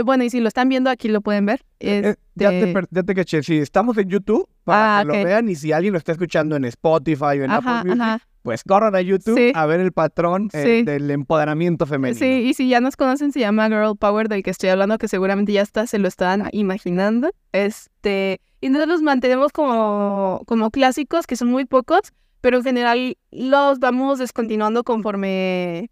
bueno, 0.04 0.24
y 0.24 0.30
si 0.30 0.39
lo 0.39 0.48
están 0.48 0.70
viendo 0.70 0.89
aquí 0.89 1.08
lo 1.08 1.22
pueden 1.22 1.46
ver. 1.46 1.62
Eh, 1.80 2.15
ya, 2.36 2.50
te, 2.50 2.63
Este, 2.72 2.88
ya 2.91 3.04
te 3.04 3.15
caché. 3.15 3.44
Sí, 3.44 3.58
estamos 3.58 3.98
en 3.98 4.10
YouTube 4.10 4.48
para 4.63 5.00
Ah, 5.00 5.02
que 5.06 5.17
lo 5.20 5.24
vean 5.26 5.50
y 5.50 5.56
si 5.56 5.72
alguien 5.72 5.94
lo 5.94 5.98
está 5.98 6.12
escuchando 6.12 6.56
en 6.56 6.65
Spotify 6.65 7.24
o 7.24 7.44
en 7.44 7.52
Ajá, 7.52 7.80
Apple 7.80 7.89
Music, 7.91 8.02
ajá. 8.02 8.20
pues 8.44 8.63
corran 8.63 8.96
a 8.96 9.02
YouTube 9.02 9.38
Sí. 9.38 9.52
a 9.56 9.65
ver 9.65 9.80
el 9.80 9.91
patrón 9.91 10.50
eh, 10.54 10.84
del 10.86 11.10
empoderamiento 11.12 11.86
femenino. 11.86 12.17
Sí, 12.20 12.26
y 12.50 12.54
si 12.54 12.70
ya 12.70 12.80
nos 12.80 12.96
conocen, 12.96 13.32
se 13.32 13.39
llama 13.39 13.67
Girl 13.67 13.98
Power, 13.98 14.30
del 14.30 14.44
que 14.44 14.52
estoy 14.52 14.70
hablando, 14.70 14.98
que 14.98 15.08
seguramente 15.08 15.52
ya 15.54 15.62
está, 15.62 15.88
se 15.88 16.00
lo 16.00 16.08
estaban 16.08 16.48
imaginando. 16.52 17.32
Este, 17.52 18.39
y 18.62 18.70
nosotros 18.70 18.96
los 18.96 19.02
mantenemos 19.02 19.52
como, 19.52 20.41
como 20.46 20.70
clásicos, 20.72 21.26
que 21.28 21.36
son 21.36 21.50
muy 21.50 21.65
pocos, 21.65 22.02
pero 22.41 22.58
en 22.58 22.63
general 22.63 23.17
los 23.32 23.80
vamos 23.80 24.20
descontinuando 24.20 24.84
conforme, 24.84 25.89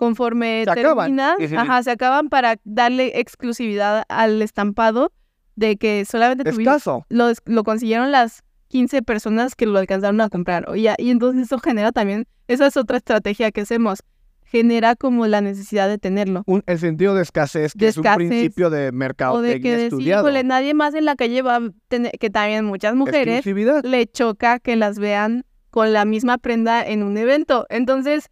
conforme 0.00 0.64
Se 0.66 0.74
terminan. 0.74 1.36
Ajá, 1.58 1.82
se 1.82 1.90
acaban 1.90 2.30
para 2.30 2.56
darle 2.64 3.20
exclusividad 3.20 4.04
al 4.08 4.40
estampado 4.40 5.12
de 5.56 5.76
que 5.76 6.06
solamente 6.06 6.48
Escaso. 6.48 7.04
lo, 7.10 7.30
lo 7.44 7.64
consiguieron 7.64 8.10
las 8.10 8.42
15 8.68 9.02
personas 9.02 9.54
que 9.54 9.66
lo 9.66 9.78
alcanzaron 9.78 10.18
a 10.22 10.30
comprar. 10.30 10.64
Ya- 10.74 10.94
y 10.96 11.10
entonces 11.10 11.42
eso 11.42 11.58
genera 11.58 11.92
también, 11.92 12.26
esa 12.48 12.66
es 12.66 12.78
otra 12.78 12.96
estrategia 12.96 13.50
que 13.50 13.60
hacemos, 13.60 13.98
genera 14.42 14.96
como 14.96 15.26
la 15.26 15.42
necesidad 15.42 15.86
de 15.86 15.98
tenerlo. 15.98 16.44
Un- 16.46 16.62
el 16.66 16.78
sentido 16.78 17.14
de 17.14 17.20
escasez, 17.22 17.74
que 17.74 17.84
De 17.84 17.88
es 17.88 17.98
un 17.98 18.04
principio 18.16 18.70
de 18.70 18.88
O 18.88 19.42
de 19.42 19.60
que 19.60 19.84
estudiado. 19.84 20.30
nadie 20.44 20.72
más 20.72 20.94
en 20.94 21.04
la 21.04 21.14
calle 21.14 21.42
va 21.42 21.56
a 21.56 21.60
tener, 21.88 22.12
que 22.12 22.30
también 22.30 22.64
muchas 22.64 22.94
mujeres 22.94 23.44
le 23.84 24.06
choca 24.06 24.60
que 24.60 24.76
las 24.76 24.98
vean 24.98 25.44
con 25.68 25.92
la 25.92 26.06
misma 26.06 26.38
prenda 26.38 26.82
en 26.84 27.02
un 27.02 27.18
evento. 27.18 27.66
Entonces, 27.68 28.30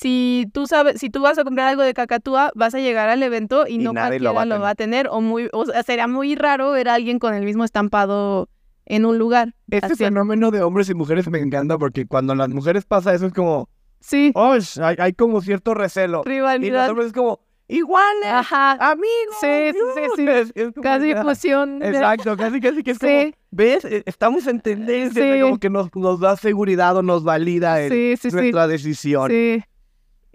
si 0.00 0.46
tú 0.52 0.66
sabes, 0.66 1.00
si 1.00 1.10
tú 1.10 1.20
vas 1.22 1.38
a 1.38 1.44
comprar 1.44 1.68
algo 1.68 1.82
de 1.82 1.92
cacatúa, 1.94 2.50
vas 2.54 2.74
a 2.74 2.78
llegar 2.78 3.08
al 3.08 3.22
evento 3.22 3.66
y, 3.66 3.74
Y 3.74 3.78
no 3.78 3.92
nadie 3.92 4.20
lo 4.20 4.32
cualquiera 4.32 4.32
va 4.32 4.42
a 4.42 4.44
lo 4.44 4.54
tener. 4.54 4.64
va 4.64 4.70
a 4.70 4.74
tener. 4.74 5.08
O 5.10 5.20
muy, 5.20 5.48
o 5.52 5.66
sea, 5.66 5.82
sería 5.82 6.06
muy 6.06 6.36
raro 6.36 6.70
ver 6.72 6.88
a 6.88 6.94
alguien 6.94 7.18
con 7.18 7.34
el 7.34 7.44
mismo 7.44 7.64
estampado 7.64 8.48
en 8.86 9.04
un 9.04 9.18
lugar. 9.18 9.54
Este 9.70 9.86
Así- 9.86 9.96
fenómeno 10.04 10.50
de 10.50 10.62
hombres 10.62 10.88
y 10.88 10.94
mujeres 10.94 11.28
me 11.28 11.40
encanta 11.40 11.76
porque 11.78 12.06
cuando 12.06 12.34
las 12.34 12.48
mujeres 12.50 12.84
pasa 12.84 13.12
eso 13.12 13.26
es 13.26 13.32
como, 13.32 13.68
Sí, 14.00 14.30
oh, 14.36 14.56
hay, 14.82 14.96
hay 14.98 15.12
como 15.12 15.40
cierto 15.40 15.74
recelo. 15.74 16.18
Y 16.24 16.28
los 16.28 16.36
rivalidad. 16.36 16.88
hombres 16.90 17.08
es 17.08 17.12
como, 17.12 17.40
iguales, 17.66 18.26
Ajá. 18.30 18.72
amigos. 18.92 19.36
Sí, 19.40 19.72
sí, 19.72 19.78
sí, 19.96 20.02
sí. 20.16 20.22
dioses". 20.22 20.52
Es 20.54 20.72
como, 20.72 20.82
Casi 20.84 21.12
ah, 21.12 21.22
fusión. 21.24 21.80
de- 21.80 21.88
Exacto, 21.88 22.36
casi, 22.36 22.60
casi 22.60 22.82
que 22.84 22.92
es 22.92 22.98
Sí. 22.98 23.06
como, 23.06 23.32
¿ves? 23.50 23.84
Eh, 23.84 24.04
Estamos 24.06 24.46
en 24.46 24.60
tendencia, 24.60 25.34
Sí. 25.34 25.40
como 25.40 25.58
que 25.58 25.68
nos, 25.68 25.88
nos 25.96 26.20
da 26.20 26.36
seguridad 26.36 26.96
o 26.96 27.02
nos 27.02 27.24
valida 27.24 27.82
el- 27.82 27.90
Sí, 27.92 28.14
sí, 28.22 28.30
sí. 28.30 28.36
nuestra 28.36 28.68
decisión. 28.68 29.30
Sí. 29.32 29.62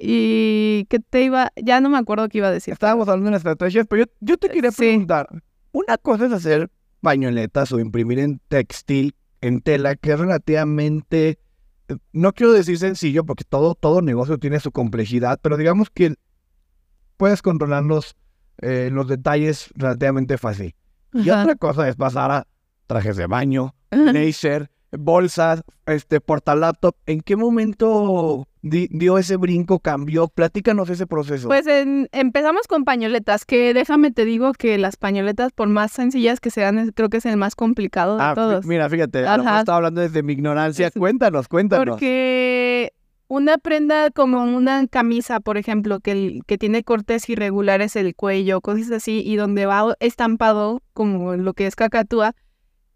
Y 0.05 0.85
qué 0.89 0.99
te 0.99 1.23
iba, 1.23 1.51
ya 1.55 1.79
no 1.79 1.89
me 1.89 1.97
acuerdo 1.97 2.27
qué 2.27 2.39
iba 2.39 2.47
a 2.47 2.51
decir. 2.51 2.73
Estábamos 2.73 3.07
hablando 3.07 3.31
de 3.31 3.37
estrategias, 3.37 3.87
pero 3.87 4.03
yo, 4.03 4.11
yo 4.19 4.37
te 4.37 4.49
quería 4.49 4.71
Sí. 4.71 4.77
preguntar, 4.83 5.29
una 5.71 5.97
cosa 5.97 6.25
es 6.25 6.33
hacer 6.33 6.69
pañoletas 6.99 7.71
o 7.71 7.79
imprimir 7.79 8.19
en 8.19 8.39
textil, 8.49 9.15
en 9.39 9.61
tela, 9.61 9.95
que 9.95 10.11
es 10.11 10.19
relativamente, 10.19 11.39
eh, 11.87 11.95
no 12.11 12.33
quiero 12.33 12.51
decir 12.51 12.77
sencillo, 12.77 13.23
porque 13.25 13.45
todo, 13.45 13.75
todo 13.75 14.01
negocio 14.01 14.37
tiene 14.37 14.59
su 14.59 14.71
complejidad, 14.73 15.39
pero 15.41 15.55
digamos 15.55 15.89
que 15.89 16.15
puedes 17.15 17.41
controlar 17.41 17.83
los, 17.83 18.17
eh, 18.61 18.89
los 18.91 19.07
detalles 19.07 19.69
relativamente 19.75 20.37
fácil. 20.37 20.75
Y 21.13 21.29
Ajá. 21.29 21.43
otra 21.43 21.55
cosa 21.55 21.87
es 21.87 21.95
pasar 21.95 22.29
a 22.31 22.47
trajes 22.87 23.15
de 23.15 23.27
baño, 23.27 23.73
laser, 23.91 24.69
bolsas, 24.91 25.61
este, 25.85 26.19
portalaptop. 26.19 26.95
¿En 27.05 27.21
qué 27.21 27.35
momento 27.37 28.47
di- 28.63 28.87
dio 28.89 29.19
ese 29.19 29.35
brinco, 29.37 29.77
cambió? 29.79 30.27
Platícanos 30.29 30.89
ese 30.89 31.05
proceso. 31.05 31.47
Pues 31.47 31.67
en- 31.67 32.09
empezamos 32.11 32.65
con 32.67 32.83
pañoletas, 32.85 33.45
que 33.45 33.73
déjame 33.75 34.09
te 34.11 34.25
digo 34.25 34.53
que 34.53 34.79
las 34.79 34.97
pañoletas, 34.97 35.51
por 35.51 35.67
más 35.67 35.91
sencillas 35.91 36.39
que 36.39 36.49
sean, 36.49 36.91
creo 36.95 37.09
que 37.09 37.17
es 37.17 37.25
el 37.27 37.37
más 37.37 37.55
complicado 37.55 38.17
de 38.17 38.23
Ah, 38.23 38.33
todos. 38.33 38.65
mira, 38.65 38.89
fíjate, 38.89 39.27
a 39.27 39.37
lo 39.37 39.43
mejor 39.43 39.59
estaba 39.59 39.75
hablando 39.77 40.01
desde 40.01 40.23
mi 40.23 40.33
ignorancia. 40.33 40.89
Cuéntanos, 40.89 41.47
cuéntanos. 41.47 41.87
Porque 41.89 42.91
una 43.27 43.57
prenda 43.57 44.09
como 44.11 44.43
una 44.43 44.87
camisa, 44.87 45.39
por 45.39 45.57
ejemplo, 45.57 45.99
que, 45.99 46.11
el- 46.11 46.41
que 46.47 46.57
tiene 46.57 46.83
cortes 46.83 47.27
irregulares 47.29 47.95
el 47.95 48.15
cuello, 48.15 48.61
cosas 48.61 48.89
así, 48.91 49.21
y 49.25 49.35
donde 49.35 49.65
va 49.65 49.95
estampado 49.99 50.81
como 50.93 51.35
lo 51.35 51.53
que 51.53 51.67
es 51.67 51.75
cacatúa, 51.75 52.33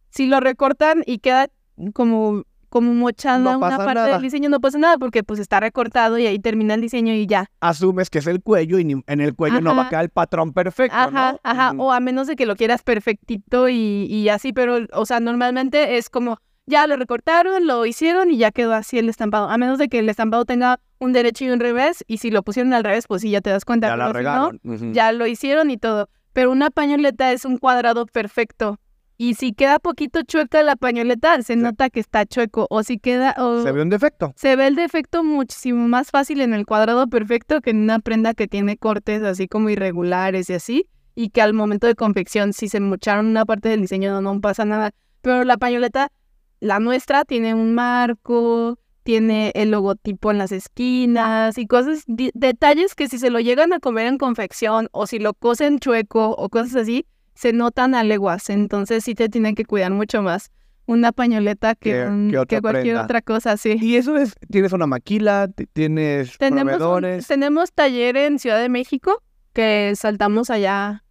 si 0.10 0.28
lo 0.28 0.40
recortan 0.40 1.04
y 1.06 1.20
queda 1.20 1.48
como, 1.94 2.44
como 2.70 2.94
mochada 2.94 3.38
No 3.40 3.58
una 3.58 3.78
parte 3.78 3.94
nada. 3.94 4.08
del 4.14 4.22
diseño, 4.22 4.50
no 4.50 4.60
pasa 4.60 4.78
nada 4.78 4.98
porque 4.98 5.24
pues 5.24 5.40
está 5.40 5.60
recortado 5.60 6.18
y 6.18 6.28
ahí 6.28 6.40
termina 6.40 6.74
el 6.74 6.82
diseño 6.82 7.14
y 7.14 7.26
ya. 7.28 7.50
Asumes 7.62 8.10
que 8.10 8.20
es 8.20 8.28
el 8.28 8.42
cuello 8.42 8.80
y 8.80 8.84
ni- 8.86 9.04
en 9.08 9.22
el 9.22 9.36
cuello 9.36 9.62
no 9.62 9.76
va 9.76 9.84
a 9.84 9.90
quedar 9.90 10.04
el 10.04 10.10
patrón 10.10 10.54
perfecto, 10.54 10.96
Ajá, 10.98 11.32
¿no? 11.34 11.40
ajá, 11.44 11.74
o 11.78 11.92
a 11.94 12.00
menos 12.00 12.28
de 12.28 12.36
que 12.36 12.46
lo 12.46 12.56
quieras 12.56 12.84
perfectito 12.84 13.70
y, 13.70 14.06
y 14.10 14.30
así, 14.30 14.54
pero, 14.54 14.80
o 14.94 15.06
sea, 15.06 15.20
normalmente 15.20 15.98
es 15.98 16.10
como, 16.10 16.40
ya 16.66 16.86
lo 16.88 16.98
recortaron, 16.98 17.66
lo 17.68 17.86
hicieron 17.86 18.30
y 18.32 18.38
ya 18.38 18.52
quedó 18.52 18.74
así 18.74 19.00
el 19.00 19.08
estampado, 19.10 19.50
a 19.50 19.58
menos 19.58 19.78
de 19.80 19.88
que 19.88 20.00
el 20.00 20.10
estampado 20.10 20.44
tenga 20.46 20.80
un 21.00 21.14
derecho 21.14 21.46
y 21.46 21.50
un 21.50 21.60
revés, 21.60 22.04
y 22.08 22.18
si 22.18 22.32
lo 22.32 22.44
pusieron 22.44 22.74
al 22.74 22.84
revés, 22.84 23.06
pues 23.08 23.22
sí, 23.22 23.30
ya 23.30 23.40
te 23.42 23.50
das 23.50 23.64
cuenta, 23.66 23.88
Ya 23.88 23.96
la 23.98 24.14
si 24.14 24.24
no, 24.24 24.92
ya 24.94 25.12
lo 25.14 25.28
hicieron 25.28 25.72
y 25.72 25.78
todo, 25.78 26.10
pero 26.34 26.52
una 26.52 26.70
pañoleta 26.70 27.32
es 27.32 27.46
un 27.46 27.58
cuadrado 27.58 28.06
perfecto, 28.06 28.80
y 29.18 29.34
si 29.34 29.54
queda 29.54 29.80
poquito 29.80 30.22
chueca 30.22 30.62
la 30.62 30.76
pañoleta, 30.76 31.42
se 31.42 31.56
nota 31.56 31.90
que 31.90 32.00
está 32.00 32.26
chueco, 32.26 32.68
o 32.70 32.84
si 32.84 33.00
queda, 33.00 33.36
o 33.38 33.64
Se 33.64 33.72
ve 33.72 33.82
un 33.82 33.90
defecto. 33.90 34.34
se 34.36 34.56
ve 34.56 34.68
el 34.68 34.76
defecto 34.76 35.24
muchísimo 35.24 35.88
más 35.88 36.12
fácil 36.12 36.42
en 36.42 36.54
el 36.54 36.66
cuadrado 36.66 37.08
perfecto 37.08 37.62
que 37.62 37.72
en 37.72 37.82
una 37.82 38.00
prenda 38.00 38.34
que 38.36 38.48
tiene 38.48 38.78
cortes 38.78 39.24
así 39.24 39.48
como 39.48 39.70
irregulares 39.70 40.50
y 40.50 40.54
así, 40.54 40.88
y 41.16 41.30
que 41.30 41.42
al 41.42 41.54
momento 41.54 41.88
de 41.88 41.96
confección, 41.96 42.54
si 42.54 42.70
se 42.70 42.80
mocharon 42.80 43.26
una 43.26 43.44
parte 43.44 43.70
del 43.70 43.82
diseño, 43.82 44.12
no, 44.12 44.22
no 44.22 44.40
pasa 44.40 44.66
nada. 44.66 44.92
Pero 45.22 45.44
la 45.44 45.58
pañoleta, 45.58 46.12
la 46.60 46.80
nuestra, 46.80 47.26
tiene 47.26 47.56
un 47.56 47.74
marco, 47.74 48.78
tiene 49.02 49.52
el 49.56 49.72
logotipo 49.72 50.30
en 50.30 50.38
las 50.38 50.52
esquinas 50.52 51.58
y 51.58 51.65
cosas, 51.65 52.04
detalles 52.06 52.94
que 52.94 53.08
si 53.08 53.18
se 53.18 53.32
lo 53.32 53.40
llegan 53.40 53.74
a 53.74 53.80
comer 53.80 54.06
en 54.06 54.20
confección 54.20 54.90
o 54.92 55.08
si 55.08 55.18
lo 55.18 55.34
cosen 55.34 55.80
chueco 55.80 56.32
o 56.32 56.50
cosas 56.50 56.76
así, 56.76 57.08
se 57.38 57.54
notan 57.54 57.96
a 57.96 58.04
leguas. 58.04 58.50
Entonces 58.50 59.04
sí 59.04 59.15
te 59.15 59.29
tienen 59.29 59.56
que 59.56 59.63
cuidar 59.65 59.92
mucho 59.92 60.21
más 60.21 60.50
una 60.85 61.12
pañoleta 61.12 61.75
que, 61.75 61.92
Que- 61.92 62.06
un- 62.08 62.31
que 62.31 62.38
otra 62.38 62.58
que 62.58 62.62
cualquier 62.62 62.83
prenda. 62.85 63.04
otra 63.04 63.21
cosa, 63.21 63.58
sí. 63.58 63.77
Y 63.81 63.96
eso 63.98 64.15
es, 64.17 64.33
tienes 64.50 64.71
una 64.73 64.88
maquila, 64.88 65.50
tienes 65.73 66.38
Tenemos, 66.38 66.73
un- 66.73 66.79
proveedores. 66.79 67.27
tenemos 67.27 67.71
taller 67.73 68.15
en 68.17 68.40
Ciudad 68.40 68.60
de 68.62 68.69
México 68.69 69.21
que 69.54 69.94
saltamos 69.96 70.50
allá 70.50 71.04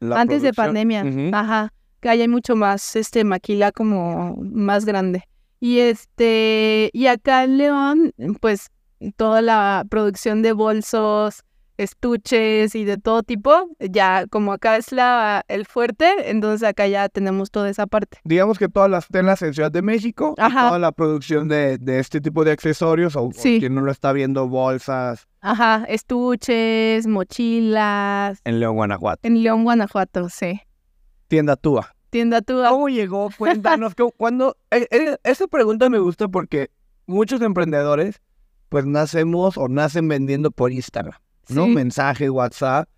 la 0.00 0.20
antes 0.20 0.42
de 0.42 0.52
pandemia. 0.52 1.04
Ajá. 1.32 1.72
que 2.00 2.10
hay 2.10 2.28
mucho 2.28 2.54
más 2.54 2.96
este 2.96 3.24
maquila 3.24 3.72
como 3.72 4.36
más 4.42 4.84
grande. 4.84 5.24
Y 5.58 5.78
este, 5.78 6.90
y 6.92 7.06
acá 7.06 7.44
en 7.44 7.56
León, 7.56 8.12
pues 8.42 8.68
toda 9.16 9.40
la 9.40 9.86
producción 9.88 10.42
de 10.42 10.52
bolsos, 10.52 11.44
estuches 11.76 12.74
y 12.74 12.84
de 12.84 12.96
todo 12.98 13.22
tipo, 13.22 13.68
ya 13.78 14.26
como 14.28 14.52
acá 14.52 14.76
es 14.76 14.92
la 14.92 15.44
el 15.48 15.66
fuerte, 15.66 16.30
entonces 16.30 16.66
acá 16.68 16.86
ya 16.86 17.08
tenemos 17.08 17.50
toda 17.50 17.68
esa 17.70 17.86
parte. 17.86 18.18
Digamos 18.24 18.58
que 18.58 18.68
todas 18.68 18.90
las 18.90 19.08
telas 19.08 19.42
en 19.42 19.54
Ciudad 19.54 19.70
de 19.72 19.82
México, 19.82 20.34
Ajá. 20.38 20.68
toda 20.68 20.78
la 20.78 20.92
producción 20.92 21.48
de, 21.48 21.78
de 21.78 21.98
este 21.98 22.20
tipo 22.20 22.44
de 22.44 22.52
accesorios, 22.52 23.16
o, 23.16 23.30
quien 23.30 23.74
no 23.74 23.80
lo 23.80 23.90
está 23.90 24.12
viendo, 24.12 24.48
bolsas, 24.48 25.26
Ajá, 25.40 25.84
estuches, 25.88 27.06
mochilas, 27.06 28.40
en 28.44 28.60
León, 28.60 28.76
Guanajuato. 28.76 29.20
en 29.22 29.42
León, 29.42 29.64
Guanajuato, 29.64 30.28
sí. 30.28 30.60
Tienda 31.28 31.56
Túa. 31.56 31.94
Tienda 32.10 32.42
tú. 32.42 32.62
¿Cómo 32.68 32.88
llegó? 32.88 33.28
Cuéntanos. 33.36 33.94
¿cómo- 33.94 34.10
cuando, 34.16 34.56
eh, 34.70 34.86
eh, 34.90 35.16
esa 35.24 35.46
pregunta 35.48 35.88
me 35.90 35.98
gusta 35.98 36.28
porque 36.28 36.70
muchos 37.06 37.42
emprendedores, 37.42 38.22
pues 38.68 38.86
nacemos 38.86 39.58
o 39.58 39.68
nacen 39.68 40.06
vendiendo 40.08 40.50
por 40.50 40.72
Instagram, 40.72 41.18
¿no? 41.50 41.64
Sí. 41.64 41.70
Mensaje, 41.70 42.30
WhatsApp, 42.30 42.88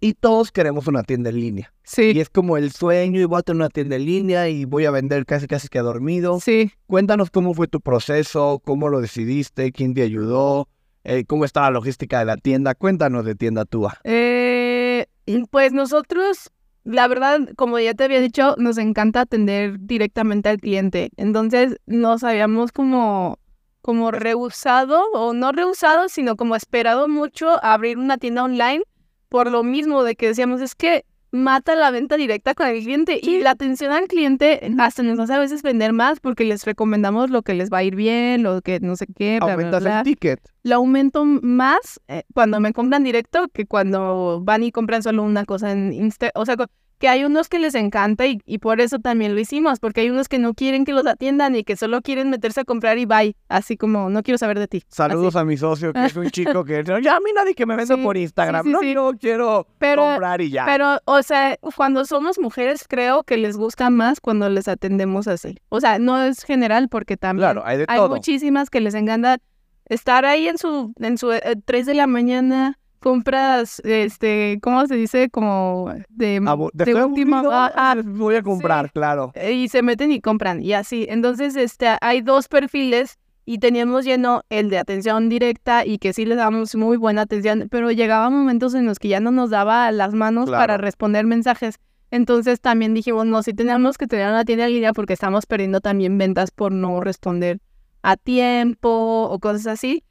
y 0.00 0.14
todos 0.14 0.50
queremos 0.50 0.86
una 0.86 1.02
tienda 1.02 1.30
en 1.30 1.40
línea. 1.40 1.72
Sí, 1.82 2.12
Y 2.14 2.20
es 2.20 2.30
como 2.30 2.56
el 2.56 2.72
sueño, 2.72 3.20
y 3.20 3.24
voy 3.24 3.38
a 3.38 3.42
tener 3.42 3.56
una 3.56 3.68
tienda 3.68 3.96
en 3.96 4.06
línea 4.06 4.48
y 4.48 4.64
voy 4.64 4.84
a 4.86 4.90
vender 4.90 5.26
casi 5.26 5.46
casi 5.46 5.68
que 5.68 5.80
dormido. 5.80 6.40
sí. 6.40 6.70
Cuéntanos 6.86 7.30
cómo 7.30 7.52
fue 7.54 7.68
tu 7.68 7.80
proceso, 7.80 8.62
cómo 8.64 8.88
lo 8.88 9.00
decidiste, 9.00 9.72
quién 9.72 9.92
te 9.94 10.02
ayudó, 10.02 10.68
eh, 11.04 11.24
cómo 11.26 11.44
está 11.44 11.62
la 11.62 11.70
logística 11.70 12.18
de 12.20 12.24
la 12.26 12.36
tienda. 12.36 12.74
Cuéntanos 12.74 13.24
de 13.24 13.34
Tienda 13.34 13.64
Túa. 13.64 13.98
Eh, 14.04 15.06
pues 15.50 15.72
nosotros, 15.72 16.50
la 16.84 17.08
verdad, 17.08 17.40
como 17.56 17.78
ya 17.78 17.94
te 17.94 18.04
había 18.04 18.20
dicho, 18.20 18.54
nos 18.58 18.78
encanta 18.78 19.22
atender 19.22 19.76
directamente 19.80 20.48
al 20.48 20.58
cliente. 20.58 21.10
Entonces 21.16 21.76
nos 21.86 22.22
habíamos 22.24 22.72
como, 22.72 23.38
como 23.80 24.10
rehusado, 24.10 25.02
o 25.12 25.32
no 25.32 25.52
rehusado, 25.52 26.08
sino 26.08 26.36
como 26.36 26.56
esperado 26.56 27.08
mucho 27.08 27.50
a 27.64 27.74
abrir 27.74 27.98
una 27.98 28.18
tienda 28.18 28.44
online 28.44 28.82
por 29.28 29.50
lo 29.50 29.62
mismo 29.62 30.02
de 30.02 30.16
que 30.16 30.26
decíamos, 30.26 30.60
es 30.60 30.74
que 30.74 31.04
mata 31.32 31.76
la 31.76 31.90
venta 31.90 32.16
directa 32.16 32.54
con 32.54 32.66
el 32.66 32.82
cliente 32.82 33.20
y 33.22 33.40
la 33.40 33.50
atención 33.50 33.92
al 33.92 34.08
cliente 34.08 34.60
hasta 34.78 35.02
nos 35.02 35.18
hace 35.20 35.34
a 35.34 35.38
veces 35.38 35.62
vender 35.62 35.92
más 35.92 36.18
porque 36.20 36.44
les 36.44 36.64
recomendamos 36.64 37.30
lo 37.30 37.42
que 37.42 37.54
les 37.54 37.70
va 37.70 37.78
a 37.78 37.82
ir 37.84 37.94
bien, 37.94 38.42
lo 38.42 38.60
que 38.62 38.80
no 38.80 38.96
sé 38.96 39.06
qué, 39.06 39.38
bla, 39.38 39.46
bla, 39.46 39.52
Aumentas 39.54 39.82
bla 39.82 39.98
el 39.98 40.04
ticket. 40.04 40.40
lo 40.64 40.74
aumento 40.76 41.24
más 41.24 42.00
eh, 42.08 42.24
cuando 42.34 42.58
me 42.60 42.72
compran 42.72 43.04
directo 43.04 43.46
que 43.52 43.66
cuando 43.66 44.40
van 44.42 44.64
y 44.64 44.72
compran 44.72 45.02
solo 45.02 45.22
una 45.22 45.44
cosa 45.44 45.70
en 45.70 45.92
Insta. 45.92 46.32
O 46.34 46.44
sea, 46.44 46.56
que 47.00 47.08
hay 47.08 47.24
unos 47.24 47.48
que 47.48 47.58
les 47.58 47.74
encanta 47.74 48.26
y, 48.26 48.40
y 48.44 48.58
por 48.58 48.80
eso 48.80 48.98
también 48.98 49.34
lo 49.34 49.40
hicimos, 49.40 49.80
porque 49.80 50.02
hay 50.02 50.10
unos 50.10 50.28
que 50.28 50.38
no 50.38 50.52
quieren 50.54 50.84
que 50.84 50.92
los 50.92 51.06
atiendan 51.06 51.56
y 51.56 51.64
que 51.64 51.74
solo 51.74 52.02
quieren 52.02 52.28
meterse 52.28 52.60
a 52.60 52.64
comprar 52.64 52.98
y 52.98 53.06
bye. 53.06 53.34
Así 53.48 53.76
como, 53.78 54.10
no 54.10 54.22
quiero 54.22 54.36
saber 54.36 54.58
de 54.58 54.68
ti. 54.68 54.82
Saludos 54.88 55.34
a 55.34 55.44
mi 55.44 55.56
socio, 55.56 55.92
que 55.94 56.04
es 56.04 56.14
un 56.14 56.30
chico 56.30 56.62
que 56.64 56.84
ya 57.02 57.16
a 57.16 57.20
mí 57.20 57.30
nadie 57.34 57.54
que 57.54 57.64
me 57.66 57.74
venda 57.74 57.96
Sí, 57.96 58.02
por 58.02 58.16
Instagram. 58.18 58.64
sí, 58.64 58.74
sí, 58.80 58.94
no, 58.94 59.12
yo 59.12 59.18
quiero 59.18 59.66
Pero- 59.78 60.02
comprar 60.02 60.42
y 60.42 60.50
ya. 60.50 60.66
Pero, 60.66 60.98
o 61.06 61.22
sea, 61.22 61.56
cuando 61.74 62.04
somos 62.04 62.38
mujeres, 62.38 62.84
creo 62.86 63.24
que 63.24 63.38
les 63.38 63.56
gusta 63.56 63.88
más 63.88 64.20
cuando 64.20 64.50
les 64.50 64.68
atendemos 64.68 65.26
así. 65.26 65.56
O 65.70 65.80
sea, 65.80 65.98
no 65.98 66.22
es 66.22 66.44
general, 66.44 66.88
porque 66.90 67.16
también 67.16 67.48
claro, 67.48 67.62
hay 67.66 67.78
de 67.78 67.86
hay 67.88 67.96
todo. 67.98 68.10
muchísimas 68.10 68.68
que 68.68 68.80
les 68.82 68.94
encanta 68.94 69.38
estar 69.86 70.24
ahí 70.26 70.48
en 70.48 70.58
su, 70.58 70.92
en 71.00 71.16
su 71.18 71.32
eh, 71.32 71.40
3 71.64 71.86
de 71.86 71.94
la 71.94 72.06
mañana, 72.06 72.78
compras, 73.00 73.80
este, 73.84 74.58
¿cómo 74.62 74.86
se 74.86 74.94
dice? 74.94 75.28
Como 75.30 75.92
de, 76.08 76.40
Abu- 76.46 76.70
de 76.72 76.94
última- 76.94 77.42
ah, 77.50 77.72
ah, 77.74 77.96
voy 78.04 78.36
a 78.36 78.42
comprar, 78.42 78.92
claro. 78.92 79.32
y 79.50 79.68
se 79.68 79.82
meten 79.82 80.12
y 80.12 80.20
compran 80.20 80.62
y 80.62 80.72
así. 80.74 81.06
Entonces, 81.08 81.56
este, 81.56 81.88
hay 82.00 82.20
dos 82.20 82.46
perfiles 82.48 83.18
y 83.44 83.58
teníamos 83.58 84.04
lleno 84.04 84.42
el 84.50 84.70
de 84.70 84.78
atención 84.78 85.28
directa 85.28 85.84
y 85.84 85.98
que 85.98 86.12
sí 86.12 86.24
les 86.24 86.36
damos 86.38 86.76
muy 86.76 86.96
buena 86.96 87.22
atención, 87.22 87.66
pero 87.70 87.90
llegaban 87.90 88.32
momentos 88.32 88.74
en 88.74 88.86
los 88.86 88.98
que 89.00 89.08
ya 89.08 89.18
no 89.18 89.30
nos 89.32 89.50
daba 89.50 89.90
las 89.90 90.12
manos 90.14 90.48
para 90.58 90.76
responder 90.76 91.24
mensajes. 91.26 91.76
Entonces 92.12 92.60
también 92.60 92.92
dijimos, 92.94 93.24
no, 93.26 93.42
sí 93.42 93.52
tenemos 93.54 93.96
que 93.96 94.06
tener 94.06 94.28
una 94.28 94.44
tienda 94.44 94.66
en 94.66 94.74
línea 94.74 94.92
porque 94.92 95.14
estamos 95.14 95.46
perdiendo 95.46 95.80
también 95.80 96.18
ventas 96.18 96.50
por 96.50 96.70
no 96.72 97.00
responder 97.00 97.60
a 98.02 98.16
tiempo 98.16 99.28
o 99.30 99.38
cosas 99.38 99.66
así. 99.66 100.04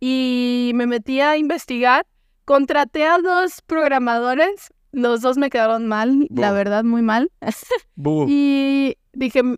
Y 0.00 0.72
me 0.74 0.86
metí 0.86 1.20
a 1.20 1.36
investigar, 1.36 2.06
contraté 2.50 3.04
a 3.06 3.18
dos 3.18 3.62
programadores, 3.64 4.72
los 4.90 5.20
dos 5.20 5.36
me 5.38 5.50
quedaron 5.50 5.86
mal, 5.86 6.26
la 6.30 6.50
verdad, 6.50 6.82
muy 6.82 7.00
mal. 7.00 7.30
Y 8.28 8.96
dije, 9.12 9.38
"M- 9.38 9.56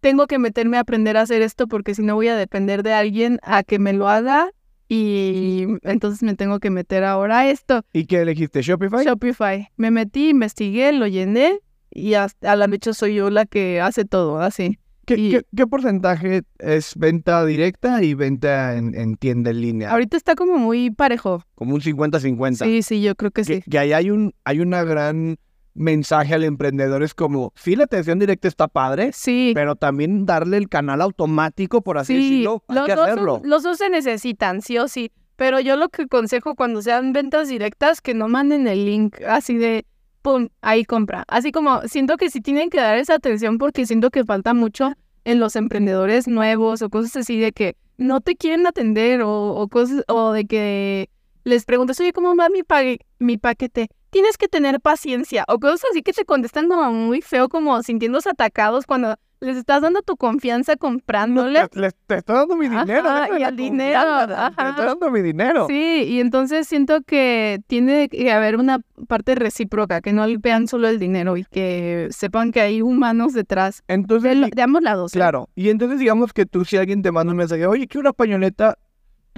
tengo 0.00 0.28
que 0.28 0.38
meterme 0.38 0.76
a 0.76 0.80
aprender 0.80 1.16
a 1.16 1.22
hacer 1.22 1.42
esto 1.42 1.66
porque 1.66 1.96
si 1.96 2.02
no 2.02 2.14
voy 2.14 2.28
a 2.28 2.36
depender 2.36 2.84
de 2.84 2.92
alguien 2.92 3.40
a 3.42 3.64
que 3.64 3.80
me 3.80 3.92
lo 3.92 4.08
haga 4.08 4.50
y 4.88 5.66
entonces 5.82 6.22
me 6.22 6.34
tengo 6.36 6.60
que 6.60 6.70
meter 6.70 7.02
ahora 7.02 7.40
a 7.40 7.50
esto. 7.50 7.82
¿Y 7.92 8.06
qué 8.06 8.20
elegiste? 8.20 8.62
¿Shopify? 8.62 9.04
Shopify. 9.04 9.68
Me 9.76 9.90
metí, 9.90 10.28
investigué, 10.30 10.92
lo 10.92 11.06
llené 11.08 11.58
y 11.90 12.14
hasta 12.14 12.52
a 12.52 12.56
la 12.56 12.68
fecha 12.68 12.94
soy 12.94 13.16
yo 13.16 13.30
la 13.30 13.46
que 13.46 13.80
hace 13.80 14.04
todo, 14.04 14.38
así. 14.40 14.78
¿Qué, 15.14 15.20
y- 15.20 15.30
qué- 15.30 15.42
qué 15.56 15.66
porcentaje 15.66 16.42
es 16.58 16.94
venta 16.96 17.44
directa 17.44 18.02
y 18.02 18.14
venta 18.14 18.76
en, 18.76 18.94
en 18.94 19.16
tienda 19.16 19.50
en 19.50 19.60
línea? 19.60 19.90
Ahorita 19.90 20.16
está 20.16 20.34
como 20.34 20.56
muy 20.58 20.90
parejo. 20.90 21.42
Como 21.54 21.74
un 21.74 21.80
50-50. 21.80 22.64
Sí, 22.64 22.82
sí, 22.82 23.02
yo 23.02 23.14
creo 23.14 23.30
que 23.30 23.42
que, 23.42 23.60
sí. 23.62 23.62
que 23.70 23.78
ahí 23.78 23.92
hay 23.92 24.10
un 24.10 24.32
hay 24.44 24.60
una 24.60 24.84
gran 24.84 25.36
mensaje 25.74 26.34
al 26.34 26.42
emprendedor 26.44 27.02
es 27.04 27.14
como 27.14 27.52
sí 27.54 27.76
la 27.76 27.84
atención 27.84 28.18
directa 28.18 28.48
está 28.48 28.66
padre 28.66 29.12
Sí. 29.14 29.52
pero 29.54 29.76
también 29.76 30.26
darle 30.26 30.56
el 30.56 30.68
canal 30.68 31.00
automático 31.00 31.80
por 31.80 31.96
así 31.96 32.14
Sí, 32.16 32.22
decirlo 32.30 32.64
hay 32.68 32.74
los 32.76 32.86
que 32.86 32.94
dos, 32.96 33.06
hacerlo 33.06 33.40
los 33.44 33.62
dos 33.62 33.78
se 33.78 33.88
necesitan, 33.88 34.62
sí 34.62 34.78
o 34.78 34.88
sí. 34.88 35.12
Pero 35.36 35.58
yo 35.60 35.76
lo 35.76 35.88
que 35.88 36.02
aconsejo 36.02 36.54
cuando 36.54 36.82
sean 36.82 37.12
ventas 37.14 37.48
directas, 37.48 38.02
que 38.02 38.12
no 38.14 38.28
manden 38.28 38.66
el 38.68 38.84
link 38.84 39.16
así 39.26 39.56
de, 39.56 39.86
pum, 40.22 40.48
ahí 40.60 40.84
compra. 40.84 41.24
Así 41.28 41.52
como 41.52 41.82
siento 41.82 42.16
que 42.16 42.30
sí 42.30 42.40
tienen 42.40 42.70
que 42.70 42.78
dar 42.78 42.96
esa 42.98 43.14
atención 43.14 43.58
porque 43.58 43.86
siento 43.86 44.10
que 44.10 44.24
falta 44.24 44.54
mucho 44.54 44.92
en 45.24 45.40
los 45.40 45.56
emprendedores 45.56 46.28
nuevos 46.28 46.82
o 46.82 46.90
cosas 46.90 47.16
así 47.16 47.38
de 47.38 47.52
que 47.52 47.76
no 47.98 48.20
te 48.20 48.36
quieren 48.36 48.66
atender 48.66 49.22
o, 49.22 49.54
o 49.54 49.68
cosas, 49.68 50.04
o 50.08 50.32
de 50.32 50.46
que 50.46 51.10
les 51.44 51.64
preguntas, 51.64 51.98
oye, 52.00 52.12
¿cómo 52.12 52.34
va 52.36 52.48
mi, 52.48 52.62
pa- 52.62 52.82
mi 53.18 53.38
paquete? 53.38 53.88
Tienes 54.10 54.36
que 54.36 54.48
tener 54.48 54.80
paciencia 54.80 55.44
o 55.48 55.58
cosas 55.58 55.84
así 55.90 56.02
que 56.02 56.12
te 56.12 56.24
contestan 56.24 56.68
como 56.68 56.90
muy 56.92 57.22
feo, 57.22 57.48
como 57.48 57.82
sintiéndose 57.82 58.28
atacados 58.30 58.84
cuando 58.86 59.14
les 59.42 59.56
estás 59.56 59.80
dando 59.80 60.02
tu 60.02 60.16
confianza 60.18 60.76
comprándole. 60.76 61.66
te, 61.68 61.80
le- 61.80 61.92
te 62.06 62.16
estoy 62.16 62.36
dando 62.36 62.56
mi 62.56 62.66
Ajá, 62.66 62.84
dinero 62.84 63.38
y 63.38 63.42
el 63.42 63.56
dinero, 63.56 64.00
confianza, 64.00 64.26
te 64.26 64.60
ajá. 64.62 64.68
estoy 64.70 64.84
dando 64.86 65.10
mi 65.10 65.22
dinero 65.22 65.66
Sí, 65.68 66.02
y 66.08 66.20
entonces 66.20 66.66
siento 66.68 67.00
que 67.02 67.60
tiene 67.68 68.08
que 68.10 68.30
haber 68.32 68.56
una 68.56 68.80
parte 69.08 69.34
recíproca, 69.36 70.00
que 70.02 70.12
no 70.12 70.26
vean 70.40 70.66
solo 70.68 70.88
el 70.88 70.98
dinero 70.98 71.36
y 71.38 71.44
que 71.44 72.08
sepan 72.10 72.52
que 72.52 72.60
hay 72.60 72.82
humanos 72.82 73.32
detrás 73.32 73.82
entonces 73.88 74.28
de, 74.30 74.34
lo- 74.34 74.48
de 74.48 74.60
ambos 74.62 74.82
lados. 74.82 75.14
¿eh? 75.14 75.18
claro 75.18 75.48
y 75.54 75.70
entonces 75.70 75.98
digamos 76.00 76.32
que 76.34 76.44
tú 76.44 76.64
si 76.66 76.76
alguien 76.76 77.00
te 77.00 77.10
manda 77.12 77.30
un 77.30 77.38
mensaje 77.38 77.64
oye 77.66 77.86
quiero 77.86 78.08
una 78.08 78.12
pañoleta 78.12 78.76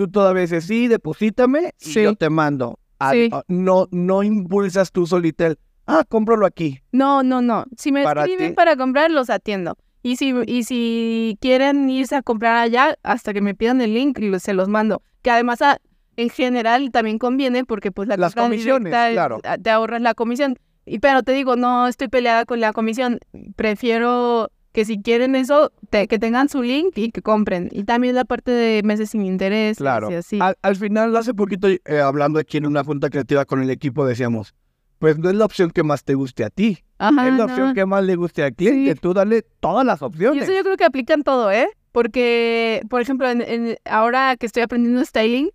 tú 0.07 0.11
todavía 0.13 0.43
dices 0.43 0.65
sí 0.65 0.89
deposítame 0.89 1.73
y 1.81 1.85
Sí. 1.91 2.03
yo 2.03 2.15
te 2.15 2.31
mando 2.31 2.79
Ah, 2.99 3.13
Sí. 3.13 3.29
ah, 3.33 3.43
no 3.49 3.89
no 3.91 4.23
impulsas 4.23 4.93
tú 4.93 5.07
solita 5.07 5.47
el 5.49 5.59
ah 5.87 6.05
cómpralo 6.09 6.47
aquí 6.47 6.81
No, 6.93 7.23
no, 7.23 7.43
no. 7.43 7.65
Si 7.77 7.91
me 7.93 8.05
Para 8.05 8.23
escriben 8.25 8.51
ti. 8.51 8.55
para 8.55 8.77
comprar, 8.77 9.11
los 9.11 9.29
atiendo. 9.31 9.77
Y 10.05 10.17
si, 10.17 10.35
y 10.47 10.65
si 10.65 11.37
quieren 11.41 11.89
irse 11.91 12.17
a 12.17 12.23
comprar 12.23 12.57
allá, 12.59 12.97
hasta 13.05 13.33
que 13.33 13.41
me 13.41 13.55
pidan 13.55 13.81
el 13.81 13.95
link, 13.95 14.19
se 14.39 14.53
los 14.53 14.69
mando. 14.69 15.01
Que 15.23 15.31
además, 15.31 15.63
a- 15.63 15.79
en 16.17 16.29
general, 16.29 16.91
también 16.91 17.19
conviene 17.19 17.65
porque 17.65 17.91
pues 17.93 18.09
la 18.09 18.17
Las 18.17 18.35
comisiones, 18.35 18.85
directa 18.93 19.11
claro. 19.13 19.39
a- 19.45 19.59
te 19.59 19.71
ahorras 19.71 20.01
la 20.03 20.15
comisión. 20.15 20.57
Y 20.87 20.99
pero 20.99 21.23
te 21.23 21.33
digo, 21.33 21.55
no 21.57 21.87
estoy 21.89 22.09
peleada 22.09 22.45
con 22.45 22.61
la 22.61 22.73
comisión. 22.73 23.19
Prefiero 23.57 24.51
que 24.73 24.85
si 24.85 25.01
quieren 25.03 25.35
eso, 25.37 25.71
te- 25.91 26.09
que 26.09 26.19
tengan 26.19 26.49
su 26.49 26.63
link 26.63 26.97
y 26.97 27.11
que 27.11 27.23
compren. 27.23 27.69
Y 27.73 27.85
también 27.85 28.15
la 28.15 28.25
parte 28.25 28.51
de 28.51 28.83
meses 28.83 29.11
sin 29.11 29.25
interés. 29.25 29.77
Claro. 29.79 30.11
Y 30.11 30.15
así. 30.15 30.39
Al, 30.41 30.57
al 30.63 30.77
final, 30.77 31.15
hace 31.17 31.35
poquito, 31.35 31.69
eh, 31.69 31.81
hablando 32.03 32.39
aquí 32.39 32.57
en 32.57 32.67
una 32.67 32.83
junta 32.83 33.11
creativa 33.11 33.45
con 33.45 33.63
el 33.63 33.71
equipo, 33.71 34.07
decíamos, 34.07 34.55
pues 34.99 35.19
no 35.19 35.29
es 35.31 35.37
la 35.37 35.45
opción 35.45 35.71
que 35.71 35.83
más 35.83 36.05
te 36.05 36.15
guste 36.15 36.45
a 36.45 36.51
ti, 36.51 36.79
Ajá, 36.99 37.27
es 37.27 37.33
la 37.35 37.39
no. 37.39 37.45
opción 37.45 37.75
que 37.75 37.85
más 37.87 38.05
le 38.05 38.17
guste 38.17 38.43
al 38.45 38.55
cliente. 38.55 38.93
Sí. 38.95 38.99
Tú 39.01 39.13
dale 39.15 39.43
todas 39.61 39.85
las 39.85 40.01
Y 40.01 40.05
opciones. 40.05 40.45
eso 40.45 40.53
yo 40.53 40.63
creo 40.63 40.77
que 40.77 40.85
aplica 40.85 41.15
en 41.15 41.23
todo, 41.23 41.51
¿eh? 41.51 41.69
Porque, 41.91 42.83
por 42.89 43.01
ejemplo, 43.01 43.29
en, 43.29 43.43
en- 43.43 43.77
ahora 43.85 44.37
que 44.37 44.47
estoy 44.47 44.63
aprendiendo 44.63 45.05
styling, 45.05 45.51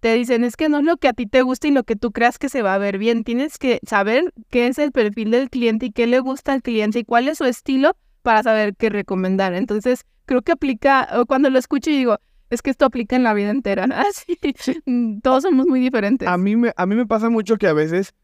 te 0.00 0.14
dicen, 0.14 0.44
es 0.44 0.56
que 0.56 0.68
no 0.68 0.78
es 0.78 0.84
lo 0.84 0.96
que 0.98 1.08
a 1.08 1.12
ti 1.12 1.26
te 1.26 1.42
gusta 1.42 1.68
y 1.68 1.70
lo 1.72 1.82
que 1.84 1.96
tú 1.96 2.12
creas 2.12 2.38
que 2.38 2.48
se 2.48 2.62
va 2.62 2.74
a 2.74 2.78
ver 2.78 2.96
bien. 2.98 3.24
Tienes 3.24 3.58
que 3.58 3.80
saber 3.86 4.32
qué 4.50 4.66
es 4.68 4.78
el 4.78 4.92
perfil 4.92 5.30
del 5.30 5.50
cliente 5.50 5.86
y 5.86 5.90
qué 5.92 6.06
le 6.06 6.20
gusta 6.20 6.52
al 6.52 6.62
cliente 6.62 7.00
y 7.00 7.04
cuál 7.04 7.28
es 7.28 7.38
su 7.38 7.44
estilo 7.44 7.96
para 8.26 8.42
saber 8.42 8.74
qué 8.74 8.88
recomendar. 8.90 9.54
Entonces, 9.54 10.04
creo 10.24 10.42
que 10.42 10.50
aplica, 10.50 11.08
o 11.16 11.26
cuando 11.26 11.48
lo 11.48 11.60
escucho 11.60 11.90
y 11.90 11.96
digo, 11.98 12.18
es 12.50 12.60
que 12.60 12.70
esto 12.70 12.84
aplica 12.84 13.14
en 13.14 13.22
la 13.22 13.32
vida 13.34 13.50
entera. 13.50 13.84
Así, 14.08 14.36
mm, 14.84 15.20
todos 15.20 15.44
somos 15.44 15.68
muy 15.68 15.78
diferentes. 15.78 16.26
A 16.26 16.36
mí, 16.36 16.56
me, 16.56 16.72
a 16.76 16.86
mí 16.86 16.96
me 16.96 17.06
pasa 17.06 17.30
mucho 17.30 17.56
que 17.56 17.68
a 17.68 17.72
veces 17.72 18.14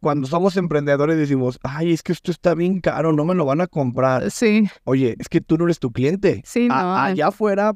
cuando 0.00 0.28
somos 0.28 0.58
emprendedores 0.58 1.16
decimos, 1.16 1.58
ay, 1.62 1.94
es 1.94 2.02
que 2.02 2.12
esto 2.12 2.30
está 2.30 2.54
bien 2.54 2.82
caro, 2.82 3.14
no 3.14 3.24
me 3.24 3.34
lo 3.34 3.46
van 3.46 3.62
a 3.62 3.66
comprar. 3.68 4.30
Sí, 4.30 4.68
Oye, 4.84 5.16
es 5.18 5.30
que 5.30 5.40
tú 5.40 5.56
no 5.56 5.64
eres 5.64 5.78
tu 5.78 5.92
cliente. 5.92 6.42
sí, 6.44 6.68
A- 6.70 6.82
no. 6.82 6.96
allá 6.98 7.28
afuera, 7.28 7.72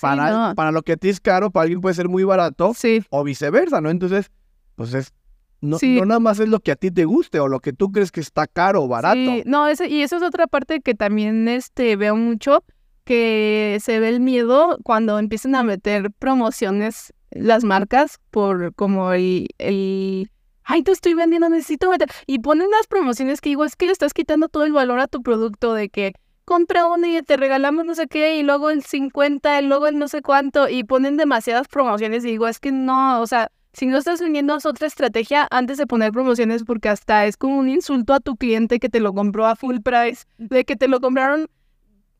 para, 0.00 0.30
no. 0.30 0.54
para 0.54 0.70
lo 0.70 0.82
que 0.82 0.92
a 0.92 0.96
ti 0.96 1.08
es 1.08 1.18
caro, 1.18 1.50
para 1.50 1.62
alguien 1.64 1.80
puede 1.80 1.96
ser 1.96 2.08
muy 2.08 2.22
barato 2.22 2.72
Sí, 2.72 3.04
o 3.10 3.24
viceversa, 3.24 3.80
¿no? 3.80 3.90
Entonces, 3.90 4.30
pues 4.76 4.94
es, 4.94 5.12
no, 5.60 5.78
Sí. 5.78 5.96
no 5.98 6.04
nada 6.06 6.20
más 6.20 6.38
es 6.40 6.48
lo 6.48 6.60
que 6.60 6.72
a 6.72 6.76
ti 6.76 6.90
te 6.90 7.04
guste 7.04 7.40
o 7.40 7.48
lo 7.48 7.60
que 7.60 7.72
tú 7.72 7.90
crees 7.92 8.12
que 8.12 8.20
está 8.20 8.46
caro 8.46 8.82
o 8.84 8.88
barato. 8.88 9.14
Sí, 9.16 9.42
no, 9.46 9.68
ese- 9.68 9.88
y 9.88 10.02
eso 10.02 10.16
es 10.16 10.22
otra 10.22 10.46
parte 10.46 10.80
que 10.80 10.94
también 10.94 11.48
este, 11.48 11.96
veo 11.96 12.14
mucho, 12.16 12.64
que 13.04 13.78
se 13.80 14.00
ve 14.00 14.08
el 14.08 14.20
miedo 14.20 14.78
cuando 14.82 15.18
empiezan 15.18 15.54
a 15.54 15.62
meter 15.62 16.10
promociones 16.18 17.12
las 17.30 17.64
marcas 17.64 18.18
por 18.30 18.74
como 18.74 19.12
el, 19.12 19.48
el 19.58 20.30
ay, 20.64 20.82
te 20.82 20.90
estoy 20.92 21.14
vendiendo, 21.14 21.48
necesito 21.48 21.88
meter. 21.90 22.08
Y 22.26 22.40
ponen 22.40 22.68
las 22.70 22.86
promociones 22.88 23.40
que 23.40 23.50
digo, 23.50 23.64
es 23.64 23.76
que 23.76 23.86
le 23.86 23.92
estás 23.92 24.12
quitando 24.12 24.48
todo 24.48 24.64
el 24.64 24.72
valor 24.72 24.98
a 25.00 25.06
tu 25.06 25.22
producto 25.22 25.72
de 25.74 25.88
que 25.88 26.12
compra 26.44 26.86
uno 26.86 27.06
y 27.06 27.20
te 27.22 27.36
regalamos 27.36 27.84
no 27.84 27.94
sé 27.94 28.06
qué, 28.08 28.36
y 28.38 28.42
luego 28.42 28.70
el 28.70 28.82
50, 28.84 29.60
y 29.60 29.66
luego 29.66 29.86
el 29.88 29.98
no 29.98 30.08
sé 30.08 30.22
cuánto, 30.22 30.68
y 30.68 30.84
ponen 30.84 31.16
demasiadas 31.16 31.66
promociones 31.68 32.24
y 32.24 32.28
digo, 32.28 32.46
es 32.48 32.60
que 32.60 32.70
no, 32.72 33.20
o 33.20 33.26
sea, 33.26 33.50
si 33.76 33.84
no 33.86 33.98
estás 33.98 34.20
vendiendo 34.22 34.56
es 34.56 34.64
otra 34.64 34.86
estrategia 34.86 35.46
antes 35.50 35.76
de 35.76 35.86
poner 35.86 36.10
promociones 36.10 36.64
porque 36.64 36.88
hasta 36.88 37.26
es 37.26 37.36
como 37.36 37.58
un 37.58 37.68
insulto 37.68 38.14
a 38.14 38.20
tu 38.20 38.36
cliente 38.36 38.78
que 38.78 38.88
te 38.88 39.00
lo 39.00 39.12
compró 39.12 39.46
a 39.46 39.54
full 39.54 39.80
price, 39.84 40.24
de 40.38 40.64
que 40.64 40.76
te 40.76 40.88
lo 40.88 40.98
compraron 41.00 41.46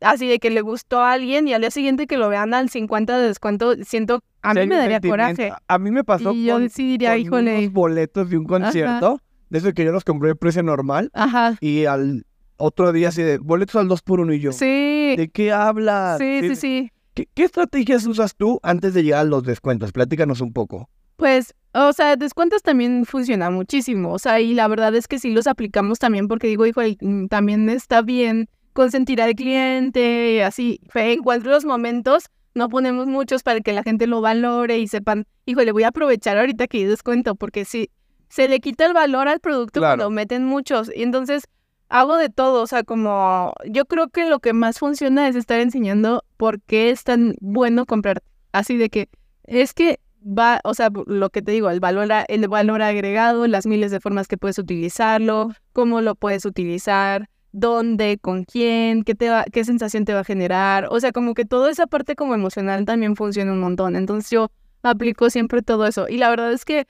así 0.03 0.29
de 0.29 0.39
que 0.39 0.51
le 0.51 0.61
gustó 0.61 1.01
a 1.01 1.13
alguien 1.13 1.49
y 1.49 1.55
al 1.55 1.63
día 1.63 1.71
siguiente 1.71 2.07
que 2.07 2.19
lo 2.19 2.29
vean 2.29 2.53
al 2.53 2.69
50 2.69 3.19
de 3.19 3.29
descuento, 3.29 3.75
siento, 3.85 4.23
a 4.43 4.53
mí 4.53 4.67
me 4.67 4.77
daría 4.77 5.01
coraje. 5.01 5.51
A 5.67 5.79
mí 5.79 5.91
me 5.91 6.05
pasó 6.05 6.33
Y 6.33 6.45
yo 6.45 6.57
con, 6.57 6.69
sí 6.69 6.89
diría, 6.89 7.13
con 7.13 7.21
híjole, 7.21 7.59
unos 7.61 7.73
boletos 7.73 8.29
de 8.29 8.37
un 8.37 8.45
concierto, 8.45 9.23
de 9.49 9.59
esos 9.59 9.73
que 9.73 9.87
yo 9.87 9.93
los 9.93 10.05
compré 10.05 10.29
de 10.29 10.37
precio 10.37 10.63
normal, 10.63 11.11
ajá, 11.15 11.57
y 11.63 11.87
al 11.87 12.27
otro 12.59 12.93
día 12.93 13.09
así 13.09 13.23
de 13.23 13.39
boletos 13.39 13.77
al 13.77 13.89
2 13.89 14.03
por 14.03 14.21
1 14.21 14.35
y 14.35 14.41
yo. 14.41 14.53
sí, 14.53 15.15
¿De 15.17 15.31
qué 15.33 15.53
hablas? 15.53 16.19
sí, 16.19 16.41
sí, 16.43 16.57
sí. 16.57 16.93
¿Qué, 17.15 17.27
qué 17.33 17.45
estrategias 17.45 18.05
usas 18.05 18.37
tú 18.37 18.61
antes 18.63 18.93
de 18.93 19.03
llegar 19.03 19.21
a 19.21 19.25
los 19.25 19.43
descuentos? 19.43 19.91
Platícanos 19.93 20.43
un 20.43 20.53
poco. 20.53 20.91
Pues, 21.17 21.55
o 21.73 21.93
sea, 21.93 22.17
descuentos 22.17 22.63
también 22.63 23.05
funciona 23.05 23.51
muchísimo, 23.51 24.13
o 24.13 24.19
sea, 24.19 24.41
y 24.41 24.55
la 24.55 24.69
verdad 24.69 24.95
es 24.95 25.09
que 25.09 25.19
sí 25.19 25.31
los 25.33 25.47
aplicamos 25.47 25.99
también 25.99 26.29
porque 26.29 26.47
digo, 26.47 26.67
hijo, 26.67 26.81
mm, 27.01 27.27
también 27.27 27.69
está 27.69 28.03
bien 28.03 28.49
consentir 28.73 29.21
al 29.23 29.35
cliente 29.35 30.35
y 30.35 30.41
así, 30.41 30.81
en 30.95 31.23
cualquier 31.23 31.65
momentos 31.67 32.27
no 32.55 32.69
ponemos 32.69 33.07
muchos 33.07 33.43
para 33.43 33.61
que 33.61 33.73
la 33.73 33.83
gente 33.83 34.07
lo 34.07 34.21
valore 34.21 34.79
y 34.79 34.89
sepan, 34.89 35.27
hijo, 35.45 35.63
le 35.63 35.73
voy 35.73 35.83
a 35.85 35.89
aprovechar 35.89 36.39
ahorita 36.39 36.67
que 36.67 36.79
hay 36.79 36.85
descuento 36.85 37.35
porque 37.35 37.65
si 37.65 37.91
se 38.29 38.49
le 38.49 38.61
quita 38.61 38.87
el 38.87 38.95
valor 38.95 39.29
al 39.29 39.41
producto 39.41 39.81
Claro. 39.81 39.97
cuando 39.99 40.11
meten 40.11 40.45
muchos 40.45 40.91
y 40.95 41.03
entonces 41.03 41.45
hago 41.89 42.17
de 42.17 42.29
todo, 42.29 42.63
o 42.63 42.67
sea, 42.67 42.83
como 42.83 43.53
yo 43.67 43.85
creo 43.85 44.09
que 44.09 44.29
lo 44.29 44.41
que 44.41 44.53
más 44.53 44.79
funciona 44.79 45.29
es 45.29 45.37
estar 45.37 45.61
enseñando 45.61 46.25
por 46.37 46.61
qué 46.63 46.91
es 46.91 47.05
tan 47.05 47.37
bueno 47.41 47.87
comprar, 47.87 48.23
así 48.53 48.77
de 48.77 48.89
que 48.91 49.09
es 49.45 49.73
que 49.73 50.01
va, 50.27 50.61
o 50.65 50.75
sea, 50.75 50.91
lo 51.07 51.31
que 51.31 51.43
te 51.43 51.53
digo, 51.53 51.71
el 51.71 51.81
valor, 51.81 52.11
a- 52.13 52.25
el 52.29 52.49
valor 52.49 52.83
agregado, 52.83 53.47
las 53.47 53.67
miles 53.67 53.91
de 53.91 54.01
formas 54.01 54.27
que 54.29 54.37
puedes 54.37 54.59
utilizarlo, 54.59 55.51
cómo 55.73 56.01
lo 56.01 56.15
puedes 56.15 56.45
utilizar, 56.45 57.29
dónde, 57.53 58.19
con 58.19 58.45
quién, 58.45 59.03
qué 59.03 59.15
te 59.15 59.31
va, 59.31 59.45
qué 59.53 59.65
sensación 59.65 60.05
te 60.05 60.13
va 60.15 60.21
a 60.21 60.25
generar, 60.25 60.89
o 60.91 61.01
sea, 61.01 61.13
como 61.13 61.35
que 61.35 61.45
toda 61.45 61.71
esa 61.71 61.87
parte 61.87 62.17
como 62.17 62.35
emocional 62.35 62.85
también 62.85 63.17
funciona 63.17 63.53
un 63.53 63.61
montón. 63.61 63.97
Entonces 63.97 64.31
yo 64.31 64.51
aplico 64.83 65.31
siempre 65.31 65.63
todo 65.63 65.87
eso. 65.87 66.07
Y 66.09 66.19
la 66.19 66.29
verdad 66.31 66.53
es 66.53 66.65
que 66.65 66.87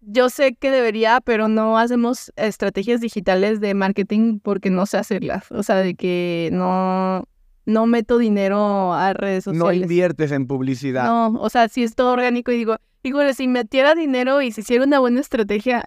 yo 0.00 0.28
sé 0.28 0.54
que 0.54 0.70
debería, 0.70 1.20
pero 1.24 1.48
no 1.48 1.78
hacemos 1.78 2.32
estrategias 2.36 3.00
digitales 3.00 3.60
de 3.60 3.74
marketing 3.74 4.38
porque 4.40 4.70
no 4.70 4.86
sé 4.86 4.98
hacerlas, 4.98 5.50
o 5.50 5.62
sea, 5.62 5.76
de 5.76 5.94
que 5.94 6.50
no 6.52 7.24
no 7.66 7.86
meto 7.86 8.18
dinero 8.18 8.92
a 8.92 9.12
redes 9.14 9.46
No 9.46 9.52
sociales. 9.54 9.82
inviertes 9.82 10.32
en 10.32 10.46
publicidad. 10.46 11.04
No, 11.04 11.40
o 11.40 11.48
sea, 11.50 11.68
si 11.68 11.82
es 11.82 11.94
todo 11.94 12.12
orgánico 12.12 12.52
y 12.52 12.56
digo, 12.56 12.76
híjole, 13.02 13.34
si 13.34 13.48
metiera 13.48 13.94
dinero 13.94 14.42
y 14.42 14.52
si 14.52 14.60
hiciera 14.62 14.84
una 14.84 14.98
buena 14.98 15.20
estrategia, 15.20 15.84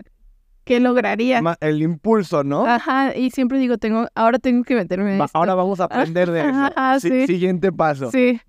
¿qué 0.63 0.79
lograría? 0.79 1.41
El 1.61 1.81
impulso, 1.81 2.43
¿no? 2.43 2.65
Ajá, 2.65 3.15
y 3.15 3.31
siempre 3.31 3.57
digo, 3.59 3.77
tengo, 3.77 4.07
ahora 4.15 4.39
tengo 4.39 4.63
que 4.63 4.75
meterme 4.75 5.13
en 5.13 5.21
Va- 5.21 5.25
esto. 5.25 5.37
ahora 5.37 5.53
vamos 5.55 5.79
a 5.79 5.85
aprender 5.85 6.31
de 6.31 6.39
eso. 6.49 6.49
Ajá, 6.75 6.99
Si- 6.99 7.09
sí. 7.09 7.27
Siguiente 7.27 7.71
paso. 7.71 8.11
Sí, 8.11 8.39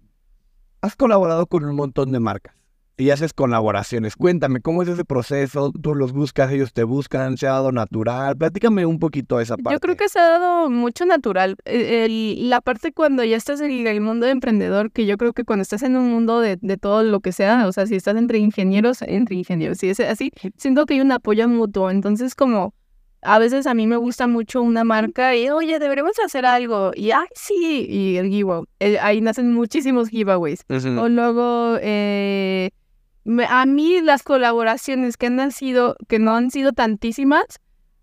Has 0.80 0.94
colaborado 0.96 1.46
con 1.46 1.64
un 1.64 1.74
montón 1.74 2.12
de 2.12 2.20
marcas 2.20 2.54
y 2.98 3.10
haces 3.10 3.32
colaboraciones. 3.32 4.16
Cuéntame, 4.16 4.60
¿cómo 4.60 4.82
es 4.82 4.88
ese 4.88 5.04
proceso? 5.04 5.72
¿Tú 5.80 5.94
los 5.94 6.12
buscas, 6.12 6.50
ellos 6.52 6.72
te 6.72 6.82
buscan? 6.82 7.36
¿Se 7.36 7.46
ha 7.46 7.52
dado 7.52 7.70
natural? 7.72 8.36
Platícame 8.36 8.84
un 8.84 8.98
poquito 8.98 9.40
esa 9.40 9.56
parte. 9.56 9.72
yo 9.72 9.80
creo 9.80 9.96
que 9.96 10.08
se 10.08 10.18
ha 10.18 10.28
dado 10.38 10.68
mucho 10.68 11.06
natural. 11.06 11.56
E- 11.64 12.04
el- 12.04 12.50
la 12.50 12.60
parte 12.60 12.92
cuando 12.92 13.22
ya 13.24 13.36
estás 13.36 13.60
en 13.60 13.86
el 13.86 14.00
mundo 14.00 14.26
de 14.26 14.32
emprendedor, 14.32 14.90
que 14.90 15.06
yo 15.06 15.16
creo 15.16 15.32
que 15.32 15.44
cuando 15.44 15.62
estás 15.62 15.82
en 15.84 15.96
un 15.96 16.10
mundo 16.10 16.40
de, 16.40 16.58
de 16.60 16.76
todo 16.76 17.04
lo 17.04 17.20
que 17.20 17.30
sea, 17.32 17.66
o 17.68 17.72
sea, 17.72 17.86
si 17.86 17.94
estás 17.94 18.16
entre 18.16 18.38
ingenieros, 18.38 19.00
entre 19.02 19.36
ingenieros, 19.36 19.78
si 19.78 19.88
es 19.90 20.00
así, 20.00 20.32
siento 20.56 20.84
que 20.84 20.94
hay 20.94 21.00
un 21.00 21.12
apoyo 21.12 21.48
mutuo. 21.48 21.90
Entonces, 21.90 22.34
como 22.34 22.74
a 23.22 23.38
veces 23.38 23.66
a 23.66 23.74
mí 23.74 23.86
me 23.86 23.96
gusta 23.96 24.26
mucho 24.26 24.60
una 24.62 24.82
marca 24.84 25.34
y, 25.36 25.48
oye, 25.50 25.78
deberíamos 25.78 26.12
hacer 26.24 26.46
algo. 26.46 26.90
Y, 26.94 27.12
ay, 27.12 27.26
sí, 27.34 27.86
y 27.88 28.16
el 28.16 28.28
giveaway. 28.28 28.64
El- 28.80 28.98
ahí 28.98 29.20
nacen 29.20 29.52
muchísimos 29.54 30.08
giveaways. 30.08 30.64
Ujú. 30.68 31.00
O 31.00 31.08
luego, 31.08 31.78
eh, 31.80 32.70
a 33.48 33.66
mí 33.66 34.00
las 34.00 34.22
colaboraciones 34.22 35.16
que 35.16 35.26
han 35.26 35.52
sido, 35.52 35.96
que 36.08 36.18
no 36.18 36.34
han 36.34 36.50
sido 36.50 36.72
tantísimas, 36.72 37.44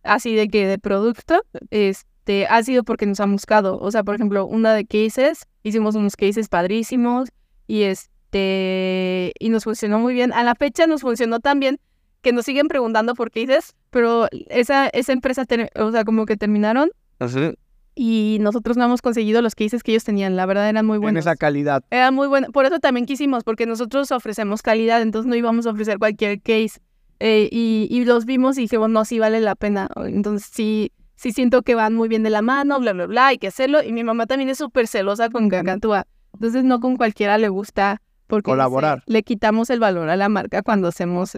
así 0.04 0.36
de 0.36 0.48
que 0.48 0.68
de 0.68 0.78
producto, 0.78 1.44
este, 1.72 2.48
ha 2.48 2.64
sido 2.64 2.84
porque 2.84 3.06
nos 3.06 3.20
han 3.20 3.32
buscado. 3.32 3.80
O 3.80 3.92
sea, 3.92 4.04
por 4.04 4.16
ejemplo, 4.16 4.46
una 4.46 4.74
de 4.74 4.86
cases, 4.86 5.48
hicimos 5.64 5.96
unos 5.96 6.16
cases 6.16 6.50
padrísimos 6.50 7.30
y 7.68 7.84
este, 7.84 9.34
y 9.40 9.50
nos 9.50 9.64
funcionó 9.64 10.00
muy 10.00 10.14
bien. 10.14 10.34
A 10.34 10.44
la 10.44 10.56
fecha 10.56 10.88
nos 10.88 11.02
funcionó 11.02 11.40
tan 11.40 11.60
bien 11.60 11.80
que 12.22 12.32
nos 12.32 12.46
siguen 12.46 12.68
preguntando 12.68 13.14
por 13.14 13.32
cases, 13.32 13.76
pero 13.92 14.28
esa, 14.50 14.88
esa 14.88 15.14
empresa, 15.14 15.46
o 15.76 15.92
sea, 15.92 16.04
como 16.04 16.26
que 16.26 16.38
terminaron 16.38 16.92
Ujú. 17.20 17.56
Y 17.96 18.38
nosotros 18.41 18.76
no 18.78 18.84
hemos 18.86 19.02
conseguido 19.02 19.41
los 19.41 19.56
cases 19.56 19.82
que 19.82 19.91
ellos 19.93 20.04
tenían. 20.04 20.36
La 20.36 20.46
verdad 20.46 20.68
eran 20.70 20.86
muy 20.86 20.96
En 20.98 21.02
buenos. 21.02 21.22
esa 21.22 21.36
calidad. 21.36 21.84
Era 21.89 22.12
muy 22.12 22.28
bueno. 22.28 22.48
Por 22.52 22.66
eso 22.66 22.80
también 22.80 23.06
quisimos, 23.06 23.43
porque 23.43 23.66
nosotros 23.66 24.12
ofrecemos 24.12 24.62
calidad, 24.62 25.02
entonces 25.02 25.30
no 25.30 25.36
íbamos 25.36 25.66
a 25.66 25.72
ofrecer 25.72 25.98
cualquier 25.98 26.41
case. 26.41 26.80
Eh, 27.22 27.48
y, 27.52 27.88
y 27.89 28.04
los 28.04 28.26
vimos 28.26 28.58
y 28.58 28.62
dijimos, 28.64 28.89
no, 28.89 29.06
sí 29.06 29.20
vale 29.20 29.39
la 29.39 29.56
pena. 29.56 29.88
Entonces 30.06 30.50
sí, 30.54 30.91
sí 31.16 31.32
siento 31.32 31.62
que 31.62 31.74
van 31.74 31.96
muy 31.96 32.10
bien 32.10 32.24
de 32.24 32.30
la 32.30 32.41
mano, 32.41 32.78
bla, 32.80 32.91
bla, 32.91 33.06
bla, 33.06 33.28
hay 33.28 33.38
que 33.38 33.48
hacerlo. 33.48 33.82
Y 33.82 33.93
mi 33.93 34.04
mamá 34.04 34.26
también 34.28 34.50
es 34.50 34.58
súper 34.58 34.88
celosa 34.88 35.30
con 35.30 35.48
Gargantúa. 35.48 36.06
Entonces 36.34 36.66
no 36.66 36.82
con 36.82 36.98
cualquiera 36.98 37.38
le 37.38 37.48
gusta 37.48 38.02
porque 38.28 38.52
Colaborar. 38.52 39.04
le 39.06 39.24
quitamos 39.24 39.70
el 39.70 39.80
valor 39.80 40.10
a 40.10 40.18
la 40.18 40.28
marca 40.28 40.62
cuando 40.64 40.89
hacemos 40.89 41.38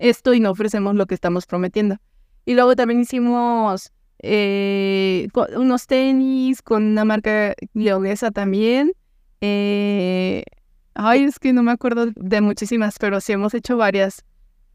esto 0.00 0.34
y 0.34 0.40
no 0.40 0.50
ofrecemos 0.50 0.96
lo 0.96 1.06
que 1.06 1.14
estamos 1.14 1.46
prometiendo. 1.46 1.98
Y 2.44 2.54
luego 2.54 2.74
también 2.74 2.98
hicimos 3.00 3.92
eh, 4.22 5.28
unos 5.56 5.86
tenis 5.86 6.62
con 6.62 6.84
una 6.84 7.04
marca 7.04 7.54
leonesa 7.74 8.30
también. 8.30 8.92
Eh, 9.40 10.44
ay, 10.94 11.24
es 11.24 11.38
que 11.38 11.52
no 11.52 11.62
me 11.62 11.72
acuerdo 11.72 12.06
de 12.14 12.40
muchísimas, 12.40 12.98
pero 12.98 13.20
sí 13.20 13.32
hemos 13.32 13.54
hecho 13.54 13.76
varias. 13.76 14.24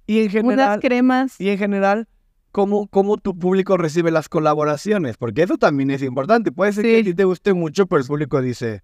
Y 0.05 0.19
en 0.19 0.25
Unas 0.25 0.33
general, 0.33 0.79
cremas. 0.79 1.39
y 1.39 1.49
en 1.49 1.57
general 1.57 2.07
¿cómo, 2.51 2.87
¿cómo 2.87 3.17
tu 3.17 3.37
público 3.37 3.77
recibe 3.77 4.09
las 4.11 4.29
colaboraciones? 4.29 5.17
Porque 5.17 5.43
eso 5.43 5.57
también 5.57 5.91
es 5.91 6.01
importante. 6.01 6.51
Puede 6.51 6.73
ser 6.73 6.85
que 6.85 6.99
a 6.99 7.03
ti 7.03 7.13
te 7.13 7.23
guste 7.23 7.53
mucho, 7.53 7.87
pero 7.87 8.01
el 8.01 8.07
público 8.07 8.41
dice... 8.41 8.81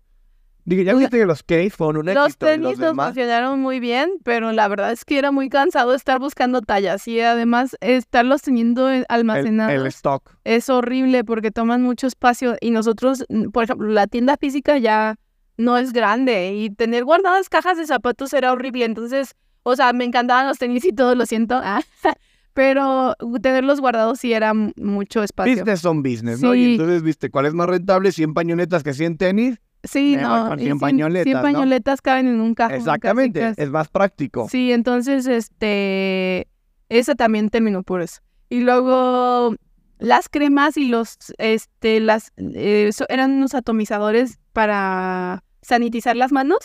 Digo, 0.65 0.81
ya 0.83 0.93
viste 0.93 1.17
que 1.17 1.25
los 1.25 1.43
case 1.43 1.69
fueron 1.69 1.97
un 2.07 2.13
Los 2.13 2.27
éxito 2.27 2.45
y 2.45 2.49
tenis 2.51 2.63
los 2.63 2.79
nos 2.79 2.87
demás... 2.87 3.05
funcionaron 3.07 3.59
muy 3.59 3.79
bien, 3.81 4.11
pero 4.23 4.51
la 4.53 4.67
verdad 4.69 4.91
es 4.93 5.03
que 5.03 5.17
era 5.17 5.31
muy 5.31 5.49
cansado 5.49 5.93
estar 5.93 6.19
buscando 6.19 6.61
tallas 6.61 7.05
y 7.07 7.19
además 7.19 7.75
estarlos 7.81 8.41
teniendo 8.43 8.89
eh, 8.89 8.99
El, 8.99 9.05
almacenados. 9.09 9.73
el 9.73 9.85
stock. 9.87 10.37
es 10.45 10.69
horrible 10.69 11.25
porque 11.25 11.51
toman 11.51 11.81
mucho 11.81 12.07
espacio 12.07 12.55
y 12.61 12.71
nosotros, 12.71 13.25
mm, 13.27 13.49
por 13.49 13.65
ejemplo, 13.65 13.89
la 13.89 14.07
tienda 14.07 14.37
física 14.37 14.77
ya 14.77 15.15
no 15.57 15.77
es 15.77 15.91
grande 15.91 16.53
y 16.53 16.69
tener 16.69 17.03
guardadas 17.03 17.49
cajas 17.49 17.77
de 17.77 17.85
zapatos 17.85 18.33
era 18.33 18.53
horrible. 18.53 18.85
Entonces, 18.85 19.35
o 19.63 19.75
sea, 19.75 19.91
me 19.91 20.05
encantaban 20.05 20.47
los 20.47 20.57
tenis 20.59 20.85
y 20.85 20.93
todo, 20.93 21.13
lo 21.13 21.25
siento, 21.25 21.59
ah, 21.63 21.81
pero 22.53 23.15
tenerlos 23.41 23.81
guardados 23.81 24.19
sí 24.19 24.31
era 24.31 24.53
mucho 24.53 25.23
espacio. 25.23 25.55
Business 25.55 25.81
son 25.81 26.03
business, 26.03 26.41
¿no? 26.41 26.53
Y 26.55 26.73
entonces, 26.73 27.01
viste, 27.03 27.29
¿cuál 27.29 27.47
es 27.47 27.53
más 27.53 27.67
rentable? 27.67 28.09
¿100 28.09 28.33
pañoletas 28.33 28.83
que 28.83 28.93
100 28.93 29.17
tenis? 29.17 29.59
Sí, 29.83 30.15
voy 30.15 30.23
no, 30.23 30.47
con 30.49 30.59
y 30.59 30.63
100 30.63 30.77
cien- 30.77 30.79
pañoletas, 30.79 31.23
100 31.25 31.37
¿no? 31.37 31.41
pañoletas 31.41 32.01
caben 32.01 32.27
en 32.27 32.39
un 32.41 32.53
cajón. 32.55 32.75
Exactamente, 32.77 33.39
casi. 33.41 33.61
es 33.61 33.69
más 33.69 33.89
práctico. 33.89 34.47
Sí, 34.49 34.71
entonces, 34.71 35.25
este, 35.27 36.47
esa 36.89 37.15
también 37.15 37.49
terminó 37.49 37.83
por 37.83 38.01
eso. 38.01 38.21
Y 38.49 38.61
luego 38.61 39.55
las 39.99 40.29
cremas 40.29 40.77
y 40.77 40.87
los, 40.87 41.17
este, 41.37 41.99
las, 41.99 42.31
eh, 42.37 42.91
eran 43.09 43.31
unos 43.31 43.53
atomizadores 43.55 44.39
para 44.53 45.43
sanitizar 45.61 46.15
las 46.15 46.31
manos. 46.31 46.59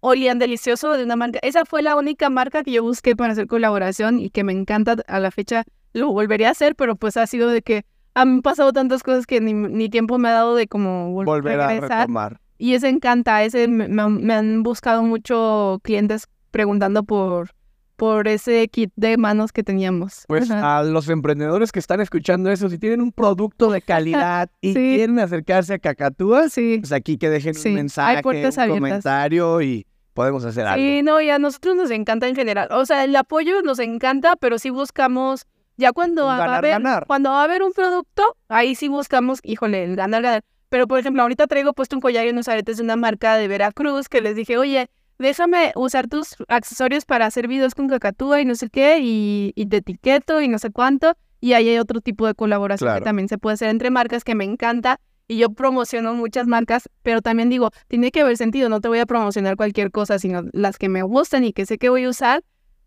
Olían 0.00 0.38
delicioso 0.38 0.92
de 0.92 1.04
una 1.04 1.16
marca. 1.16 1.38
Esa 1.42 1.64
fue 1.64 1.80
la 1.82 1.96
única 1.96 2.28
marca 2.28 2.62
que 2.62 2.72
yo 2.72 2.82
busqué 2.82 3.16
para 3.16 3.32
hacer 3.32 3.46
colaboración 3.46 4.18
y 4.20 4.28
que 4.28 4.44
me 4.44 4.52
encanta 4.52 4.96
a 5.06 5.18
la 5.18 5.30
fecha. 5.30 5.64
lo 5.94 6.12
volvería 6.12 6.48
a 6.48 6.50
hacer, 6.50 6.74
pero 6.74 6.96
pues 6.96 7.16
ha 7.16 7.26
sido 7.26 7.48
de 7.48 7.62
que 7.62 7.84
han 8.14 8.42
pasado 8.42 8.72
tantas 8.72 9.02
cosas 9.02 9.26
que 9.26 9.40
ni, 9.40 9.52
ni 9.52 9.88
tiempo 9.88 10.18
me 10.18 10.28
ha 10.28 10.32
dado 10.32 10.54
de 10.54 10.66
como 10.66 11.12
vol- 11.14 11.24
Volver 11.24 11.60
a 11.60 11.68
regresar. 11.68 12.00
retomar. 12.02 12.40
Y 12.58 12.74
ese 12.74 12.88
encanta, 12.88 13.42
ese 13.42 13.66
me, 13.68 13.88
me 13.88 14.34
han- 14.34 14.62
buscado 14.62 15.02
mucho 15.02 15.80
clientes 15.82 16.26
preguntando 16.52 17.02
por, 17.02 17.50
por 17.96 18.28
ese 18.28 18.68
kit 18.68 18.92
de 18.96 19.16
manos 19.16 19.52
que 19.52 19.62
teníamos. 19.64 20.24
Pues 20.28 20.50
Ajá. 20.50 20.78
a 20.78 20.82
los 20.84 21.08
emprendedores 21.08 21.72
que 21.72 21.80
están 21.80 22.00
escuchando 22.00 22.50
eso, 22.50 22.68
si 22.70 22.78
tienen 22.78 23.00
un 23.00 23.10
producto 23.12 23.70
de 23.70 23.82
calidad 23.82 24.48
y 24.60 24.68
Sí. 24.74 24.94
quieren 24.96 25.18
acercarse 25.18 25.74
a 25.74 25.78
Cacatúa, 25.80 26.48
sí. 26.48 26.78
pues 26.80 26.92
aquí 26.92 27.18
que 27.18 27.28
dejen 27.28 27.54
Sí, 27.54 27.70
un 27.70 27.74
mensaje, 27.74 28.22
un 28.24 28.68
comentario 28.68 29.60
y 29.62 29.86
podemos 30.12 30.44
hacer 30.44 30.64
algo. 30.66 30.80
Sí, 30.84 31.02
no, 31.02 31.20
y 31.20 31.30
a 31.30 31.40
nosotros 31.40 31.74
nos 31.74 31.90
encanta 31.90 32.28
en 32.28 32.36
general. 32.36 32.68
O 32.70 32.86
sea, 32.86 33.02
el 33.02 33.14
apoyo 33.16 33.62
nos 33.62 33.80
encanta, 33.80 34.36
pero 34.36 34.58
sí 34.60 34.70
buscamos, 34.70 35.46
ya 35.76 35.92
cuando 35.92 36.26
va 36.26 36.36
a 36.36 36.56
haber, 36.58 36.70
ganar. 36.72 37.06
cuando 37.06 37.30
va 37.30 37.40
a 37.40 37.44
haber 37.44 37.62
un 37.62 37.72
producto, 37.72 38.22
ahí 38.48 38.74
sí 38.74 38.88
buscamos, 38.88 39.40
híjole, 39.42 39.84
el 39.84 39.96
ganar, 39.96 40.22
ganar. 40.22 40.42
Pero, 40.68 40.86
por 40.88 40.98
ejemplo, 40.98 41.22
ahorita 41.22 41.46
traigo 41.46 41.72
puesto 41.72 41.96
un 41.96 42.00
collar 42.00 42.26
y 42.26 42.30
unos 42.30 42.48
aretes 42.48 42.78
de 42.78 42.82
una 42.82 42.96
marca 42.96 43.36
de 43.36 43.46
Veracruz 43.48 44.08
que 44.08 44.20
les 44.20 44.34
dije, 44.34 44.56
oye, 44.58 44.88
déjame 45.18 45.72
usar 45.76 46.08
tus 46.08 46.34
accesorios 46.48 47.04
para 47.04 47.26
hacer 47.26 47.46
videos 47.48 47.74
con 47.74 47.88
cacatúa 47.88 48.40
y 48.40 48.44
no 48.44 48.54
sé 48.56 48.68
qué, 48.70 48.98
y, 49.00 49.52
y 49.54 49.66
te 49.66 49.76
etiqueto 49.78 50.40
y 50.40 50.48
no 50.48 50.58
sé 50.58 50.70
cuánto. 50.70 51.14
Y 51.40 51.52
ahí 51.52 51.68
hay 51.68 51.78
otro 51.78 52.00
tipo 52.00 52.26
de 52.26 52.34
colaboración 52.34 52.86
Claro. 52.88 53.00
que 53.00 53.04
también 53.04 53.28
se 53.28 53.38
puede 53.38 53.54
hacer 53.54 53.68
entre 53.68 53.90
marcas 53.90 54.24
que 54.24 54.34
me 54.34 54.44
encanta. 54.44 54.98
Y 55.28 55.38
yo 55.38 55.50
promociono 55.50 56.12
muchas 56.14 56.46
marcas, 56.46 56.90
pero 57.02 57.22
también 57.22 57.48
digo, 57.48 57.70
tiene 57.88 58.10
que 58.10 58.20
haber 58.20 58.36
sentido, 58.36 58.68
no 58.68 58.80
te 58.82 58.88
voy 58.88 58.98
a 58.98 59.06
promocionar 59.06 59.56
cualquier 59.56 59.90
cosa, 59.90 60.18
sino 60.18 60.42
las 60.52 60.76
que 60.76 60.88
me 60.90 61.02
gustan 61.02 61.44
y 61.44 61.52
que 61.54 61.64
sé 61.64 61.78
que 61.78 61.88
voy 61.88 62.04
a 62.04 62.10
usar, 62.10 62.42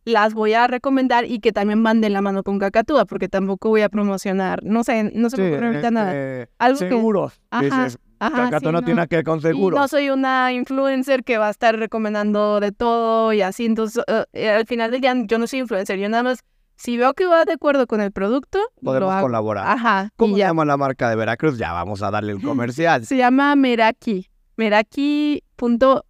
las 0.07 0.33
voy 0.33 0.53
a 0.53 0.67
recomendar 0.67 1.25
y 1.25 1.39
que 1.39 1.51
también 1.51 1.83
van 1.83 1.99
de 2.01 2.09
la 2.09 2.21
mano 2.21 2.41
con 2.43 2.59
Cacatúa, 2.59 3.05
porque 3.05 3.27
tampoco 3.27 3.69
voy 3.69 3.81
a 3.81 3.89
promocionar, 3.89 4.63
no 4.63 4.83
sé, 4.83 5.11
no 5.13 5.29
se 5.29 5.35
Sí, 5.35 5.41
me 5.41 5.51
ocurre 5.51 5.67
ahorita 5.67 5.91
nada. 5.91 6.11
este, 6.15 6.51
Algo 6.59 6.79
que- 6.79 6.87
seguros. 6.89 7.41
Ajá, 7.51 7.63
Dices, 7.63 7.97
Ajá, 8.19 8.45
Cacatúa 8.45 8.69
sí, 8.71 8.73
no, 8.73 8.81
tiene 8.83 9.07
que 9.07 9.17
ver 9.17 9.25
con 9.25 9.39
Y 9.39 9.41
seguros. 9.41 9.77
no 9.79 9.87
soy 9.89 10.09
una 10.09 10.51
influencer 10.53 11.23
que 11.25 11.37
va 11.37 11.47
a 11.47 11.51
estar 11.51 11.77
recomendando 11.77 12.59
de 12.61 12.71
todo 12.71 13.33
y 13.33 13.41
así. 13.41 13.65
Entonces, 13.65 14.01
eh, 14.07 14.23
eh, 14.33 14.49
al 14.49 14.65
final 14.65 14.91
del 14.91 15.01
día, 15.01 15.13
yo 15.27 15.37
no 15.37 15.45
soy 15.45 15.59
influencer. 15.59 15.99
Yo 15.99 16.07
nada 16.09 16.23
más, 16.23 16.39
si 16.77 16.95
veo 16.97 17.13
que 17.13 17.25
va 17.25 17.43
de 17.45 17.53
acuerdo 17.53 17.85
con 17.85 17.99
el 18.01 18.11
producto, 18.13 18.59
Podemos 18.81 19.21
colaborar. 19.21 19.67
Ajá. 19.67 20.09
¿Cómo 20.15 20.31
y 20.37 20.39
se 20.39 20.45
llama 20.47 20.63
la 20.65 20.77
marca 20.77 21.09
de 21.09 21.15
Veracruz? 21.17 21.57
Ya 21.57 21.73
vamos 21.73 22.01
a 22.01 22.09
darle 22.11 22.31
el 22.31 22.41
comercial. 22.41 23.05
Se 23.05 23.17
llama 23.17 23.55
Meraki. 23.57 24.29
Meraki. 24.55 25.43
Punto, 25.57 26.05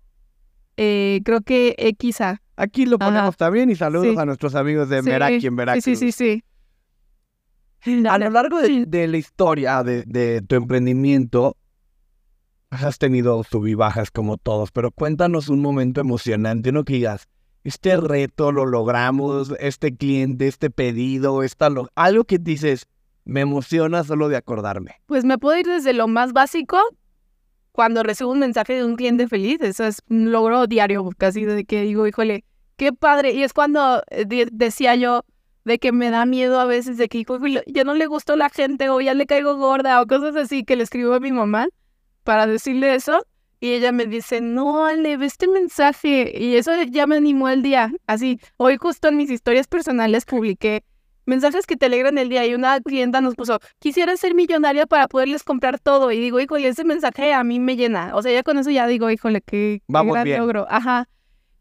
eh, 0.77 1.21
creo 1.25 1.41
que 1.41 1.75
XA. 1.99 2.41
Aquí 2.57 2.85
lo 2.85 2.97
Ajá. 2.99 3.05
ponemos 3.11 3.37
también 3.37 3.69
y 3.69 3.75
saludos 3.75 4.07
Sí. 4.07 4.15
a 4.19 4.25
nuestros 4.25 4.55
amigos 4.55 4.89
de 4.89 5.01
Sí, 5.03 5.09
Meraki 5.09 5.47
en 5.47 5.55
Veracruz. 5.55 5.83
Sí, 5.85 5.95
sí, 5.95 6.11
sí, 6.11 6.43
sí. 7.79 8.05
A 8.07 8.17
lo 8.17 8.29
largo 8.31 8.59
de, 8.59 8.85
de 8.85 9.07
la 9.07 9.17
historia 9.17 9.83
de, 9.83 10.03
de 10.05 10.41
tu 10.41 10.55
emprendimiento, 10.55 11.55
has 12.69 12.97
tenido 12.97 13.41
sub 13.43 13.65
y 13.67 13.75
bajas 13.75 14.11
como 14.11 14.37
todos, 14.37 14.71
pero 14.71 14.91
cuéntanos 14.91 15.47
un 15.49 15.61
momento 15.61 16.01
emocionante, 16.01 16.71
uno 16.71 16.83
que 16.83 16.93
digas, 16.95 17.27
este 17.63 17.95
reto 17.95 18.51
lo 18.51 18.65
logramos, 18.65 19.53
este 19.59 19.95
cliente, 19.95 20.47
este 20.47 20.69
pedido, 20.69 21.43
esta 21.43 21.69
lo... 21.69 21.89
algo 21.95 22.23
que 22.25 22.39
dices, 22.39 22.87
me 23.23 23.41
emociona 23.41 24.03
solo 24.03 24.27
de 24.29 24.35
acordarme. 24.37 24.95
Pues 25.05 25.23
me 25.23 25.37
puedo 25.37 25.57
ir 25.59 25.65
desde 25.67 25.93
lo 25.93 26.07
más 26.07 26.33
básico, 26.33 26.77
cuando 27.77 28.01
recibo 28.01 28.31
un 28.31 28.39
mensaje 28.39 28.73
de 28.73 28.83
un 28.83 28.95
cliente 28.95 29.27
feliz, 29.27 29.61
eso 29.61 29.85
es 29.85 30.01
un 30.09 30.31
logro 30.31 30.65
diario, 30.65 31.07
casi 31.15 31.45
de 31.45 31.63
que 31.63 31.83
digo, 31.83 32.07
híjole, 32.07 32.43
qué 32.75 32.91
padre. 32.91 33.33
Y 33.33 33.43
es 33.43 33.53
cuando 33.53 34.01
eh, 34.09 34.25
de- 34.25 34.49
decía 34.51 34.95
yo 34.95 35.25
de 35.63 35.77
que 35.77 35.91
me 35.91 36.09
da 36.09 36.25
miedo 36.25 36.59
a 36.59 36.65
veces 36.65 36.97
de 36.97 37.07
que, 37.07 37.19
híjole, 37.19 37.63
ya 37.67 37.83
no 37.83 37.93
le 37.93 38.07
gustó 38.07 38.35
la 38.35 38.49
gente 38.49 38.89
o 38.89 38.99
ya 38.99 39.13
le 39.13 39.27
caigo 39.27 39.57
gorda 39.57 40.01
o 40.01 40.07
cosas 40.07 40.35
así 40.35 40.63
que 40.63 40.75
le 40.75 40.81
escribo 40.81 41.13
a 41.13 41.19
mi 41.19 41.31
mamá 41.31 41.67
para 42.23 42.47
decirle 42.47 42.95
eso. 42.95 43.23
Y 43.59 43.73
ella 43.73 43.91
me 43.91 44.07
dice, 44.07 44.41
no, 44.41 44.87
Ale, 44.87 45.15
ve 45.17 45.27
este 45.27 45.47
mensaje. 45.47 46.33
Y 46.35 46.55
eso 46.55 46.71
ya 46.89 47.05
me 47.05 47.17
animó 47.17 47.47
el 47.47 47.61
día. 47.61 47.93
Así, 48.07 48.39
hoy 48.57 48.77
justo 48.77 49.09
en 49.09 49.17
mis 49.17 49.29
historias 49.29 49.67
personales 49.67 50.25
publiqué 50.25 50.83
mensajes 51.27 51.67
que 51.67 51.77
te 51.77 51.85
alegran 51.85 52.17
el 52.17 52.29
día 52.29 52.45
y 52.45 52.55
una 52.55 52.79
clienta 52.81 53.21
nos 53.21 53.35
puso, 53.35 53.59
quisiera 53.79 54.15
ser 54.17 54.33
millonaria 54.33 54.87
para 54.87 55.07
poderles 55.07 55.43
comprar 55.43 55.79
todo. 55.79 56.11
Y 56.11 56.19
digo, 56.19 56.39
híjole, 56.39 56.67
ese 56.69 56.83
mensaje 56.83 57.33
a 57.33 57.43
mí 57.43 57.59
me 57.59 57.75
llena. 57.75 58.15
O 58.15 58.21
sea, 58.21 58.31
ya 58.31 58.43
con 58.43 58.57
eso 58.57 58.71
ya 58.71 58.87
digo, 58.87 59.11
híjole, 59.11 59.41
qué, 59.41 59.81
qué 59.81 59.83
Vamos 59.87 60.13
gran 60.13 60.23
bien. 60.23 60.39
logro. 60.39 60.65
Ajá. 60.69 61.07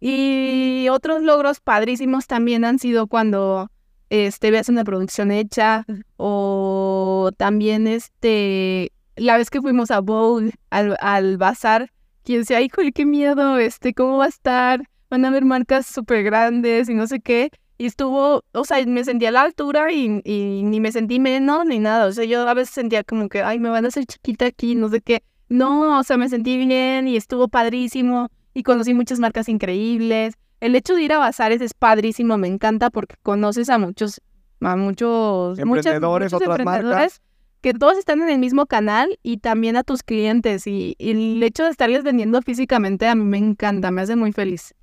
Y 0.00 0.88
otros 0.90 1.22
logros 1.22 1.60
padrísimos 1.60 2.26
también 2.26 2.64
han 2.64 2.78
sido 2.78 3.06
cuando 3.06 3.70
este 4.08 4.50
ves 4.50 4.68
una 4.68 4.84
producción 4.84 5.32
hecha 5.32 5.84
o 6.16 7.30
también 7.36 7.88
este 7.88 8.92
la 9.16 9.36
vez 9.36 9.50
que 9.50 9.60
fuimos 9.60 9.90
a 9.90 10.00
Bowl 10.00 10.52
al, 10.70 10.96
al 11.00 11.38
bazar 11.38 11.90
quien 12.22 12.40
decía 12.40 12.60
híjole 12.60 12.92
qué 12.92 13.04
miedo 13.04 13.58
este 13.58 13.94
cómo 13.94 14.18
va 14.18 14.26
a 14.26 14.28
estar 14.28 14.88
van 15.10 15.24
a 15.24 15.28
haber 15.28 15.44
marcas 15.44 15.86
súper 15.86 16.22
grandes 16.22 16.88
y 16.88 16.94
no 16.94 17.08
sé 17.08 17.18
qué 17.20 17.50
y 17.78 17.86
estuvo 17.86 18.42
o 18.52 18.64
sea 18.64 18.84
me 18.86 19.04
sentí 19.04 19.26
a 19.26 19.30
la 19.30 19.42
altura 19.42 19.92
y, 19.92 20.20
y 20.24 20.62
ni 20.64 20.80
me 20.80 20.92
sentí 20.92 21.18
menos 21.20 21.66
ni 21.66 21.78
nada 21.78 22.06
o 22.06 22.12
sea 22.12 22.24
yo 22.24 22.48
a 22.48 22.54
veces 22.54 22.74
sentía 22.74 23.04
como 23.04 23.28
que 23.28 23.42
ay 23.42 23.58
me 23.58 23.68
van 23.68 23.84
a 23.84 23.88
hacer 23.88 24.06
chiquita 24.06 24.46
aquí 24.46 24.74
no 24.74 24.88
sé 24.88 25.00
qué 25.00 25.22
no 25.48 25.98
o 25.98 26.02
sea 26.02 26.16
me 26.16 26.28
sentí 26.28 26.56
bien 26.56 27.06
y 27.08 27.16
estuvo 27.16 27.48
padrísimo 27.48 28.28
y 28.54 28.62
conocí 28.62 28.94
muchas 28.94 29.18
marcas 29.18 29.48
increíbles 29.48 30.34
el 30.60 30.74
hecho 30.74 30.94
de 30.94 31.02
ir 31.02 31.12
a 31.12 31.18
bazares 31.18 31.60
es 31.60 31.74
padrísimo, 31.74 32.38
me 32.38 32.48
encanta 32.48 32.88
porque 32.88 33.16
conoces 33.22 33.68
a 33.68 33.76
muchos, 33.76 34.22
a 34.62 34.74
muchos, 34.74 35.58
muchas- 35.66 35.84
Emprendedores, 35.86 36.32
muchos 36.32 36.48
otras 36.48 36.64
marcas. 36.64 36.76
emprendedores 36.84 37.20
que 37.60 37.74
todos 37.74 37.98
están 37.98 38.22
en 38.22 38.30
el 38.30 38.38
mismo 38.38 38.64
canal 38.64 39.18
y 39.22 39.36
también 39.36 39.76
a 39.76 39.82
tus 39.82 40.02
clientes 40.02 40.66
y, 40.66 40.94
y 40.98 41.10
el 41.10 41.42
hecho 41.42 41.64
de 41.64 41.70
estarles 41.70 42.04
vendiendo 42.04 42.40
físicamente 42.40 43.06
a 43.06 43.14
mí 43.14 43.24
me 43.24 43.36
encanta, 43.36 43.90
me 43.90 44.00
hace 44.00 44.16
muy 44.16 44.32
feliz. 44.32 44.74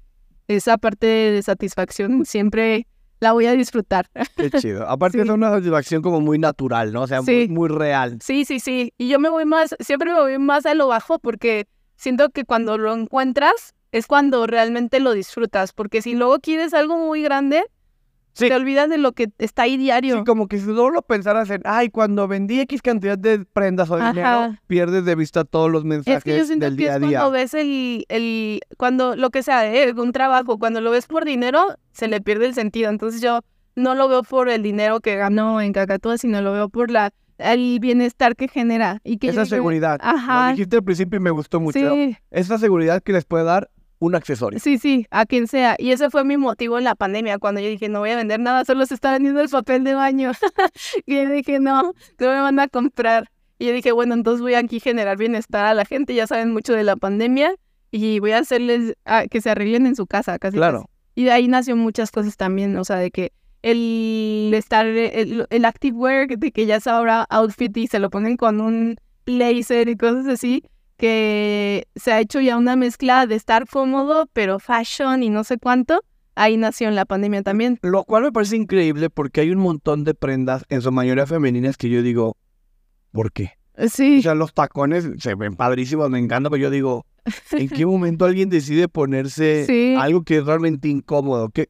Esa 0.48 0.78
parte 0.78 1.08
de 1.08 1.42
satisfacción 1.44 2.26
siempre 2.26 2.88
la 3.20 3.32
voy 3.32 3.46
a 3.46 3.54
disfrutar. 3.54 4.10
Qué 4.36 4.52
chido. 4.52 4.86
Aparte 4.90 5.18
Sí. 5.18 5.24
es 5.24 5.30
una 5.30 5.50
satisfacción 5.50 6.02
como 6.02 6.20
muy 6.20 6.38
natural, 6.40 6.92
¿no? 6.92 7.04
O 7.04 7.08
sea, 7.08 7.22
muy, 7.22 7.48
muy 7.48 7.70
real. 7.70 8.18
Sí, 8.22 8.44
sí, 8.46 8.60
sí. 8.60 8.94
Y 8.98 9.08
yo 9.08 9.20
me 9.20 9.30
voy 9.30 9.46
más, 9.46 9.76
siempre 9.80 10.12
me 10.12 10.20
voy 10.20 10.38
más 10.40 10.66
a 10.66 10.74
lo 10.74 10.88
bajo 10.88 11.20
porque 11.20 11.68
siento 11.96 12.30
que 12.30 12.44
cuando 12.44 12.78
lo 12.78 12.94
encuentras 12.94 13.74
es 13.94 14.08
cuando 14.08 14.46
realmente 14.48 15.00
lo 15.00 15.14
disfrutas. 15.14 15.72
Porque 15.72 16.02
si 16.02 16.16
luego 16.16 16.40
quieres 16.40 16.74
algo 16.74 16.98
muy 16.98 17.22
grande, 17.24 17.64
Sí. 18.34 18.50
te 18.50 18.56
olvidas 18.56 18.90
de 18.90 18.98
lo 18.98 19.12
que 19.12 19.30
está 19.38 19.64
ahí 19.64 19.78
diario. 19.78 20.18
Sí, 20.18 20.24
como 20.24 20.48
que 20.48 20.58
si 20.58 20.66
solo 20.66 20.90
lo 20.90 21.02
pensaras 21.04 21.50
en, 21.52 21.62
ay, 21.66 21.90
cuando 21.90 22.28
vendí 22.28 22.60
X 22.62 22.82
cantidad 22.82 23.18
de 23.18 23.46
prendas 23.46 23.90
o 23.92 23.96
Ajá. 23.96 24.10
dinero, 24.12 24.58
pierdes 24.68 25.06
de 25.06 25.16
vista 25.16 25.44
todos 25.44 25.72
los 25.72 25.82
es 25.82 25.86
mensajes 25.86 26.24
que 26.24 26.38
yo 26.38 26.46
siento 26.46 26.66
del 26.66 26.76
que 26.76 26.84
día 26.84 26.94
a 26.94 26.96
es 26.96 27.02
día. 27.02 27.20
cuando 27.20 27.32
ves 27.32 27.54
el, 27.54 28.06
el, 28.10 28.60
cuando 28.78 29.16
lo 29.16 29.30
que 29.30 29.44
sea, 29.44 29.72
¿eh? 29.72 29.94
un 29.96 30.12
trabajo, 30.12 30.58
cuando 30.58 30.82
lo 30.82 30.90
ves 30.92 31.06
por 31.06 31.26
dinero, 31.26 31.76
se 31.92 32.08
le 32.08 32.22
pierde 32.22 32.48
el 32.48 32.56
sentido. 32.56 32.90
Entonces 32.90 33.22
yo 33.22 33.42
no 33.76 33.96
lo 33.96 34.08
veo 34.08 34.24
por 34.24 34.50
el 34.50 34.64
dinero 34.64 35.00
que 35.00 35.16
ganó 35.16 35.62
en 35.62 35.72
Cacatúa, 35.74 36.18
sino 36.18 36.42
lo 36.42 36.54
veo 36.54 36.70
por 36.70 36.92
la 36.92 37.12
el 37.40 37.80
bienestar 37.80 38.36
que 38.36 38.48
genera. 38.48 39.00
Y 39.04 39.18
que 39.18 39.30
Esa 39.30 39.46
seguridad. 39.46 40.00
Ajá. 40.02 40.46
Lo 40.46 40.52
dijiste 40.52 40.78
al 40.78 40.84
principio 40.84 41.18
y 41.18 41.20
me 41.24 41.32
gustó 41.32 41.60
mucho. 41.60 41.80
Sí, 41.80 42.16
Esa 42.32 42.58
seguridad 42.58 43.02
que 43.02 43.12
les 43.14 43.26
puede 43.26 43.44
dar 43.44 43.70
un 44.06 44.16
accesorio. 44.16 44.60
Sí, 44.60 44.78
sí, 44.78 45.08
a 45.12 45.26
quien 45.26 45.48
sea. 45.48 45.76
Y 45.80 45.92
ese 45.92 46.10
fue 46.10 46.26
mi 46.26 46.36
motivo 46.38 46.78
en 46.78 46.84
la 46.84 46.96
pandemia, 46.96 47.40
cuando 47.40 47.62
yo 47.62 47.70
dije, 47.70 47.88
no 47.88 48.00
voy 48.00 48.10
a 48.10 48.18
vender 48.18 48.40
nada, 48.40 48.66
solo 48.66 48.86
se 48.86 48.94
está 48.94 49.14
vendiendo 49.14 49.40
el 49.40 49.50
papel 49.50 49.84
de 49.84 49.94
baño. 49.94 50.32
y 51.06 51.16
yo 51.16 51.30
dije, 51.30 51.60
no, 51.60 51.82
no 51.84 51.94
me 52.20 52.42
van 52.42 52.60
a 52.60 52.68
comprar. 52.68 53.30
Y 53.60 53.68
yo 53.68 53.74
dije, 53.74 53.92
bueno, 53.94 54.14
entonces 54.14 54.42
voy 54.42 54.56
aquí 54.56 54.78
a 54.78 54.82
generar 54.82 55.18
bienestar 55.18 55.66
a 55.66 55.74
la 55.74 55.86
gente, 55.86 56.14
ya 56.14 56.28
saben 56.28 56.52
mucho 56.52 56.74
de 56.74 56.84
la 56.84 56.98
pandemia, 56.98 57.56
y 57.92 58.20
voy 58.20 58.32
a 58.32 58.40
hacerles 58.40 58.96
ah, 59.06 59.26
que 59.30 59.40
se 59.40 59.50
arreglen 59.50 59.86
en 59.86 59.96
su 59.96 60.06
casa, 60.06 60.38
casi. 60.38 60.58
Claro. 60.58 60.82
casi. 60.82 60.90
Y 61.16 61.24
de 61.26 61.32
ahí 61.32 61.48
nació 61.48 61.76
muchas 61.76 62.12
cosas 62.12 62.36
también, 62.36 62.76
o 62.78 62.84
sea, 62.84 62.98
de 62.98 63.12
que 63.12 63.32
el 63.62 64.52
estar, 64.54 64.86
el, 64.86 65.48
el 65.50 65.66
active 65.66 65.96
wear, 65.96 66.28
de 66.28 66.52
que 66.52 66.66
ya 66.66 66.76
es 66.78 66.88
ahora 66.88 67.26
outfit 67.30 67.76
y 67.78 67.88
se 67.88 68.00
lo 68.00 68.10
ponen 68.10 68.36
con 68.36 68.60
un 68.60 68.98
blazer 69.26 69.88
y 69.88 69.96
cosas 69.96 70.28
así, 70.28 70.64
que 71.08 71.88
se 71.98 72.14
ha 72.14 72.22
hecho 72.22 72.40
ya 72.40 72.56
una 72.56 72.78
mezcla 72.78 73.28
de 73.28 73.36
estar 73.36 73.68
cómodo, 73.68 74.30
pero 74.32 74.58
fashion 74.58 75.22
y 75.22 75.30
no 75.30 75.44
sé 75.44 75.58
cuánto. 75.58 76.02
Ahí 76.34 76.56
nació 76.56 76.88
en 76.88 76.96
la 76.96 77.04
pandemia 77.04 77.44
también. 77.44 77.78
Lo 77.82 78.06
cual 78.06 78.24
me 78.24 78.32
parece 78.32 78.56
increíble 78.56 79.10
porque 79.10 79.42
hay 79.42 79.52
un 79.52 79.60
montón 79.60 80.06
de 80.06 80.14
prendas, 80.14 80.64
en 80.70 80.82
su 80.82 80.94
mayoría 80.94 81.28
femeninas, 81.28 81.76
que 81.76 81.90
yo 81.90 82.02
digo, 82.02 82.38
¿por 83.12 83.34
qué? 83.34 83.52
O 83.78 83.90
Sí, 83.90 84.22
sea, 84.22 84.34
los 84.34 84.54
tacones 84.54 85.06
se 85.20 85.36
ven 85.36 85.58
padrísimos, 85.58 86.10
me 86.10 86.20
encanta, 86.20 86.50
pero 86.50 86.62
yo 86.64 86.70
digo, 86.70 87.06
¿en 87.52 87.68
qué 87.68 87.86
momento 87.86 88.24
alguien 88.24 88.50
decide 88.50 88.88
ponerse 88.88 89.66
Sí. 89.66 89.96
algo 90.00 90.24
que 90.24 90.38
es 90.38 90.46
realmente 90.46 90.88
incómodo? 90.88 91.50
Que 91.50 91.68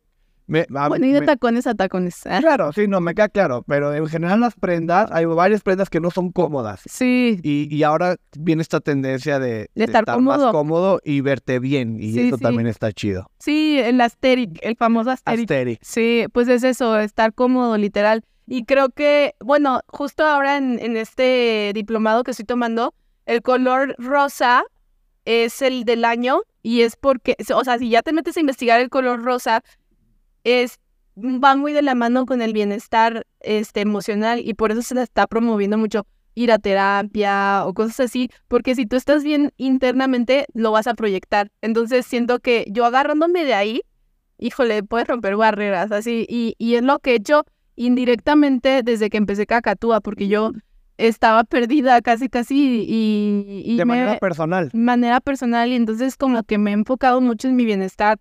me, 0.54 0.80
a- 0.80 0.88
bueno, 0.89 1.06
y 1.06 1.12
de 1.12 1.22
me- 1.22 1.26
tacones 1.26 1.66
a 1.68 1.74
tacones. 1.76 2.22
ah. 2.26 2.39
Claro, 2.39 2.72
sí, 2.72 2.88
no, 2.88 3.01
me 3.01 3.14
queda 3.16 3.30
claro, 3.30 3.64
pero 3.68 3.93
en 3.93 4.08
general 4.08 4.39
las 4.39 4.56
prendas, 4.56 5.10
hay 5.12 5.26
varias 5.26 5.62
prendas 5.62 5.89
que 5.89 5.99
no 5.99 6.12
son 6.12 6.32
cómodas. 6.32 6.82
Sí, 6.86 7.39
Y, 7.43 7.74
y 7.76 7.84
ahora 7.84 8.16
viene 8.38 8.62
esta 8.62 8.80
tendencia 8.80 9.39
de, 9.39 9.70
De 9.76 9.84
estar 9.84 10.06
más 10.20 10.39
cómodo. 10.51 10.99
y 11.04 11.22
verte 11.22 11.60
bien. 11.60 11.97
Y 11.99 12.14
Sí, 12.14 12.28
eso 12.28 12.38
sí. 12.38 12.43
también 12.43 12.68
está 12.68 12.91
chido. 12.91 13.30
sí, 13.39 13.80
el 13.80 13.99
asteric, 14.01 14.60
el 14.62 14.76
famoso 14.76 15.12
asteric. 15.12 15.41
Asterix. 15.49 15.88
Sí, 15.88 16.26
pues 16.32 16.47
es 16.47 16.64
eso, 16.64 16.97
estar 16.99 17.34
cómodo, 17.34 17.78
literal. 17.78 18.24
Y 18.45 18.66
creo 18.66 18.89
que, 18.89 19.36
bueno, 19.39 19.80
justo 19.88 20.26
ahora 20.26 20.58
en, 20.58 20.78
en 20.80 20.97
este 20.97 21.72
diplomado 21.74 22.24
que 22.24 22.32
estoy 22.32 22.45
tomando, 22.45 22.93
el 23.26 23.41
color 23.41 23.95
rosa 23.97 24.64
es 25.26 25.62
el 25.62 25.86
del 25.86 26.04
año 26.04 26.41
y 26.62 26.82
es 26.82 26.97
porque, 26.97 27.38
o 27.56 27.64
sea, 27.64 27.78
si 27.78 27.89
ya 27.89 28.01
te 28.01 28.12
metes 28.12 28.36
a 28.36 28.41
investigar 28.41 28.82
el 28.82 28.89
color 28.89 29.24
rosa, 29.24 29.64
es 30.44 30.80
va 31.18 31.56
muy 31.56 31.74
de 31.74 31.82
la 31.82 31.96
mano 31.96 32.26
con 32.26 32.41
el 32.41 32.54
bienestar 32.54 33.26
este, 33.41 33.82
emocional 33.82 34.41
y 34.44 34.54
por 34.54 34.72
eso 34.72 34.82
se 34.82 34.96
le 34.96 35.04
está 35.04 35.28
promoviendo 35.28 35.78
mucho 35.78 36.08
ir 36.36 36.52
a 36.52 36.58
terapia 36.58 37.64
o 37.66 37.74
cosas 37.74 38.00
así, 38.00 38.30
porque 38.48 38.74
si 38.74 38.88
tú 38.88 38.96
estás 38.96 39.24
bien 39.24 39.52
internamente, 39.58 40.48
lo 40.54 40.72
vas 40.72 40.88
a 40.88 40.96
proyectar. 40.96 41.52
Entonces 41.62 42.08
siento 42.08 42.39
que 42.39 42.66
yo 42.70 42.86
agarrándome 42.86 43.46
de 43.46 43.54
ahí, 43.54 43.82
híjole, 44.39 44.82
puedes 44.84 45.08
romper 45.08 45.36
barreras, 45.36 45.91
así, 45.91 46.26
y, 46.28 46.56
y 46.58 46.76
es 46.76 46.84
lo 46.84 46.98
que 47.00 47.12
he 47.12 47.16
hecho 47.16 47.44
indirectamente 47.76 48.82
desde 48.84 49.12
que 49.12 49.18
empecé 49.18 49.46
Cacatúa, 49.46 50.02
porque 50.02 50.28
yo 50.28 50.52
estaba 50.98 51.44
perdida 51.44 52.02
casi, 52.02 52.30
casi, 52.30 52.86
y... 52.88 53.78
de 53.78 53.86
manera 53.86 54.18
personal. 54.18 54.70
De 54.70 54.78
manera 54.80 55.20
personal, 55.22 55.70
y 55.70 55.76
entonces 55.76 56.18
como 56.18 56.41
que 56.44 56.58
me 56.58 56.72
he 56.72 56.74
enfocado 56.74 57.22
mucho 57.22 57.48
en 57.48 57.56
mi 57.56 57.66
bienestar. 57.66 58.18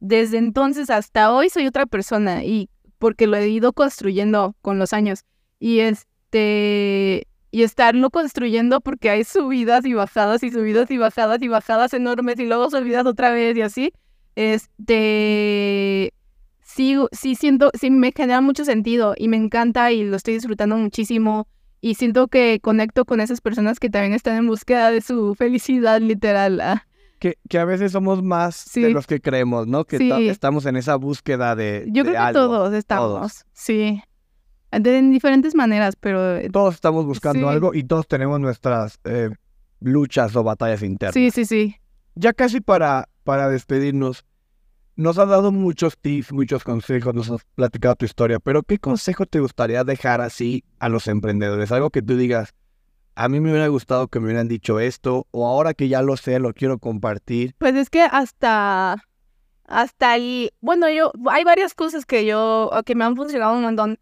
Desde 0.00 0.38
entonces 0.38 0.90
hasta 0.90 1.32
hoy 1.32 1.48
soy 1.48 1.66
otra 1.66 1.86
persona, 1.86 2.44
y 2.44 2.68
porque 2.98 3.26
lo 3.26 3.36
he 3.36 3.48
ido 3.48 3.72
construyendo 3.72 4.54
con 4.62 4.78
los 4.78 4.92
años. 4.92 5.24
Y 5.58 5.80
es 5.80 6.06
este, 6.36 7.28
y 7.50 7.62
estarlo 7.62 8.10
construyendo 8.10 8.80
porque 8.80 9.10
hay 9.10 9.24
subidas 9.24 9.84
y 9.86 9.94
bajadas 9.94 10.42
y 10.42 10.50
subidas 10.50 10.90
y 10.90 10.98
bajadas 10.98 11.40
y 11.40 11.48
bajadas 11.48 11.94
enormes 11.94 12.38
y 12.38 12.46
luego 12.46 12.70
subidas 12.70 13.06
otra 13.06 13.30
vez 13.30 13.56
y 13.56 13.62
así, 13.62 13.92
este, 14.34 16.12
sí, 16.62 16.96
sí 17.12 17.34
siento, 17.36 17.70
sí 17.78 17.90
me 17.90 18.12
genera 18.12 18.40
mucho 18.40 18.64
sentido 18.64 19.14
y 19.16 19.28
me 19.28 19.36
encanta 19.36 19.92
y 19.92 20.04
lo 20.04 20.16
estoy 20.16 20.34
disfrutando 20.34 20.76
muchísimo 20.76 21.46
y 21.80 21.94
siento 21.94 22.28
que 22.28 22.58
conecto 22.60 23.04
con 23.04 23.20
esas 23.20 23.40
personas 23.40 23.78
que 23.78 23.88
también 23.88 24.12
están 24.12 24.36
en 24.36 24.46
búsqueda 24.48 24.90
de 24.90 25.00
su 25.00 25.34
felicidad 25.34 26.00
literal. 26.00 26.60
Ah. 26.60 26.85
Que, 27.18 27.38
que, 27.48 27.58
a 27.58 27.64
veces 27.64 27.92
somos 27.92 28.22
más 28.22 28.70
de 28.74 28.90
los 28.90 29.06
que 29.06 29.20
creemos, 29.20 29.66
¿no? 29.66 29.84
Que 29.84 30.28
estamos 30.28 30.66
en 30.66 30.76
esa 30.76 30.96
búsqueda 30.96 31.56
de. 31.56 31.86
Yo 31.90 32.04
creo 32.04 32.26
que 32.26 32.32
todos 32.32 32.74
estamos. 32.74 33.44
Sí. 33.52 34.02
En 34.72 35.10
diferentes 35.10 35.54
maneras, 35.54 35.96
pero... 35.96 36.36
Eh, 36.36 36.50
todos 36.50 36.74
estamos 36.74 37.06
buscando 37.06 37.48
algo 37.48 37.72
y 37.72 37.84
todos 37.84 38.06
tenemos 38.06 38.40
nuestras 38.40 38.98
eh, 39.04 39.30
luchas 39.80 40.34
o 40.36 40.42
batallas 40.42 40.82
internas. 40.82 41.14
Sí, 41.14 41.30
sí, 41.30 41.46
sí. 41.46 41.76
Ya 42.14 42.32
casi 42.32 42.60
para, 42.60 43.08
para 43.24 43.48
despedirnos, 43.48 44.24
nos 44.96 45.18
has 45.18 45.28
dado 45.28 45.52
muchos 45.52 45.96
tips, 45.98 46.32
muchos 46.32 46.64
consejos, 46.64 47.14
nos 47.14 47.30
has 47.30 47.44
platicado 47.54 47.96
tu 47.96 48.04
historia, 48.06 48.38
pero 48.40 48.62
¿qué 48.62 48.78
consejo 48.78 49.26
te 49.26 49.40
gustaría 49.40 49.84
dejar 49.84 50.20
así 50.20 50.64
a 50.78 50.88
los 50.88 51.06
emprendedores? 51.06 51.70
Algo 51.70 51.90
que 51.90 52.02
tú 52.02 52.16
digas, 52.16 52.54
a 53.16 53.28
mí 53.28 53.40
me 53.40 53.50
hubiera 53.50 53.66
gustado 53.68 54.08
que 54.08 54.20
me 54.20 54.26
hubieran 54.26 54.46
dicho 54.46 54.78
esto, 54.78 55.26
o 55.30 55.46
ahora 55.46 55.74
que 55.74 55.88
ya 55.88 56.02
lo 56.02 56.16
sé, 56.16 56.38
lo 56.38 56.52
quiero 56.52 56.78
compartir. 56.78 57.54
Pues 57.58 57.74
es 57.74 57.88
que 57.88 58.02
hasta, 58.02 59.02
hasta 59.64 60.10
ahí, 60.10 60.50
bueno, 60.60 60.88
yo, 60.90 61.10
hay 61.30 61.42
varias 61.42 61.74
cosas 61.74 62.04
que 62.04 62.26
yo, 62.26 62.70
que 62.84 62.94
me 62.94 63.04
han 63.04 63.16
funcionado 63.16 63.54
un 63.54 63.62
montón. 63.62 63.98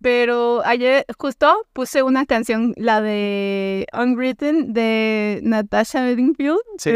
Pero 0.00 0.62
ayer 0.64 1.06
justo 1.18 1.66
puse 1.72 2.02
una 2.02 2.26
canción, 2.26 2.74
la 2.76 3.00
de 3.00 3.86
Unwritten 3.92 4.72
de 4.72 5.40
Natasha 5.42 6.02
Bedingfield, 6.02 6.58
¿Sí? 6.78 6.90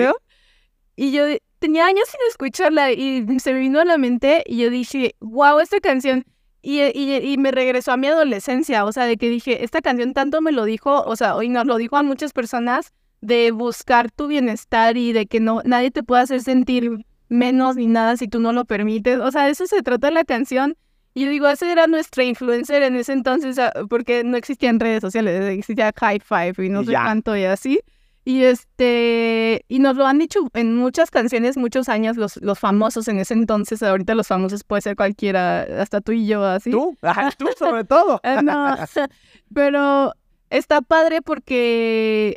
Y 0.97 1.13
yo 1.13 1.25
tenía 1.59 1.87
años 1.87 2.09
sin 2.09 2.21
escucharla 2.29 2.93
y 2.93 3.25
se 3.39 3.53
me 3.53 3.61
vino 3.61 3.81
a 3.81 3.85
la 3.85 3.99
mente 3.99 4.43
y 4.47 4.59
yo 4.59 4.71
dije, 4.71 5.15
wow, 5.21 5.61
esta 5.61 5.81
canción. 5.81 6.25
Y, 6.61 6.81
y, 6.83 7.15
y, 7.17 7.39
me 7.39 7.53
regresó 7.53 7.93
a 7.93 7.97
mi 7.97 8.09
adolescencia, 8.09 8.85
o 8.85 8.93
sea, 8.93 9.05
de 9.05 9.17
que 9.17 9.31
dije, 9.31 9.63
esta 9.63 9.81
canción 9.81 10.13
tanto 10.13 10.41
me 10.41 10.51
lo 10.51 10.65
dijo, 10.65 11.03
o 11.03 11.15
sea, 11.15 11.37
hoy 11.37 11.49
nos 11.49 11.67
lo 11.67 11.77
dijo 11.77 11.97
a 11.97 12.03
muchas 12.03 12.33
personas, 12.33 12.93
de 13.21 13.51
buscar 13.51 14.11
tu 14.11 14.27
bienestar 14.27 14.97
y 14.97 15.13
de 15.13 15.27
que 15.27 15.41
no 15.41 15.63
nadie 15.65 15.91
te 15.91 16.03
pueda 16.03 16.23
hacer 16.23 16.41
sentir 16.43 17.05
menos 17.29 17.77
ni 17.77 17.87
nada 17.87 18.17
si 18.17 18.29
tú 18.29 18.41
no 18.41 18.53
lo 18.53 18.65
permites. 18.65 19.19
O 19.19 19.31
sea, 19.31 19.45
de 19.45 19.51
eso 19.51 19.67
se 19.67 19.83
trata 19.83 20.11
la 20.11 20.25
canción. 20.25 20.77
Y 21.15 21.25
yo 21.25 21.31
digo, 21.31 21.49
ese 21.49 21.71
era 21.71 21.87
nuestra 21.87 22.23
influencer 22.23 22.83
en 22.83 22.95
ese 22.95 23.13
entonces, 23.13 23.59
porque 23.89 24.23
no 24.23 24.37
existían 24.37 24.79
redes 24.79 25.01
sociales, 25.01 25.43
existía 25.51 25.93
High 25.97 26.21
Five 26.21 26.65
y 26.65 26.69
no 26.69 26.85
sé 26.85 26.93
cuánto 26.93 27.37
y 27.37 27.45
así. 27.45 27.81
Y 28.25 28.45
este, 28.45 29.65
y 29.69 29.79
nos 29.79 29.97
lo 29.97 30.07
han 30.07 30.19
dicho 30.19 30.41
en 30.53 30.77
muchas 30.77 31.11
canciones, 31.11 31.57
muchos 31.57 31.89
años, 31.89 32.17
los, 32.17 32.37
los 32.43 32.59
famosos 32.59 33.09
en 33.09 33.19
ese 33.19 33.35
entonces, 33.35 33.83
ahorita 33.83 34.15
los 34.15 34.27
famosos 34.27 34.65
puede 34.65 34.83
ser 34.83 34.97
cualquiera, 34.97 35.63
hasta 35.81 36.01
tú 36.01 36.13
y 36.13 36.27
yo, 36.27 36.45
así. 36.45 36.71
Tú, 36.71 36.97
tú 37.39 37.47
sobre 37.59 37.85
todo. 37.85 38.21
Eh, 38.23 38.43
no, 38.43 38.77
pero 39.55 40.13
está 40.51 40.83
padre 40.83 41.23
porque 41.23 42.37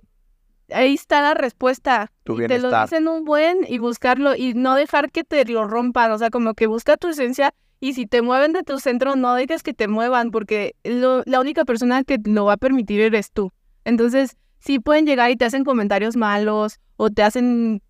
ahí 0.73 0.93
está 0.93 1.21
la 1.21 1.33
respuesta. 1.33 2.11
Tu 2.23 2.37
te 2.37 2.59
lo 2.59 2.71
dicen 2.81 3.07
un 3.07 3.25
buen 3.25 3.65
y 3.67 3.77
buscarlo 3.79 4.35
y 4.35 4.53
no 4.53 4.75
dejar 4.75 5.11
que 5.11 5.23
te 5.23 5.43
lo 5.45 5.67
rompan, 5.67 6.11
o 6.11 6.17
sea, 6.17 6.29
como 6.29 6.53
que 6.53 6.67
busca 6.67 6.97
tu 6.97 7.09
esencia 7.09 7.53
y 7.83 7.95
si 7.95 8.05
te 8.05 8.21
mueven 8.21 8.53
de 8.53 8.63
tu 8.63 8.79
centro, 8.79 9.15
no 9.15 9.33
dejes 9.33 9.63
que 9.63 9.73
te 9.73 9.87
muevan, 9.87 10.29
porque 10.29 10.75
la 10.83 11.39
única 11.39 11.65
persona 11.65 12.03
que 12.03 12.19
lo 12.23 12.45
va 12.45 12.53
a 12.53 12.57
permitir 12.57 13.01
eres 13.01 13.31
tú. 13.31 13.51
Entonces, 13.85 14.37
sí 14.61 14.79
pueden 14.79 15.05
llegar 15.05 15.31
y 15.31 15.35
te 15.35 15.45
hacen 15.45 15.63
comentarios 15.63 16.15
malos 16.15 16.79
o 16.95 17.09
te 17.09 17.23
hacen 17.23 17.81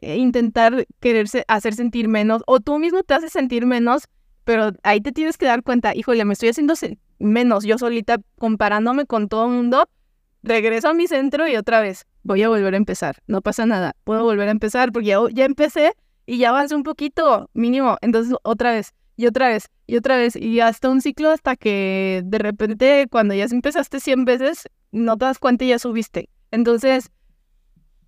intentar 0.00 0.86
quererse 1.00 1.44
hacer 1.48 1.74
sentir 1.74 2.08
menos 2.08 2.42
o 2.46 2.60
tú 2.60 2.78
mismo 2.78 3.02
te 3.02 3.14
haces 3.14 3.32
sentir 3.32 3.64
menos, 3.64 4.08
pero 4.44 4.72
ahí 4.82 5.00
te 5.00 5.12
tienes 5.12 5.38
que 5.38 5.46
dar 5.46 5.62
cuenta, 5.62 5.94
híjole, 5.94 6.24
me 6.24 6.34
estoy 6.34 6.50
haciendo 6.50 6.74
menos 7.18 7.64
yo 7.64 7.78
solita 7.78 8.18
comparándome 8.38 9.06
con 9.06 9.28
todo 9.28 9.46
el 9.46 9.52
mundo. 9.52 9.88
Regreso 10.42 10.88
a 10.88 10.94
mi 10.94 11.06
centro 11.06 11.48
y 11.48 11.56
otra 11.56 11.80
vez 11.80 12.04
voy 12.22 12.42
a 12.42 12.50
volver 12.50 12.74
a 12.74 12.76
empezar. 12.76 13.16
No 13.26 13.40
pasa 13.40 13.64
nada, 13.64 13.96
puedo 14.04 14.24
volver 14.24 14.48
a 14.48 14.50
empezar 14.50 14.92
porque 14.92 15.08
ya, 15.08 15.18
ya 15.32 15.46
empecé 15.46 15.94
y 16.26 16.36
ya 16.36 16.50
avancé 16.50 16.74
un 16.74 16.82
poquito, 16.82 17.48
mínimo. 17.54 17.96
Entonces, 18.02 18.34
otra 18.42 18.72
vez, 18.72 18.92
y 19.16 19.26
otra 19.26 19.48
vez 19.48 19.70
y 19.86 19.96
otra 19.96 20.16
vez 20.16 20.36
y 20.36 20.60
hasta 20.60 20.88
un 20.88 21.00
ciclo 21.00 21.30
hasta 21.30 21.56
que 21.56 22.22
de 22.24 22.38
repente 22.38 23.06
cuando 23.10 23.34
ya 23.34 23.44
empezaste 23.44 24.00
100 24.00 24.24
veces 24.24 24.68
no 24.94 25.18
te 25.18 25.26
das 25.26 25.38
cuenta 25.38 25.64
y 25.64 25.68
ya 25.68 25.78
subiste. 25.78 26.30
Entonces, 26.50 27.10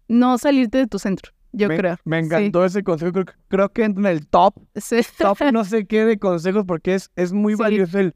no 0.09 0.39
salirte 0.39 0.79
de 0.79 0.87
tu 0.87 0.99
centro, 0.99 1.33
yo 1.53 1.69
creo. 1.69 1.97
Me 2.05 2.19
encantó 2.19 2.65
ese 2.65 2.83
consejo, 2.83 3.13
creo, 3.49 3.73
que 3.73 3.85
entra 3.85 4.09
en 4.09 4.17
el 4.17 4.27
top, 4.29 4.55
sí. 4.77 5.01
top 5.19 5.39
no 5.53 5.65
sé 5.65 5.87
qué 5.87 6.05
de 6.05 6.19
consejos 6.19 6.65
porque 6.67 6.95
es, 6.95 7.11
es 7.17 7.33
muy 7.33 7.55
valioso 7.55 7.99
el 7.99 8.15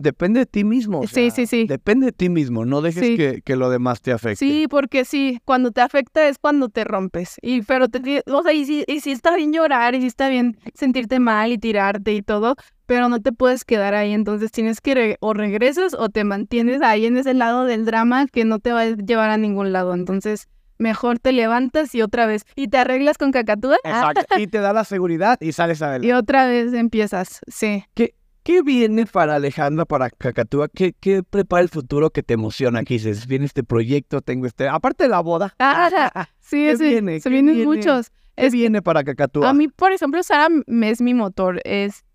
depende 0.00 0.40
de 0.40 0.46
ti 0.46 0.64
mismo. 0.64 1.06
sí, 1.06 1.30
sí, 1.30 1.46
sí. 1.46 1.66
Depende 1.66 2.06
de 2.06 2.12
ti 2.12 2.28
mismo, 2.28 2.64
no 2.64 2.80
dejes 2.80 3.16
que, 3.16 3.42
que, 3.42 3.56
lo 3.56 3.70
demás 3.70 4.00
te 4.00 4.12
afecte. 4.12 4.36
Sí, 4.36 4.66
porque 4.68 5.04
sí, 5.04 5.38
cuando 5.44 5.70
te 5.70 5.82
afecta 5.82 6.26
es 6.26 6.38
cuando 6.38 6.68
te 6.68 6.84
rompes. 6.84 7.36
Y 7.42 7.62
pero 7.62 7.88
te, 7.88 8.22
o 8.26 8.42
sea, 8.42 8.52
y 8.52 8.64
si, 8.64 8.84
y 8.86 9.00
si 9.00 9.12
está 9.12 9.36
bien 9.36 9.52
llorar, 9.52 9.94
y 9.94 10.00
si 10.00 10.06
está 10.06 10.28
bien 10.28 10.58
sentirte 10.74 11.20
mal 11.20 11.52
y 11.52 11.58
tirarte 11.58 12.14
y 12.14 12.22
todo, 12.22 12.56
pero 12.90 13.08
no 13.08 13.22
te 13.22 13.30
puedes 13.30 13.64
quedar 13.64 13.94
ahí, 13.94 14.12
entonces 14.12 14.50
tienes 14.50 14.80
que 14.80 15.16
o 15.20 15.32
regresas 15.32 15.94
o 15.94 16.08
te 16.08 16.24
mantienes 16.24 16.82
ahí 16.82 17.06
en 17.06 17.16
ese 17.16 17.34
lado 17.34 17.64
del 17.64 17.84
drama 17.84 18.26
que 18.26 18.44
no 18.44 18.58
te 18.58 18.72
va 18.72 18.80
a 18.80 18.86
llevar 18.86 19.30
a 19.30 19.36
ningún 19.36 19.72
lado. 19.72 19.94
Entonces, 19.94 20.48
mejor 20.76 21.20
te 21.20 21.30
levantas 21.30 21.94
y 21.94 22.02
otra 22.02 22.26
vez 22.26 22.42
y 22.56 22.66
te 22.66 22.78
arreglas 22.78 23.16
con 23.16 23.30
cacatúa. 23.30 23.76
Exacto. 23.84 24.40
y 24.40 24.48
te 24.48 24.58
da 24.58 24.72
la 24.72 24.82
seguridad 24.82 25.38
y 25.40 25.52
sales 25.52 25.80
adelante. 25.82 26.08
Y 26.08 26.10
otra 26.10 26.48
vez 26.48 26.72
empiezas, 26.72 27.38
sí. 27.46 27.84
¿Qué, 27.94 28.16
¿Qué 28.42 28.60
viene 28.62 29.06
para 29.06 29.36
Alejandra, 29.36 29.84
para 29.84 30.10
Cacatúa? 30.10 30.66
¿Qué, 30.66 30.92
¿Qué, 30.98 31.22
prepara 31.22 31.62
el 31.62 31.68
futuro 31.68 32.10
que 32.10 32.24
te 32.24 32.34
emociona? 32.34 32.82
¿Qué 32.82 32.94
dices? 32.94 33.28
Viene 33.28 33.44
este 33.44 33.62
proyecto, 33.62 34.20
tengo 34.20 34.46
este... 34.46 34.68
Aparte 34.68 35.04
de 35.04 35.10
la 35.10 35.20
boda. 35.20 35.54
Ah, 35.60 36.28
sí, 36.40 36.76
sí. 36.76 36.88
Viene? 36.88 37.20
Se 37.20 37.30
vienen 37.30 37.64
muchos. 37.64 38.10
¿Qué 38.34 38.50
viene 38.50 38.82
para 38.82 39.04
Cacatúa? 39.04 39.48
A 39.48 39.54
mí, 39.54 39.68
por 39.68 39.92
ejemplo, 39.92 40.24
Sara 40.24 40.48
es 40.66 41.00
mi 41.00 41.14
motor. 41.14 41.60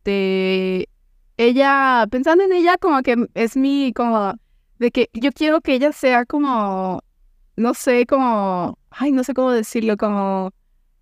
Este... 0.06 0.90
Ella, 1.38 2.08
pensando 2.10 2.44
en 2.46 2.54
ella, 2.54 2.78
como 2.78 3.02
que 3.02 3.28
es 3.34 3.58
mi, 3.58 3.92
como... 3.94 4.36
De 4.80 4.92
que 4.92 5.10
yo 5.14 5.32
quiero 5.32 5.62
que 5.62 5.74
ella 5.74 5.92
sea 5.92 6.26
como... 6.26 7.02
No 7.58 7.74
sé, 7.74 8.06
como... 8.06 8.78
Ay, 8.92 9.12
no 9.12 9.24
sé 9.24 9.34
cómo 9.34 9.52
decirlo, 9.52 9.98
como 9.98 10.52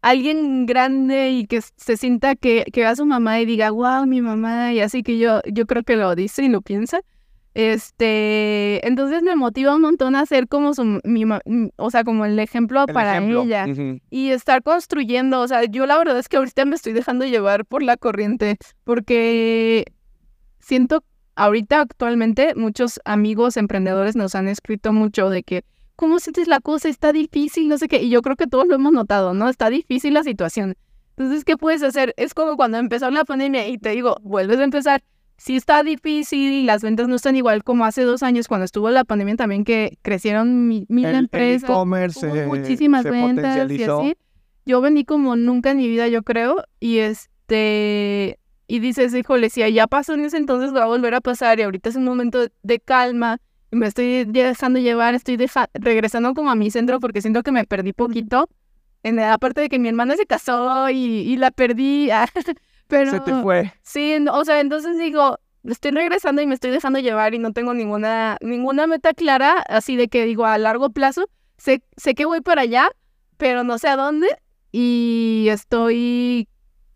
alguien 0.01 0.65
grande 0.65 1.31
y 1.31 1.47
que 1.47 1.61
se 1.61 1.97
sienta 1.97 2.35
que, 2.35 2.65
que 2.73 2.81
vea 2.81 2.91
a 2.91 2.95
su 2.95 3.05
mamá 3.05 3.39
y 3.39 3.45
diga, 3.45 3.71
wow, 3.71 4.05
mi 4.05 4.21
mamá, 4.21 4.73
y 4.73 4.79
así 4.79 5.03
que 5.03 5.17
yo, 5.17 5.41
yo 5.51 5.65
creo 5.65 5.83
que 5.83 5.95
lo 5.95 6.15
dice 6.15 6.43
y 6.43 6.49
lo 6.49 6.61
piensa. 6.61 7.01
Este, 7.53 8.85
entonces 8.87 9.21
me 9.21 9.35
motiva 9.35 9.75
un 9.75 9.81
montón 9.81 10.15
a 10.15 10.25
ser 10.25 10.47
como 10.47 10.73
su, 10.73 10.99
mi, 11.03 11.23
o 11.75 11.91
sea, 11.91 12.03
como 12.03 12.25
el 12.25 12.39
ejemplo 12.39 12.87
para 12.87 13.19
ella 13.19 13.67
y 14.09 14.29
estar 14.29 14.63
construyendo, 14.63 15.41
o 15.41 15.47
sea, 15.47 15.63
yo 15.65 15.85
la 15.85 15.97
verdad 15.97 16.17
es 16.17 16.27
que 16.27 16.37
ahorita 16.37 16.65
me 16.65 16.75
estoy 16.75 16.93
dejando 16.93 17.25
llevar 17.25 17.65
por 17.65 17.83
la 17.83 17.95
corriente 17.95 18.57
porque 18.83 19.85
siento 20.59 21.03
ahorita 21.35 21.81
actualmente 21.81 22.55
muchos 22.55 22.99
amigos 23.05 23.57
emprendedores 23.57 24.15
nos 24.15 24.33
han 24.33 24.47
escrito 24.47 24.91
mucho 24.91 25.29
de 25.29 25.43
que 25.43 25.63
¿cómo 25.95 26.19
sientes 26.19 26.47
la 26.47 26.59
cosa? 26.59 26.89
Está 26.89 27.13
difícil, 27.13 27.69
no 27.69 27.77
sé 27.77 27.87
qué. 27.87 28.01
Y 28.01 28.09
yo 28.09 28.21
creo 28.21 28.35
que 28.35 28.47
todos 28.47 28.67
lo 28.67 28.75
hemos 28.75 28.93
notado, 28.93 29.33
¿no? 29.33 29.49
Está 29.49 29.69
difícil 29.69 30.13
la 30.13 30.23
situación. 30.23 30.75
Entonces, 31.15 31.45
¿qué 31.45 31.57
puedes 31.57 31.83
hacer? 31.83 32.13
Es 32.17 32.33
como 32.33 32.57
cuando 32.57 32.77
empezó 32.77 33.09
la 33.11 33.23
pandemia 33.23 33.67
y 33.67 33.77
te 33.77 33.89
digo, 33.89 34.17
vuelves 34.21 34.59
a 34.59 34.63
empezar. 34.63 35.03
Sí 35.43 35.57
está 35.57 35.83
difícil 35.83 36.53
y 36.53 36.63
las 36.63 36.81
ventas 36.83 37.09
no 37.09 37.15
están 37.15 37.35
igual 37.35 37.65
como 37.65 37.83
hace 37.83 38.03
dos 38.03 38.23
años 38.23 38.47
cuando 38.47 38.63
estuvo 38.63 38.89
la 38.89 39.03
pandemia 39.03 39.35
también 39.35 39.65
que 39.65 39.97
crecieron 40.01 40.69
mi- 40.69 40.85
mil 40.87 41.03
El- 41.05 41.11
el 41.15 41.19
empresas. 41.25 41.69
e-commerce 41.69 42.25
hubo 42.25 42.33
se- 42.35 42.45
muchísimas 42.47 43.03
se 43.03 43.11
ventas 43.11 43.69
y 43.69 43.83
así. 43.83 44.15
Yo 44.65 44.79
vendí 44.79 45.03
como 45.03 45.35
nunca 45.35 45.71
en 45.71 45.77
mi 45.79 45.89
vida, 45.89 46.07
yo 46.07 46.23
creo, 46.23 46.63
y 46.79 46.99
este, 46.99 48.39
y 48.67 48.79
dices, 48.79 49.13
híjole, 49.13 49.49
si 49.49 49.69
ya 49.73 49.87
pasó 49.87 50.13
en 50.13 50.21
ese 50.23 50.37
entonces 50.37 50.73
va 50.73 50.83
a 50.83 50.87
volver 50.87 51.13
a 51.13 51.19
pasar 51.19 51.59
y 51.59 51.63
ahorita 51.63 51.89
es 51.89 51.97
un 51.97 52.05
momento 52.05 52.39
de, 52.39 52.51
de 52.63 52.79
calma, 52.79 53.39
y 53.71 53.75
me 53.75 53.87
estoy 53.87 54.23
dejando 54.25 54.79
llevar, 54.79 55.13
estoy 55.15 55.35
deja- 55.35 55.69
regresando 55.73 56.33
como 56.33 56.51
a 56.51 56.55
mi 56.55 56.71
centro 56.71 57.01
porque 57.01 57.21
siento 57.21 57.43
que 57.43 57.51
me 57.51 57.65
perdí 57.65 57.91
poquito, 57.91 58.47
en, 59.03 59.19
aparte 59.19 59.59
de 59.59 59.67
que 59.67 59.79
mi 59.79 59.89
hermana 59.89 60.15
se 60.15 60.25
casó 60.25 60.89
y, 60.89 60.95
y 60.95 61.35
la 61.35 61.51
perdí, 61.51 62.09
pero... 62.93 63.11
Se 63.11 63.19
te 63.21 63.33
fue. 63.41 63.73
Sí, 63.81 64.17
no, 64.19 64.37
o 64.37 64.45
sea, 64.45 64.59
entonces 64.59 64.99
digo, 64.99 65.39
estoy 65.63 65.91
regresando 65.91 66.41
y 66.41 66.47
me 66.47 66.53
estoy 66.53 66.69
dejando 66.69 66.99
llevar 66.99 67.33
y 67.33 67.39
no 67.39 67.51
tengo 67.51 67.73
ninguna, 67.73 68.37
ninguna 68.41 68.85
meta 68.85 69.13
clara, 69.13 69.63
así 69.67 69.95
de 69.95 70.09
que 70.09 70.25
digo 70.25 70.45
a 70.45 70.57
largo 70.59 70.91
plazo, 70.91 71.27
sé, 71.57 71.81
sé 71.97 72.13
que 72.13 72.25
voy 72.25 72.41
para 72.41 72.61
allá, 72.61 72.91
pero 73.37 73.63
no 73.63 73.79
sé 73.79 73.87
a 73.87 73.95
dónde 73.95 74.27
y 74.71 75.47
estoy, 75.49 76.47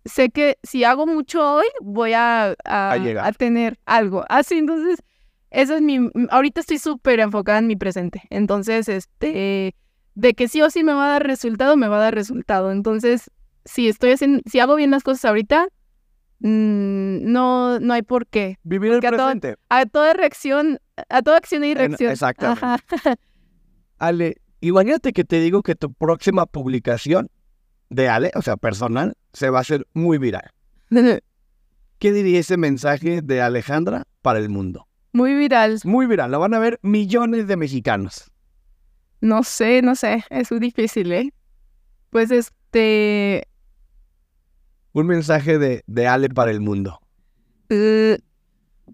sé 0.05 0.29
que 0.29 0.59
si 0.61 0.83
hago 0.83 1.07
mucho 1.07 1.55
hoy, 1.55 1.65
voy 1.81 2.13
a, 2.13 2.55
a, 2.63 2.91
A 2.93 3.31
tener 3.31 3.79
algo. 3.85 4.23
Así, 4.29 4.59
entonces, 4.59 5.03
eso 5.49 5.75
es 5.75 5.81
mi, 5.81 6.11
ahorita 6.29 6.61
estoy 6.61 6.77
súper 6.77 7.19
enfocada 7.21 7.57
en 7.57 7.67
mi 7.67 7.75
presente, 7.75 8.21
entonces, 8.29 8.87
este, 8.87 9.73
de 10.13 10.33
que 10.35 10.47
sí 10.47 10.61
o 10.61 10.69
sí 10.69 10.83
me 10.83 10.93
va 10.93 11.05
a 11.05 11.11
dar 11.13 11.25
resultado, 11.25 11.75
me 11.75 11.87
va 11.87 11.97
a 11.97 12.01
dar 12.01 12.13
resultado, 12.13 12.71
entonces, 12.71 13.31
si 13.65 13.87
estoy 13.87 14.11
haciendo, 14.11 14.41
si 14.45 14.59
hago 14.59 14.75
bien 14.75 14.91
las 14.91 15.03
cosas 15.03 15.25
ahorita, 15.25 15.67
Mm, 16.39 17.31
no, 17.31 17.79
no 17.79 17.93
hay 17.93 18.01
por 18.03 18.27
qué. 18.27 18.57
Vivir 18.63 18.91
el 18.91 18.97
a 19.05 19.09
presente. 19.09 19.55
A 19.69 19.85
toda 19.85 20.13
reacción, 20.13 20.79
a 21.09 21.21
toda 21.21 21.37
acción 21.37 21.63
hay 21.63 21.71
En- 21.71 21.77
reacción. 21.77 22.11
exactamente. 22.11 22.63
Ajá. 22.65 22.79
Ale, 23.97 24.37
imagínate 24.61 25.13
que 25.13 25.23
te 25.23 25.39
digo 25.39 25.63
que 25.63 25.75
tu 25.75 25.91
próxima 25.93 26.45
publicación 26.45 27.29
de 27.89 28.09
Ale, 28.09 28.31
o 28.35 28.41
sea, 28.41 28.57
personal, 28.57 29.15
se 29.33 29.49
va 29.49 29.59
a 29.59 29.61
hacer 29.61 29.87
muy 29.93 30.17
viral. 30.17 30.51
¿Qué 31.99 32.13
diría 32.13 32.39
ese 32.39 32.57
mensaje 32.57 33.21
de 33.23 33.41
Alejandra 33.41 34.03
para 34.21 34.37
el 34.39 34.49
mundo? 34.49 34.87
Muy 35.13 35.33
viral. 35.33 35.79
Muy 35.83 36.05
viral, 36.05 36.29
lo 36.31 36.39
van 36.39 36.53
a 36.53 36.59
ver 36.59 36.77
millones 36.83 37.47
de 37.47 37.57
mexicanos. 37.57 38.29
No 39.19 39.41
sé, 39.41 39.81
no 39.81 39.95
sé. 39.95 40.23
Es 40.29 40.51
muy 40.51 40.59
difícil, 40.59 41.11
¿eh? 41.11 41.33
Pues 42.11 42.29
este. 42.29 43.47
Un 44.97 45.05
mensaje 45.05 45.59
de, 45.59 46.07
Ale 46.07 46.27
para 46.29 46.49
el 46.49 46.59
mundo. 46.59 46.99
eh, 47.69 48.17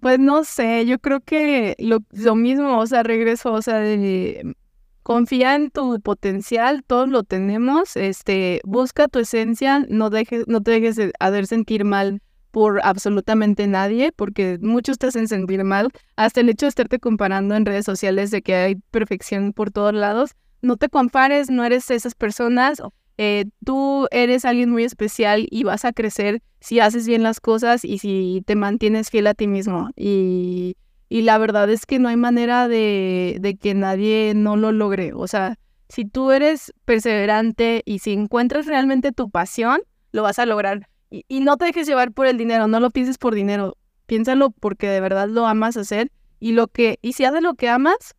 pues 0.02 0.20
no 0.20 0.44
sé. 0.44 0.86
Yo 0.86 1.00
creo 1.00 1.22
que 1.22 1.78
lo, 1.80 2.00
lo 2.12 2.36
mismo, 2.36 2.78
o 2.78 2.86
sea, 2.86 3.04
regreso, 3.04 3.54
o 3.54 3.62
sea, 3.62 3.78
de. 3.78 4.54
Confía 5.02 5.56
en 5.56 5.72
tu 5.72 6.02
potencial, 6.02 6.84
todos 6.86 7.08
lo 7.08 7.24
tenemos. 7.24 7.96
Este, 7.96 8.60
busca 8.66 9.08
tu 9.08 9.20
esencia, 9.20 9.86
no 9.88 10.10
dejes, 10.10 10.46
no 10.48 10.62
te 10.62 10.72
dejes 10.72 10.98
de 10.98 11.14
hacer 11.22 11.48
sentir 11.48 11.86
mal 11.86 12.22
por 12.52 12.82
absolutamente 12.84 13.66
nadie, 13.68 14.12
porque 14.12 14.58
muchos 14.62 14.98
te 14.98 15.08
hacen 15.08 15.30
sentir 15.30 15.64
mal. 15.64 15.90
Hasta 16.18 16.42
el 16.42 16.50
hecho 16.50 16.66
de 16.66 16.72
estarte 16.72 17.00
comparando 17.00 17.56
en 17.56 17.66
redes 17.66 17.86
sociales 17.86 18.30
de 18.30 18.42
que 18.42 18.56
hay 18.56 18.76
perfección 18.92 19.54
por 19.54 19.72
todos 19.72 19.94
lados. 19.94 20.32
No 20.62 20.76
te 20.76 20.90
compares, 20.90 21.50
no 21.50 21.64
eres 21.64 21.90
esas 21.92 22.14
personas. 22.14 22.82
Eh, 23.18 23.46
tú 23.64 24.08
eres 24.12 24.46
alguien 24.46 24.70
muy 24.72 24.84
especial 24.84 25.48
y 25.50 25.64
vas 25.64 25.86
a 25.86 25.94
crecer 25.94 26.42
si 26.60 26.80
haces 26.80 27.08
bien 27.08 27.24
las 27.24 27.40
cosas 27.40 27.86
y 27.86 28.00
si 28.00 28.44
te 28.46 28.56
mantienes 28.56 29.10
fiel 29.10 29.28
a 29.28 29.34
ti 29.34 29.48
mismo. 29.48 29.90
Y, 29.96 30.76
y 31.10 31.22
la 31.22 31.38
verdad 31.38 31.70
es 31.70 31.86
que 31.86 32.00
no 32.00 32.10
hay 32.10 32.18
manera 32.18 32.68
de, 32.68 33.38
de 33.40 33.56
que 33.56 33.74
nadie 33.74 34.34
no 34.36 34.56
lo 34.56 34.72
logre. 34.72 35.14
O 35.14 35.28
sea, 35.28 35.60
si 35.90 36.06
tú 36.06 36.32
eres 36.32 36.74
perseverante 36.86 37.84
y 37.86 38.00
si 38.00 38.14
encuentras 38.14 38.66
realmente 38.66 39.12
tu 39.12 39.30
pasión, 39.30 39.82
lo 40.12 40.24
vas 40.24 40.40
a 40.40 40.46
lograr. 40.46 40.88
Y, 41.12 41.26
y 41.28 41.42
no 41.42 41.58
te 41.58 41.66
dejes 41.66 41.86
llevar 41.88 42.12
por 42.14 42.26
el 42.26 42.38
dinero, 42.38 42.68
no 42.68 42.80
lo 42.80 42.90
pienses 42.90 43.18
por 43.18 43.36
dinero. 43.36 43.78
Piénsalo 44.06 44.50
porque 44.52 44.88
de 44.88 45.02
verdad 45.02 45.28
lo 45.30 45.46
amas 45.46 45.78
hacer 45.78 46.12
y 46.40 46.52
lo 46.52 46.68
que 46.68 47.00
y 47.02 47.14
si 47.14 47.26
haces 47.26 47.42
lo 47.42 47.54
que 47.54 47.70
amas, 47.70 48.16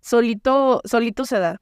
solito 0.00 0.82
solito 0.84 1.24
se 1.24 1.38
da. 1.38 1.60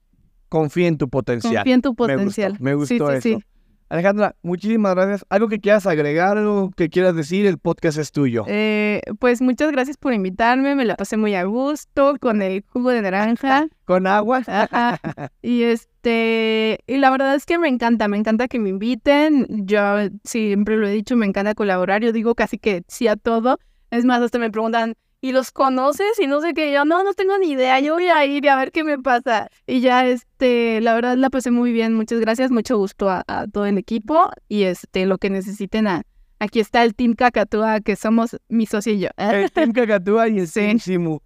Confía 0.51 0.88
en 0.88 0.98
tu 0.98 1.09
potencial. 1.09 1.55
Confía 1.55 1.74
en 1.74 1.80
tu 1.82 1.88
Me 1.90 1.94
gustó, 1.96 2.12
potencial. 2.14 2.57
Me 2.61 2.74
gustó, 2.74 2.94
Sí, 2.94 2.98
sí, 2.98 3.05
eso. 3.30 3.38
sí. 3.40 3.44
Alejandra, 3.88 4.36
muchísimas 4.42 4.94
gracias. 4.94 5.26
¿Algo 5.30 5.48
que 5.48 5.59
quieras 5.59 5.84
agregar, 5.84 6.38
algo 6.38 6.70
que 6.76 6.88
quieras 6.90 7.16
decir? 7.16 7.44
El 7.46 7.59
podcast 7.59 7.98
es 7.98 8.12
tuyo. 8.12 8.44
Eh, 8.46 9.01
pues 9.18 9.42
muchas 9.42 9.72
gracias 9.72 9.96
por 9.96 10.12
invitarme, 10.12 10.76
me 10.76 10.84
la 10.84 10.94
pasé 10.94 11.16
muy 11.16 11.34
a 11.34 11.42
gusto 11.42 12.14
con 12.20 12.40
el 12.40 12.62
jugo 12.68 12.90
de 12.90 13.03
naranja. 13.03 13.66
Con 13.84 14.07
agua. 14.07 14.42
Ajá. 14.46 15.01
Y 15.42 15.62
este, 15.64 16.78
y 16.86 16.98
la 16.98 17.11
verdad 17.11 17.34
es 17.34 17.46
que 17.46 17.59
me 17.59 17.66
encanta, 17.66 18.07
me 18.07 18.16
encanta 18.16 18.46
que 18.46 18.61
me 18.61 18.68
inviten. 18.68 19.46
Yo 19.66 19.80
siempre 20.22 20.76
lo 20.76 20.86
he 20.86 20.92
dicho, 20.92 21.16
me 21.16 21.26
encanta 21.26 21.55
colaborar. 21.55 22.01
Yo 22.03 22.12
digo 22.12 22.36
casi 22.36 22.59
que 22.59 22.84
sí 22.86 23.09
a 23.09 23.16
todo. 23.16 23.59
Es 23.90 24.05
más, 24.05 24.22
hasta 24.22 24.38
me 24.38 24.51
preguntan, 24.53 24.94
¿y 25.20 25.32
los 25.32 25.50
conoces? 25.50 26.18
Y 26.18 26.26
no 26.26 26.40
sé 26.40 26.54
qué. 26.54 26.72
Yo 26.72 26.84
no, 26.84 27.02
no 27.04 27.12
tengo 27.14 27.36
ni 27.38 27.50
idea. 27.52 27.78
Yo 27.80 27.94
voy 27.94 28.06
a 28.08 28.24
ir 28.26 28.44
y 28.44 28.48
a 28.48 28.56
ver 28.56 28.72
qué 28.72 28.84
me 28.84 28.98
pasa. 28.98 29.48
Y 29.66 29.80
ya, 29.80 30.06
este, 30.06 30.80
la 30.80 30.94
verdad 30.94 31.16
la 31.16 31.30
pasé 31.30 31.50
muy 31.50 31.72
bien. 31.72 31.94
Muchas 31.94 32.20
gracias, 32.20 32.50
mucho 32.50 32.76
gusto 32.78 33.08
a, 33.10 33.24
a 33.26 33.46
todo 33.46 33.66
el 33.66 33.78
equipo. 33.78 34.30
Y 34.48 34.62
este, 34.64 35.06
lo 35.06 35.18
que 35.18 35.30
necesiten, 35.30 35.86
a, 35.86 36.02
aquí 36.38 36.60
está 36.60 36.82
el 36.84 36.94
Team 36.94 37.14
Cacatúa, 37.14 37.80
que 37.80 37.96
somos 37.96 38.36
mi 38.48 38.66
socio 38.66 38.92
y 38.92 39.00
yo. 39.00 39.08
El 39.18 39.50
Team 39.52 39.72
Cacatúa 39.72 40.28
y 40.28 40.38
el 40.40 40.48
Sí. 40.48 40.60
Team 40.60 40.78
Simu. 40.78 41.18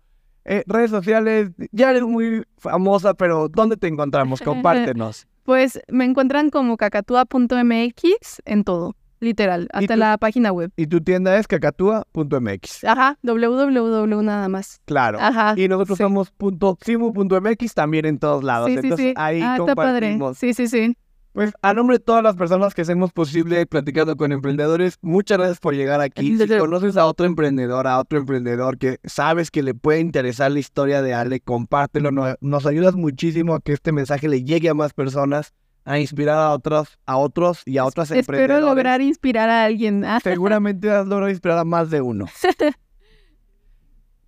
Eh, 0.47 0.63
redes 0.67 0.91
sociales, 0.91 1.51
ya 1.73 1.91
eres 1.91 2.03
muy 2.03 2.45
famosa, 2.59 3.15
pero 3.15 3.49
¿dónde 3.49 3.79
te 3.79 3.87
encontramos? 3.87 4.41
Compártenos. 4.43 5.27
Pues 5.45 5.81
me 5.89 6.05
encuentran 6.05 6.51
como 6.51 6.77
cacatúa.mx 6.77 8.43
en 8.45 8.65
todo, 8.65 8.95
literal, 9.25 9.69
hasta 9.73 9.97
la 9.97 10.17
página 10.19 10.53
web. 10.53 10.71
Y 10.77 10.87
tu 10.87 11.01
tienda 11.01 11.37
es 11.39 11.47
cacatúa.mx. 11.49 12.85
Ajá, 12.85 13.19
www 13.23 14.23
nada 14.23 14.49
más. 14.49 14.81
Claro. 14.85 15.19
Ajá. 15.21 15.55
Y 15.57 15.69
nosotros 15.69 15.99
sí. 15.99 16.05
somos 16.05 16.31
punto 16.31 16.79
.simu.mx 16.81 17.75
también 17.75 18.07
en 18.07 18.19
todos 18.19 18.45
lados. 18.45 18.69
Sí, 18.69 18.75
Entonces 18.75 18.99
sí. 19.09 19.15
ahí 19.17 19.41
ah, 19.43 19.57
está 19.59 19.75
padre. 19.75 20.11
compartimos. 20.13 20.39
Sí, 20.39 20.55
sí, 20.55 20.69
sí. 20.69 20.97
Pues 21.33 21.53
a 21.63 21.75
nombre 21.75 21.99
de 21.99 22.05
todas 22.05 22.23
las 22.23 22.37
personas 22.37 22.75
que 22.75 22.83
hacemos 22.83 23.13
posible 23.13 23.67
platicando 23.67 24.17
con 24.17 24.31
emprendedores, 24.31 24.99
muchas 25.03 25.37
gracias 25.39 25.59
por 25.59 25.75
llegar 25.75 26.01
aquí. 26.01 26.39
Si 26.39 26.47
conoces 26.59 26.97
a 26.97 27.07
otro 27.07 27.27
emprendedor, 27.27 27.89
a 27.89 27.99
otro 27.99 28.21
emprendedor 28.21 28.79
que 28.79 28.99
sabes 29.03 29.51
que 29.51 29.65
le 29.65 29.75
puede 29.75 29.99
interesar 29.99 30.53
la 30.53 30.61
historia 30.61 31.03
de 31.03 31.13
Ale, 31.13 31.41
compártelo. 31.41 32.13
No- 32.13 32.37
Nos 32.41 32.67
ayudas 32.67 32.95
muchísimo 32.95 33.57
a 33.57 33.61
que 33.61 33.73
este 33.73 33.91
mensaje 33.91 34.29
le 34.29 34.45
llegue 34.45 34.69
a 34.69 34.75
más 34.75 34.93
personas, 34.93 35.55
a 35.85 35.99
inspirar 35.99 36.39
a 36.39 36.53
otros, 36.53 36.99
a 37.07 37.17
otros 37.17 37.63
y 37.67 37.79
a 37.79 37.85
otras 37.85 38.11
Espero 38.11 38.39
emprendedores. 38.39 38.65
lograr 38.65 39.01
inspirar 39.01 39.51
a 39.51 39.65
alguien. 39.65 40.05
Seguramente 40.23 40.91
has 40.91 41.07
logrado 41.07 41.31
inspirar 41.31 41.59
a 41.59 41.65
más 41.65 41.91
de 41.91 42.01
uno. 42.01 42.27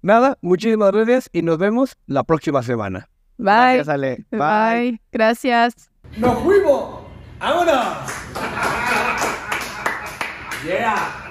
Nada, 0.03 0.39
muchísimas 0.41 0.93
gracias 0.93 1.29
y 1.33 1.43
nos 1.43 1.59
vemos 1.59 1.97
la 2.07 2.23
próxima 2.25 2.63
semana. 2.63 3.09
Bye. 3.39 3.77
Gracias, 3.77 3.89
Ale. 3.89 4.25
Bye. 4.31 5.01
Gracias. 5.11 5.91
¡Nos 6.17 6.39
fuimos! 6.39 7.01
¡Vámonos! 7.41 7.75
¡Yeah! 10.67 11.26